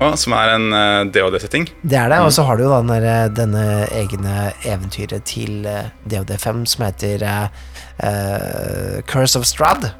Oh, 0.00 0.14
som 0.16 0.32
er 0.32 0.54
en 0.54 0.66
uh, 0.72 1.04
DOD-setting. 1.12 1.66
Det 1.84 1.96
er 2.00 2.08
det, 2.08 2.22
og 2.24 2.32
så 2.32 2.46
har 2.48 2.56
du 2.56 2.64
jo 2.64 2.72
da 2.72 2.80
den 2.80 3.34
denne 3.36 3.64
egne 3.92 4.50
eventyret 4.64 5.26
til 5.28 5.66
uh, 5.68 5.92
DOD5 6.08 6.62
som 6.72 6.86
heter 6.86 7.24
uh, 7.28 7.66
eh, 8.00 9.00
Curse 9.04 9.38
of 9.38 9.44
Strad. 9.48 9.90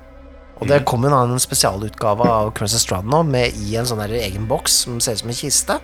Og 0.61 0.69
det 0.69 0.81
jo 0.81 0.97
annen 1.05 1.37
en 1.37 1.41
spesialutgave 1.41 2.25
av 2.25 2.51
Curse 2.57 2.81
of 2.81 2.85
Strad 2.85 3.09
nå, 3.13 3.23
med 3.29 3.57
i 3.61 3.77
en 3.77 3.89
sånn 3.89 4.01
egen 4.09 4.49
boks 4.49 4.83
som 4.87 5.01
ser 5.05 5.17
ut 5.17 5.25
som 5.25 5.33
en 5.33 5.41
kiste. 5.43 5.79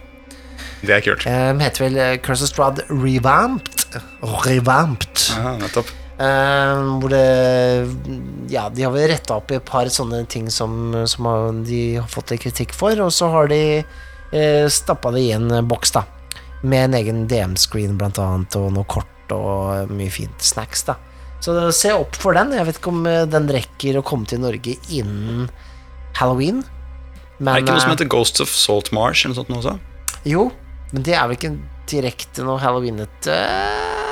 Det 0.82 0.96
er 0.96 1.04
kult. 1.04 1.26
Um, 1.28 1.60
heter 1.62 1.86
vel 1.86 2.00
eh, 2.00 2.16
Curse 2.24 2.48
Strad 2.50 2.82
Revamped. 2.90 3.96
Revamped. 4.44 5.28
Ja, 5.36 5.54
nettopp. 5.60 5.92
Um, 6.16 6.96
hvor 7.02 7.12
det 7.12 7.24
Ja, 8.48 8.70
de 8.72 8.86
har 8.86 8.92
vel 8.94 9.10
retta 9.10 9.36
opp 9.36 9.52
i 9.52 9.58
et 9.58 9.66
par 9.68 9.88
sånne 9.92 10.22
ting 10.32 10.48
som, 10.52 10.94
som 11.04 11.28
har, 11.28 11.50
de 11.66 11.80
har 11.98 12.08
fått 12.08 12.32
litt 12.32 12.46
kritikk 12.46 12.72
for, 12.76 12.96
og 13.04 13.12
så 13.12 13.28
har 13.32 13.50
de 13.52 13.60
eh, 13.82 14.66
stappa 14.72 15.12
det 15.16 15.26
i 15.26 15.34
en 15.36 15.50
boks, 15.68 15.96
da. 15.96 16.06
Med 16.66 16.88
en 16.88 16.96
egen 17.00 17.26
DM-screen, 17.30 17.98
blant 18.00 18.20
annet, 18.22 18.56
og 18.56 18.72
noe 18.76 18.88
kort 18.88 19.34
og 19.34 19.90
mye 19.92 20.12
fint 20.12 20.44
snacks, 20.44 20.86
da. 20.88 20.96
Så 21.44 21.52
se 21.76 21.92
opp 21.92 22.16
for 22.16 22.34
den. 22.34 22.54
Jeg 22.56 22.64
vet 22.64 22.78
ikke 22.80 22.94
om 22.94 23.04
den 23.04 23.50
rekker 23.52 23.98
å 23.98 24.04
komme 24.06 24.26
til 24.26 24.40
Norge 24.40 24.78
innen 24.88 25.50
halloween. 26.16 26.62
Men, 27.38 27.50
er 27.50 27.60
det 27.60 27.66
ikke 27.66 27.76
noe 27.76 27.84
som 27.84 27.92
heter 27.92 28.08
Ghosts 28.08 28.42
of 28.42 28.54
Salt 28.56 28.88
Marsh 28.96 29.26
eller 29.26 29.34
noe 29.34 29.42
sånt 29.42 29.52
nå 29.52 29.58
også? 29.60 29.74
Jo, 30.26 30.46
men 30.92 31.06
det 31.06 31.16
er 31.16 31.26
vel 31.26 31.38
ikke 31.38 31.56
direkte 31.90 32.44
noe 32.46 32.58
halloweenete 32.62 33.34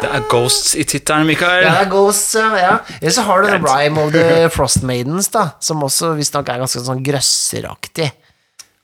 Det 0.02 0.10
er 0.10 0.26
Ghosts 0.30 0.74
i 0.78 0.84
tittelen, 0.86 1.26
Mikael. 1.28 1.64
Ja, 1.64 1.72
det 1.78 1.86
er 1.86 1.90
Ghosts, 1.92 2.34
ja. 2.38 2.76
Eller 3.00 3.14
så 3.14 3.24
har 3.26 3.42
du 3.42 3.50
The 3.50 3.60
Rhyme 3.62 4.02
of 4.02 4.12
the 4.14 4.28
Frost 4.54 4.84
Maidens, 4.86 5.30
da, 5.34 5.48
som 5.64 5.82
også 5.86 6.14
visstnok 6.18 6.50
er 6.52 6.62
ganske 6.62 6.82
sånn 6.84 7.02
grøsseraktig. 7.06 8.10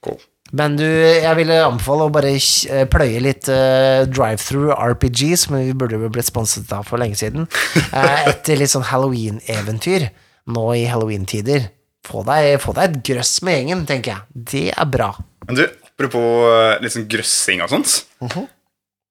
Cool. 0.05 0.19
Men 0.57 0.75
du, 0.79 0.87
jeg 0.87 1.31
ville 1.39 1.61
anbefale 1.63 2.09
å 2.09 2.13
bare 2.15 2.33
eh, 2.35 2.87
pløye 2.91 3.21
litt 3.23 3.47
uh, 3.53 4.03
drive-through 4.11 4.73
RPG, 4.75 5.21
som 5.39 5.59
vi 5.61 5.77
burde 5.79 6.01
jo 6.01 6.11
blitt 6.11 6.31
sponset 6.31 6.73
av 6.75 6.89
for 6.89 7.03
lenge 7.03 7.21
siden, 7.21 7.47
Uh, 7.91 8.27
etter 8.31 8.59
litt 8.59 8.73
sånn 8.73 8.87
halloween-eventyr 8.87 10.09
nå 10.51 10.65
i 10.79 10.87
halloween-tider. 10.91 11.69
Få 12.07 12.25
få 12.25 12.75
deg 12.75 12.85
et 12.87 13.01
grøss 13.07 13.41
med 13.47 13.59
gjengen, 13.59 13.85
tenker 13.87 14.15
jeg. 14.15 14.43
Det 14.51 14.67
er 14.73 14.89
bra. 14.91 15.13
Men 15.47 15.59
du, 15.59 15.65
apropos 16.01 16.91
sånn 16.97 17.09
grøssing 17.13 17.63
og 17.65 17.71
sånt. 17.75 18.01
Mhm. 18.25 18.49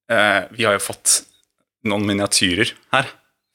eh, 0.09 0.41
vi 0.57 0.65
har 0.65 0.73
jo 0.73 0.81
fått 0.89 1.21
noen 1.85 2.05
miniatyrer 2.09 2.73
her 2.91 3.07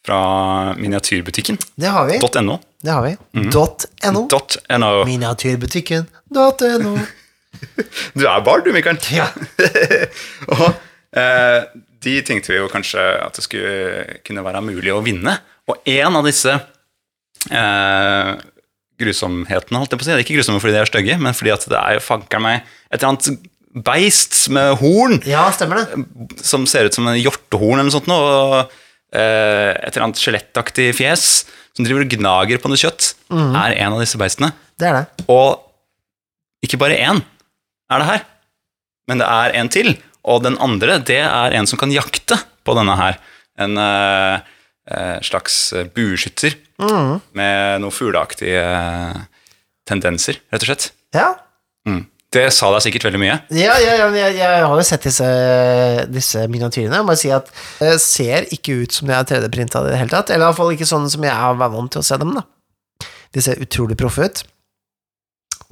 fra 0.04 0.74
miniatyrbutikken. 0.78 1.58
Det 1.76 1.90
har 1.90 2.06
vi. 2.06 2.18
.no. 2.44 2.60
Det 2.80 2.92
har 2.92 3.02
vi. 3.02 3.16
Dot 3.50 3.86
.no. 4.04 4.28
.no. 4.78 5.04
Miniatyrbutikken. 5.08 6.06
.no. 6.30 6.98
Du 8.14 8.26
er 8.26 8.40
barn, 8.44 8.64
du, 8.64 8.72
Mikael. 8.74 8.98
Ja. 9.14 9.28
og 10.52 10.66
eh, 11.16 11.66
de 12.04 12.14
tenkte 12.26 12.52
vi 12.52 12.58
jo 12.58 12.68
kanskje 12.68 13.02
at 13.24 13.38
det 13.38 13.44
skulle 13.46 14.18
kunne 14.26 14.44
være 14.44 14.62
mulig 14.66 14.92
å 14.92 15.00
vinne. 15.04 15.38
Og 15.70 15.80
en 15.88 16.18
av 16.20 16.26
disse 16.28 16.52
eh, 17.50 18.32
grusomhetene, 19.00 19.80
holdt 19.80 19.94
jeg 19.94 20.00
på 20.00 20.04
å 20.04 20.06
si, 20.06 20.12
det 20.12 20.20
er 20.20 20.24
ikke 20.24 20.36
grusomme 20.38 20.62
fordi 20.62 20.76
de 20.76 20.80
er 20.82 20.90
stygge, 20.90 21.18
men 21.22 21.36
fordi 21.36 21.52
at 21.54 21.66
det 21.70 21.80
er 21.80 21.96
jo 21.96 22.04
fanker 22.04 22.42
meg 22.42 22.62
et 22.62 23.00
eller 23.00 23.10
annet 23.14 23.50
beist 23.84 24.36
med 24.54 24.76
horn 24.78 25.16
ja, 25.26 25.48
stemmer 25.50 25.82
det. 25.82 26.04
som 26.46 26.62
ser 26.70 26.86
ut 26.86 26.94
som 26.94 27.08
en 27.10 27.18
hjortehorn 27.18 27.80
eller 27.80 27.88
noe 27.88 27.96
sånt, 27.96 28.10
og 28.14 28.54
eh, 29.10 29.72
et 29.74 29.90
eller 29.90 30.06
annet 30.06 30.22
skjelettaktig 30.22 30.92
fjes 30.94 31.26
som 31.74 31.86
driver 31.86 32.04
og 32.04 32.14
gnager 32.14 32.62
på 32.62 32.70
noe 32.70 32.78
kjøtt, 32.78 33.10
er 33.34 33.74
en 33.82 33.96
av 33.96 33.98
disse 33.98 34.18
beistene. 34.20 34.52
Det 34.78 34.86
er 34.86 35.00
det. 35.00 35.24
Og 35.32 35.58
ikke 36.62 36.78
bare 36.78 37.00
én 37.02 37.18
er 37.90 37.98
det 37.98 38.06
her, 38.12 38.22
men 39.10 39.18
det 39.18 39.26
er 39.26 39.56
en 39.58 39.70
til. 39.74 39.90
Og 40.24 40.44
den 40.46 40.54
andre, 40.62 41.00
det 41.02 41.18
er 41.26 41.56
en 41.58 41.66
som 41.66 41.80
kan 41.80 41.92
jakte 41.92 42.38
på 42.64 42.76
denne 42.78 42.94
her. 42.96 43.18
En 43.60 43.74
eh, 43.80 44.53
slags 45.24 45.56
bueskytter 45.94 46.58
med 46.78 47.80
noen 47.82 47.94
fugleaktige 47.94 48.60
eh, 48.60 49.22
tendenser, 49.88 50.40
rett 50.52 50.64
og 50.64 50.70
slett. 50.70 50.90
Ja. 51.14 51.30
Mm. 51.88 52.04
Det 52.34 52.48
sa 52.50 52.70
deg 52.74 52.82
sikkert 52.82 53.06
veldig 53.06 53.20
mye. 53.22 53.36
Ja, 53.54 53.76
ja, 53.78 53.92
ja 54.00 54.06
men 54.10 54.18
jeg, 54.18 54.38
jeg 54.40 54.62
har 54.64 54.74
jo 54.74 54.86
sett 54.86 55.06
disse, 55.06 55.28
disse 56.10 56.46
miniatyrene. 56.50 56.98
Jeg 56.98 57.06
må 57.06 57.14
si 57.18 57.30
at 57.34 57.50
det 57.78 57.94
ser 58.02 58.48
ikke 58.54 58.80
ut 58.82 58.96
som 58.96 59.10
de 59.10 59.14
er 59.14 59.28
3D-printa 59.28 59.84
i 59.84 59.92
det 59.92 60.00
hele 60.00 60.10
tatt. 60.10 60.32
Eller 60.34 60.48
iallfall 60.48 60.74
ikke 60.74 60.88
sånn 60.88 61.06
som 61.12 61.22
jeg 61.26 61.30
er 61.30 61.60
vant 61.60 61.92
til 61.94 62.02
å 62.02 62.06
se 62.06 62.18
dem, 62.18 62.34
da. 62.34 62.42
De 63.34 63.44
ser 63.44 63.62
utrolig 63.62 63.98
proffe 64.00 64.26
ut. 64.26 64.42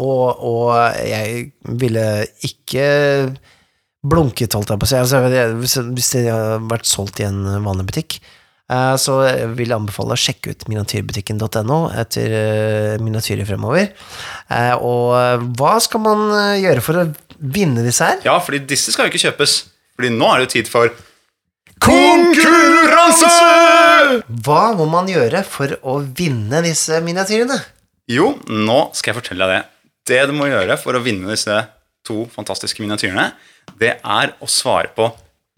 Og, 0.02 0.28
og 0.38 0.70
jeg 1.02 1.48
ville 1.82 2.06
ikke 2.46 2.86
blunket, 4.02 4.54
holdt 4.54 4.70
jeg 4.72 4.82
på 4.82 4.86
å 4.86 4.92
si. 4.92 5.00
Altså, 5.02 5.22
hvis, 5.58 6.12
det 6.14 6.28
hadde 6.30 6.62
vært 6.70 6.88
solgt 6.90 7.22
i 7.22 7.26
en 7.26 7.42
vanlig 7.66 7.88
butikk, 7.90 8.20
eh, 8.72 8.94
så 9.00 9.18
vil 9.54 9.68
jeg 9.68 9.76
anbefale 9.76 10.16
å 10.16 10.20
sjekke 10.24 10.54
ut 10.54 10.64
miniatyrbutikken.no 10.72 11.78
etter 12.02 12.34
eh, 12.38 12.96
miniatyrer 13.04 13.46
fremover. 13.48 13.92
Eh, 14.48 14.74
Og 14.80 15.46
hva 15.60 15.74
skal 15.84 16.02
man 16.04 16.26
gjøre 16.62 16.82
for 16.84 17.02
å 17.02 17.06
vinne 17.42 17.84
disse 17.86 18.06
her? 18.08 18.20
Ja, 18.26 18.38
fordi 18.42 18.62
disse 18.72 18.92
skal 18.94 19.06
jo 19.08 19.12
ikke 19.14 19.26
kjøpes. 19.28 19.56
Fordi 19.96 20.12
nå 20.14 20.28
er 20.34 20.44
det 20.46 20.52
tid 20.56 20.70
for 20.72 20.88
konkurranse! 21.82 23.30
Hva 24.46 24.62
må 24.78 24.86
man 24.90 25.08
gjøre 25.10 25.42
for 25.46 25.74
å 25.82 25.98
vinne 26.16 26.62
disse 26.64 27.00
miniatyrene? 27.04 27.58
Jo, 28.10 28.32
nå 28.48 28.78
skal 28.96 29.12
jeg 29.12 29.18
fortelle 29.20 29.46
deg 29.48 29.60
det. 29.60 29.68
Det 30.12 30.20
du 30.30 30.34
må 30.34 30.48
gjøre 30.50 30.76
for 30.80 30.98
å 30.98 31.02
vinne 31.04 31.30
disse 31.30 31.54
to 32.06 32.24
fantastiske 32.34 32.82
miniatyrene, 32.82 33.28
det 33.78 33.92
er 34.02 34.32
å 34.42 34.48
svare 34.50 34.90
på 34.96 35.06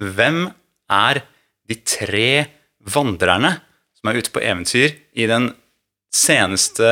hvem 0.05 0.43
er 0.93 1.23
de 1.71 1.79
tre 1.89 2.27
vandrerne 2.89 3.57
som 3.99 4.11
er 4.11 4.19
ute 4.21 4.33
på 4.35 4.43
eventyr 4.45 4.95
i 5.17 5.29
den 5.31 5.51
seneste 6.15 6.89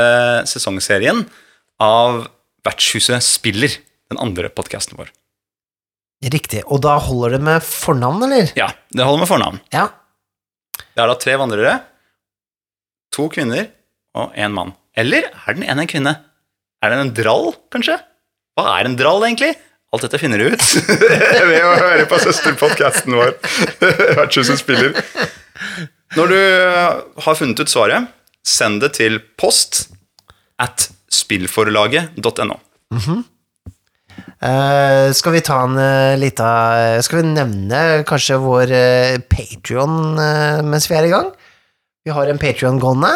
sesongserien 0.50 1.24
av 1.82 2.26
Vertshuset 2.62 3.24
spiller, 3.26 3.72
den 4.10 4.20
andre 4.22 4.46
podkasten 4.54 4.98
vår. 5.00 5.08
Riktig. 6.30 6.60
Og 6.70 6.78
da 6.84 6.94
holder 7.02 7.36
det 7.36 7.40
med 7.42 7.64
fornavn, 7.66 8.22
eller? 8.28 8.52
Ja, 8.58 8.68
det 8.94 9.02
holder 9.06 9.24
med 9.24 9.30
fornavn. 9.30 9.58
Ja. 9.74 9.88
Det 10.78 11.02
er 11.02 11.10
da 11.10 11.16
tre 11.18 11.34
vandrere, 11.40 11.72
to 13.12 13.26
kvinner 13.32 13.66
og 14.18 14.36
én 14.38 14.54
mann. 14.54 14.76
Eller 14.94 15.26
er 15.32 15.56
den 15.56 15.66
ene 15.66 15.82
en 15.84 15.90
kvinne? 15.90 16.14
Er 16.82 16.94
den 16.94 17.08
en 17.08 17.14
drall, 17.16 17.52
kanskje? 17.72 17.96
Hva 18.54 18.76
er 18.76 18.86
en 18.86 18.96
drall, 18.98 19.24
egentlig? 19.26 19.54
Alt 19.92 20.06
dette 20.06 20.20
finner 20.20 20.40
du 20.40 20.52
ut 20.54 20.66
ved 21.50 21.58
å 21.66 21.72
høre 21.76 22.06
på 22.08 22.18
søsterpodkasten 22.22 23.16
vår. 23.16 23.34
Vertshuset 24.20 24.60
spiller. 24.62 24.94
Når 26.16 26.32
du 26.32 26.40
har 27.24 27.38
funnet 27.38 27.60
ut 27.60 27.72
svaret, 27.72 28.10
send 28.44 28.82
det 28.82 28.94
til 28.98 29.20
post 29.40 29.86
at 30.60 30.90
spillforlaget.no. 31.12 32.58
Eh, 34.42 35.08
skal 35.16 35.32
vi 35.32 35.40
ta 35.46 35.62
en 35.64 35.78
uh, 35.78 36.18
lita 36.20 36.48
Skal 37.00 37.20
vi 37.20 37.30
nevne 37.30 38.02
kanskje 38.04 38.36
vår 38.42 38.72
uh, 38.74 39.20
Patrion 39.30 40.18
mens 40.66 40.88
vi 40.90 40.98
er 40.98 41.06
i 41.08 41.12
gang? 41.14 41.30
Vi 42.02 42.10
har 42.10 42.26
en 42.26 42.40
Patrion 42.42 42.80
gående, 42.82 43.10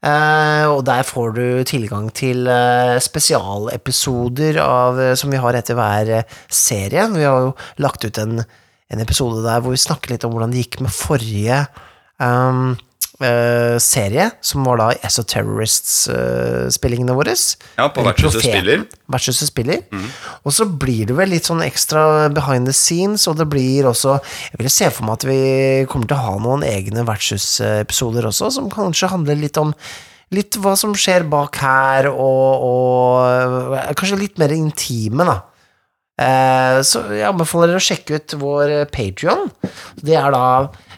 eh, 0.00 0.64
og 0.64 0.86
der 0.88 1.04
får 1.04 1.34
du 1.36 1.46
tilgang 1.68 2.08
til 2.16 2.46
eh, 2.48 2.96
spesialepisoder 2.96 4.56
av, 4.62 5.00
eh, 5.00 5.12
som 5.20 5.28
vi 5.28 5.40
har 5.42 5.58
etter 5.58 5.76
hver 5.76 6.12
eh, 6.16 6.38
serie. 6.48 7.10
Vi 7.12 7.26
har 7.28 7.42
jo 7.44 7.50
lagt 7.84 8.06
ut 8.08 8.20
en, 8.22 8.40
en 8.92 9.04
episode 9.04 9.44
der 9.44 9.62
hvor 9.62 9.74
vi 9.74 9.80
snakker 9.80 10.12
litt 10.12 10.26
om 10.26 10.34
hvordan 10.34 10.52
det 10.52 10.66
gikk 10.66 10.82
med 10.84 10.94
forrige 10.94 11.64
um, 12.20 12.74
uh, 13.22 13.78
serie, 13.82 14.30
som 14.44 14.64
var 14.66 14.76
da 14.80 14.86
Esoterrorists-spillingene 15.08 17.14
våre. 17.16 17.34
Ja, 17.78 17.86
på 17.92 18.00
Vertshuset 18.06 18.42
spiller. 18.44 18.78
Vertshuset 19.12 19.48
spiller. 19.48 19.78
Og 20.42 20.50
så 20.56 20.64
blir 20.66 21.06
det 21.10 21.16
vel 21.18 21.30
litt 21.34 21.46
sånn 21.48 21.64
ekstra 21.64 22.02
behind 22.34 22.64
the 22.68 22.76
scenes, 22.76 23.22
og 23.30 23.34
det 23.40 23.48
blir 23.52 23.82
også 23.90 24.10
Jeg 24.52 24.58
vil 24.60 24.70
se 24.72 24.86
for 24.92 25.02
meg 25.08 25.14
at 25.20 25.28
vi 25.28 25.40
kommer 25.90 26.06
til 26.08 26.18
å 26.18 26.26
ha 26.28 26.34
noen 26.42 26.62
egne 26.66 27.02
vertshusepisoder 27.08 28.22
også, 28.30 28.44
som 28.58 28.64
kanskje 28.72 29.12
handler 29.12 29.36
litt 29.40 29.58
om 29.60 29.70
Litt 30.32 30.56
hva 30.64 30.72
som 30.80 30.96
skjer 30.96 31.28
bak 31.28 31.52
her, 31.60 32.08
og, 32.08 32.64
og 32.64 33.76
kanskje 34.00 34.16
litt 34.16 34.40
mer 34.40 34.48
intime, 34.56 35.28
da. 35.28 35.51
Eh, 36.22 36.78
så 36.86 37.02
jeg 37.16 37.26
anbefaler 37.26 37.66
dere 37.72 37.80
å 37.80 37.88
sjekke 37.88 38.14
ut 38.18 38.28
vår 38.38 38.68
Patrion. 38.94 39.42
Det 39.98 40.14
er 40.18 40.30
da 40.34 40.46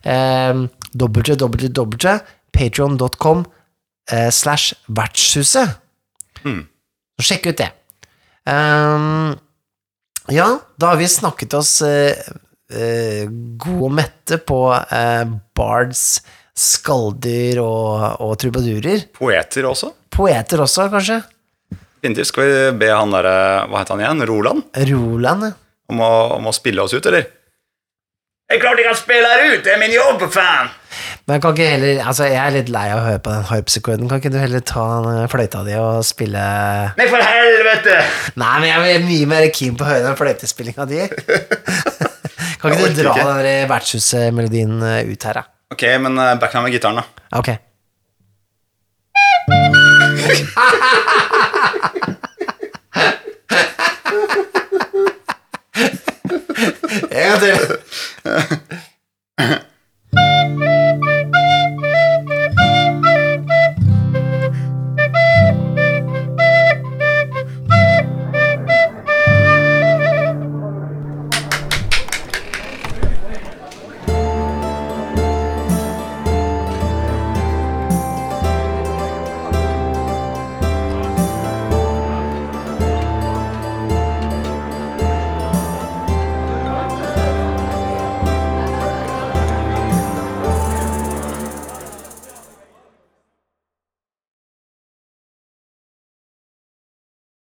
eh, 0.03 0.55
www.patrion.com 0.95 3.39
eh, 4.13 4.31
slash 4.35 4.67
vertshuset. 5.01 5.69
Så 7.15 7.21
sjekk 7.31 7.45
ut 7.53 7.61
det. 7.63 7.71
Um, 8.45 9.33
ja, 10.33 10.49
da 10.77 10.87
har 10.93 10.99
vi 11.01 11.09
snakket 11.09 11.55
oss 11.57 11.83
uh, 11.85 12.13
uh, 12.75 13.25
gode 13.61 13.85
og 13.87 13.93
mette 13.97 14.37
på 14.45 14.59
uh, 14.73 15.25
bards, 15.57 16.23
skalder 16.55 17.59
og, 17.63 18.21
og 18.25 18.33
trubadurer. 18.43 19.01
Poeter 19.17 19.65
også. 19.71 19.89
Poeter 20.15 20.59
også, 20.65 20.83
kanskje. 20.93 21.19
Definitivt. 22.05 22.29
Skal 22.29 22.45
vi 22.45 22.73
be 22.85 22.91
han 22.93 23.15
derre 23.15 23.65
Hva 23.71 23.81
heter 23.81 23.97
han 23.97 24.03
igjen? 24.05 24.27
Roland? 24.29 24.67
Roland. 24.91 25.49
ja. 25.49 25.55
Om 25.89 26.01
å, 26.05 26.13
om 26.37 26.47
å 26.49 26.53
spille 26.53 26.85
oss 26.85 26.93
ut, 26.93 27.07
eller? 27.09 27.25
Det 28.45 28.59
er 28.59 28.61
klart 28.61 28.81
jeg 28.81 28.85
kan 28.85 28.97
spille 28.97 29.29
her 29.29 29.55
ut! 29.55 29.63
Det 29.65 29.73
er 29.73 29.81
min 29.81 29.93
jobb, 29.93 30.19
for 30.21 30.33
faen! 30.37 30.69
Men 31.25 31.41
kan 31.41 31.57
ikke 31.57 31.69
heller 31.71 32.03
Altså, 32.05 32.27
jeg 32.29 32.41
er 32.43 32.53
litt 32.59 32.71
lei 32.73 32.85
av 32.93 33.01
å 33.01 33.07
høre 33.07 33.23
på 33.25 33.33
den 33.33 33.47
harpsekorden. 33.49 34.11
Kan 34.11 34.21
ikke 34.21 34.33
du 34.35 34.39
heller 34.41 34.65
ta 34.69 34.85
den 35.07 35.23
eh, 35.23 35.29
fløyta 35.33 35.63
di 35.65 35.77
og 35.81 36.05
spille 36.05 36.45
Nei, 37.01 37.09
for 37.09 37.25
helvete! 37.25 37.99
Nei, 38.41 38.53
men 38.61 38.69
jeg 38.69 38.97
er 38.99 39.07
mye 39.09 39.31
mer 39.33 39.49
keen 39.57 39.81
på 39.81 39.87
å 39.87 39.91
høre 39.95 40.05
den 40.11 40.21
fløytespillinga 40.21 40.89
di. 40.93 41.03
kan 42.61 42.77
ikke 42.77 42.93
du 42.93 43.01
dra 43.01 43.15
ikke. 43.17 43.29
den 43.31 43.45
der 43.49 43.71
vertshusmelodien 43.73 44.77
eh, 44.93 45.01
ut 45.09 45.29
her, 45.31 45.41
da? 45.41 45.49
Ok, 45.73 45.89
men 46.05 46.21
back 46.21 46.51
back 46.53 46.61
med 46.61 46.77
gitaren, 46.77 47.01
da. 47.01 47.29
Ok. 47.41 47.55
ja, 57.11 57.39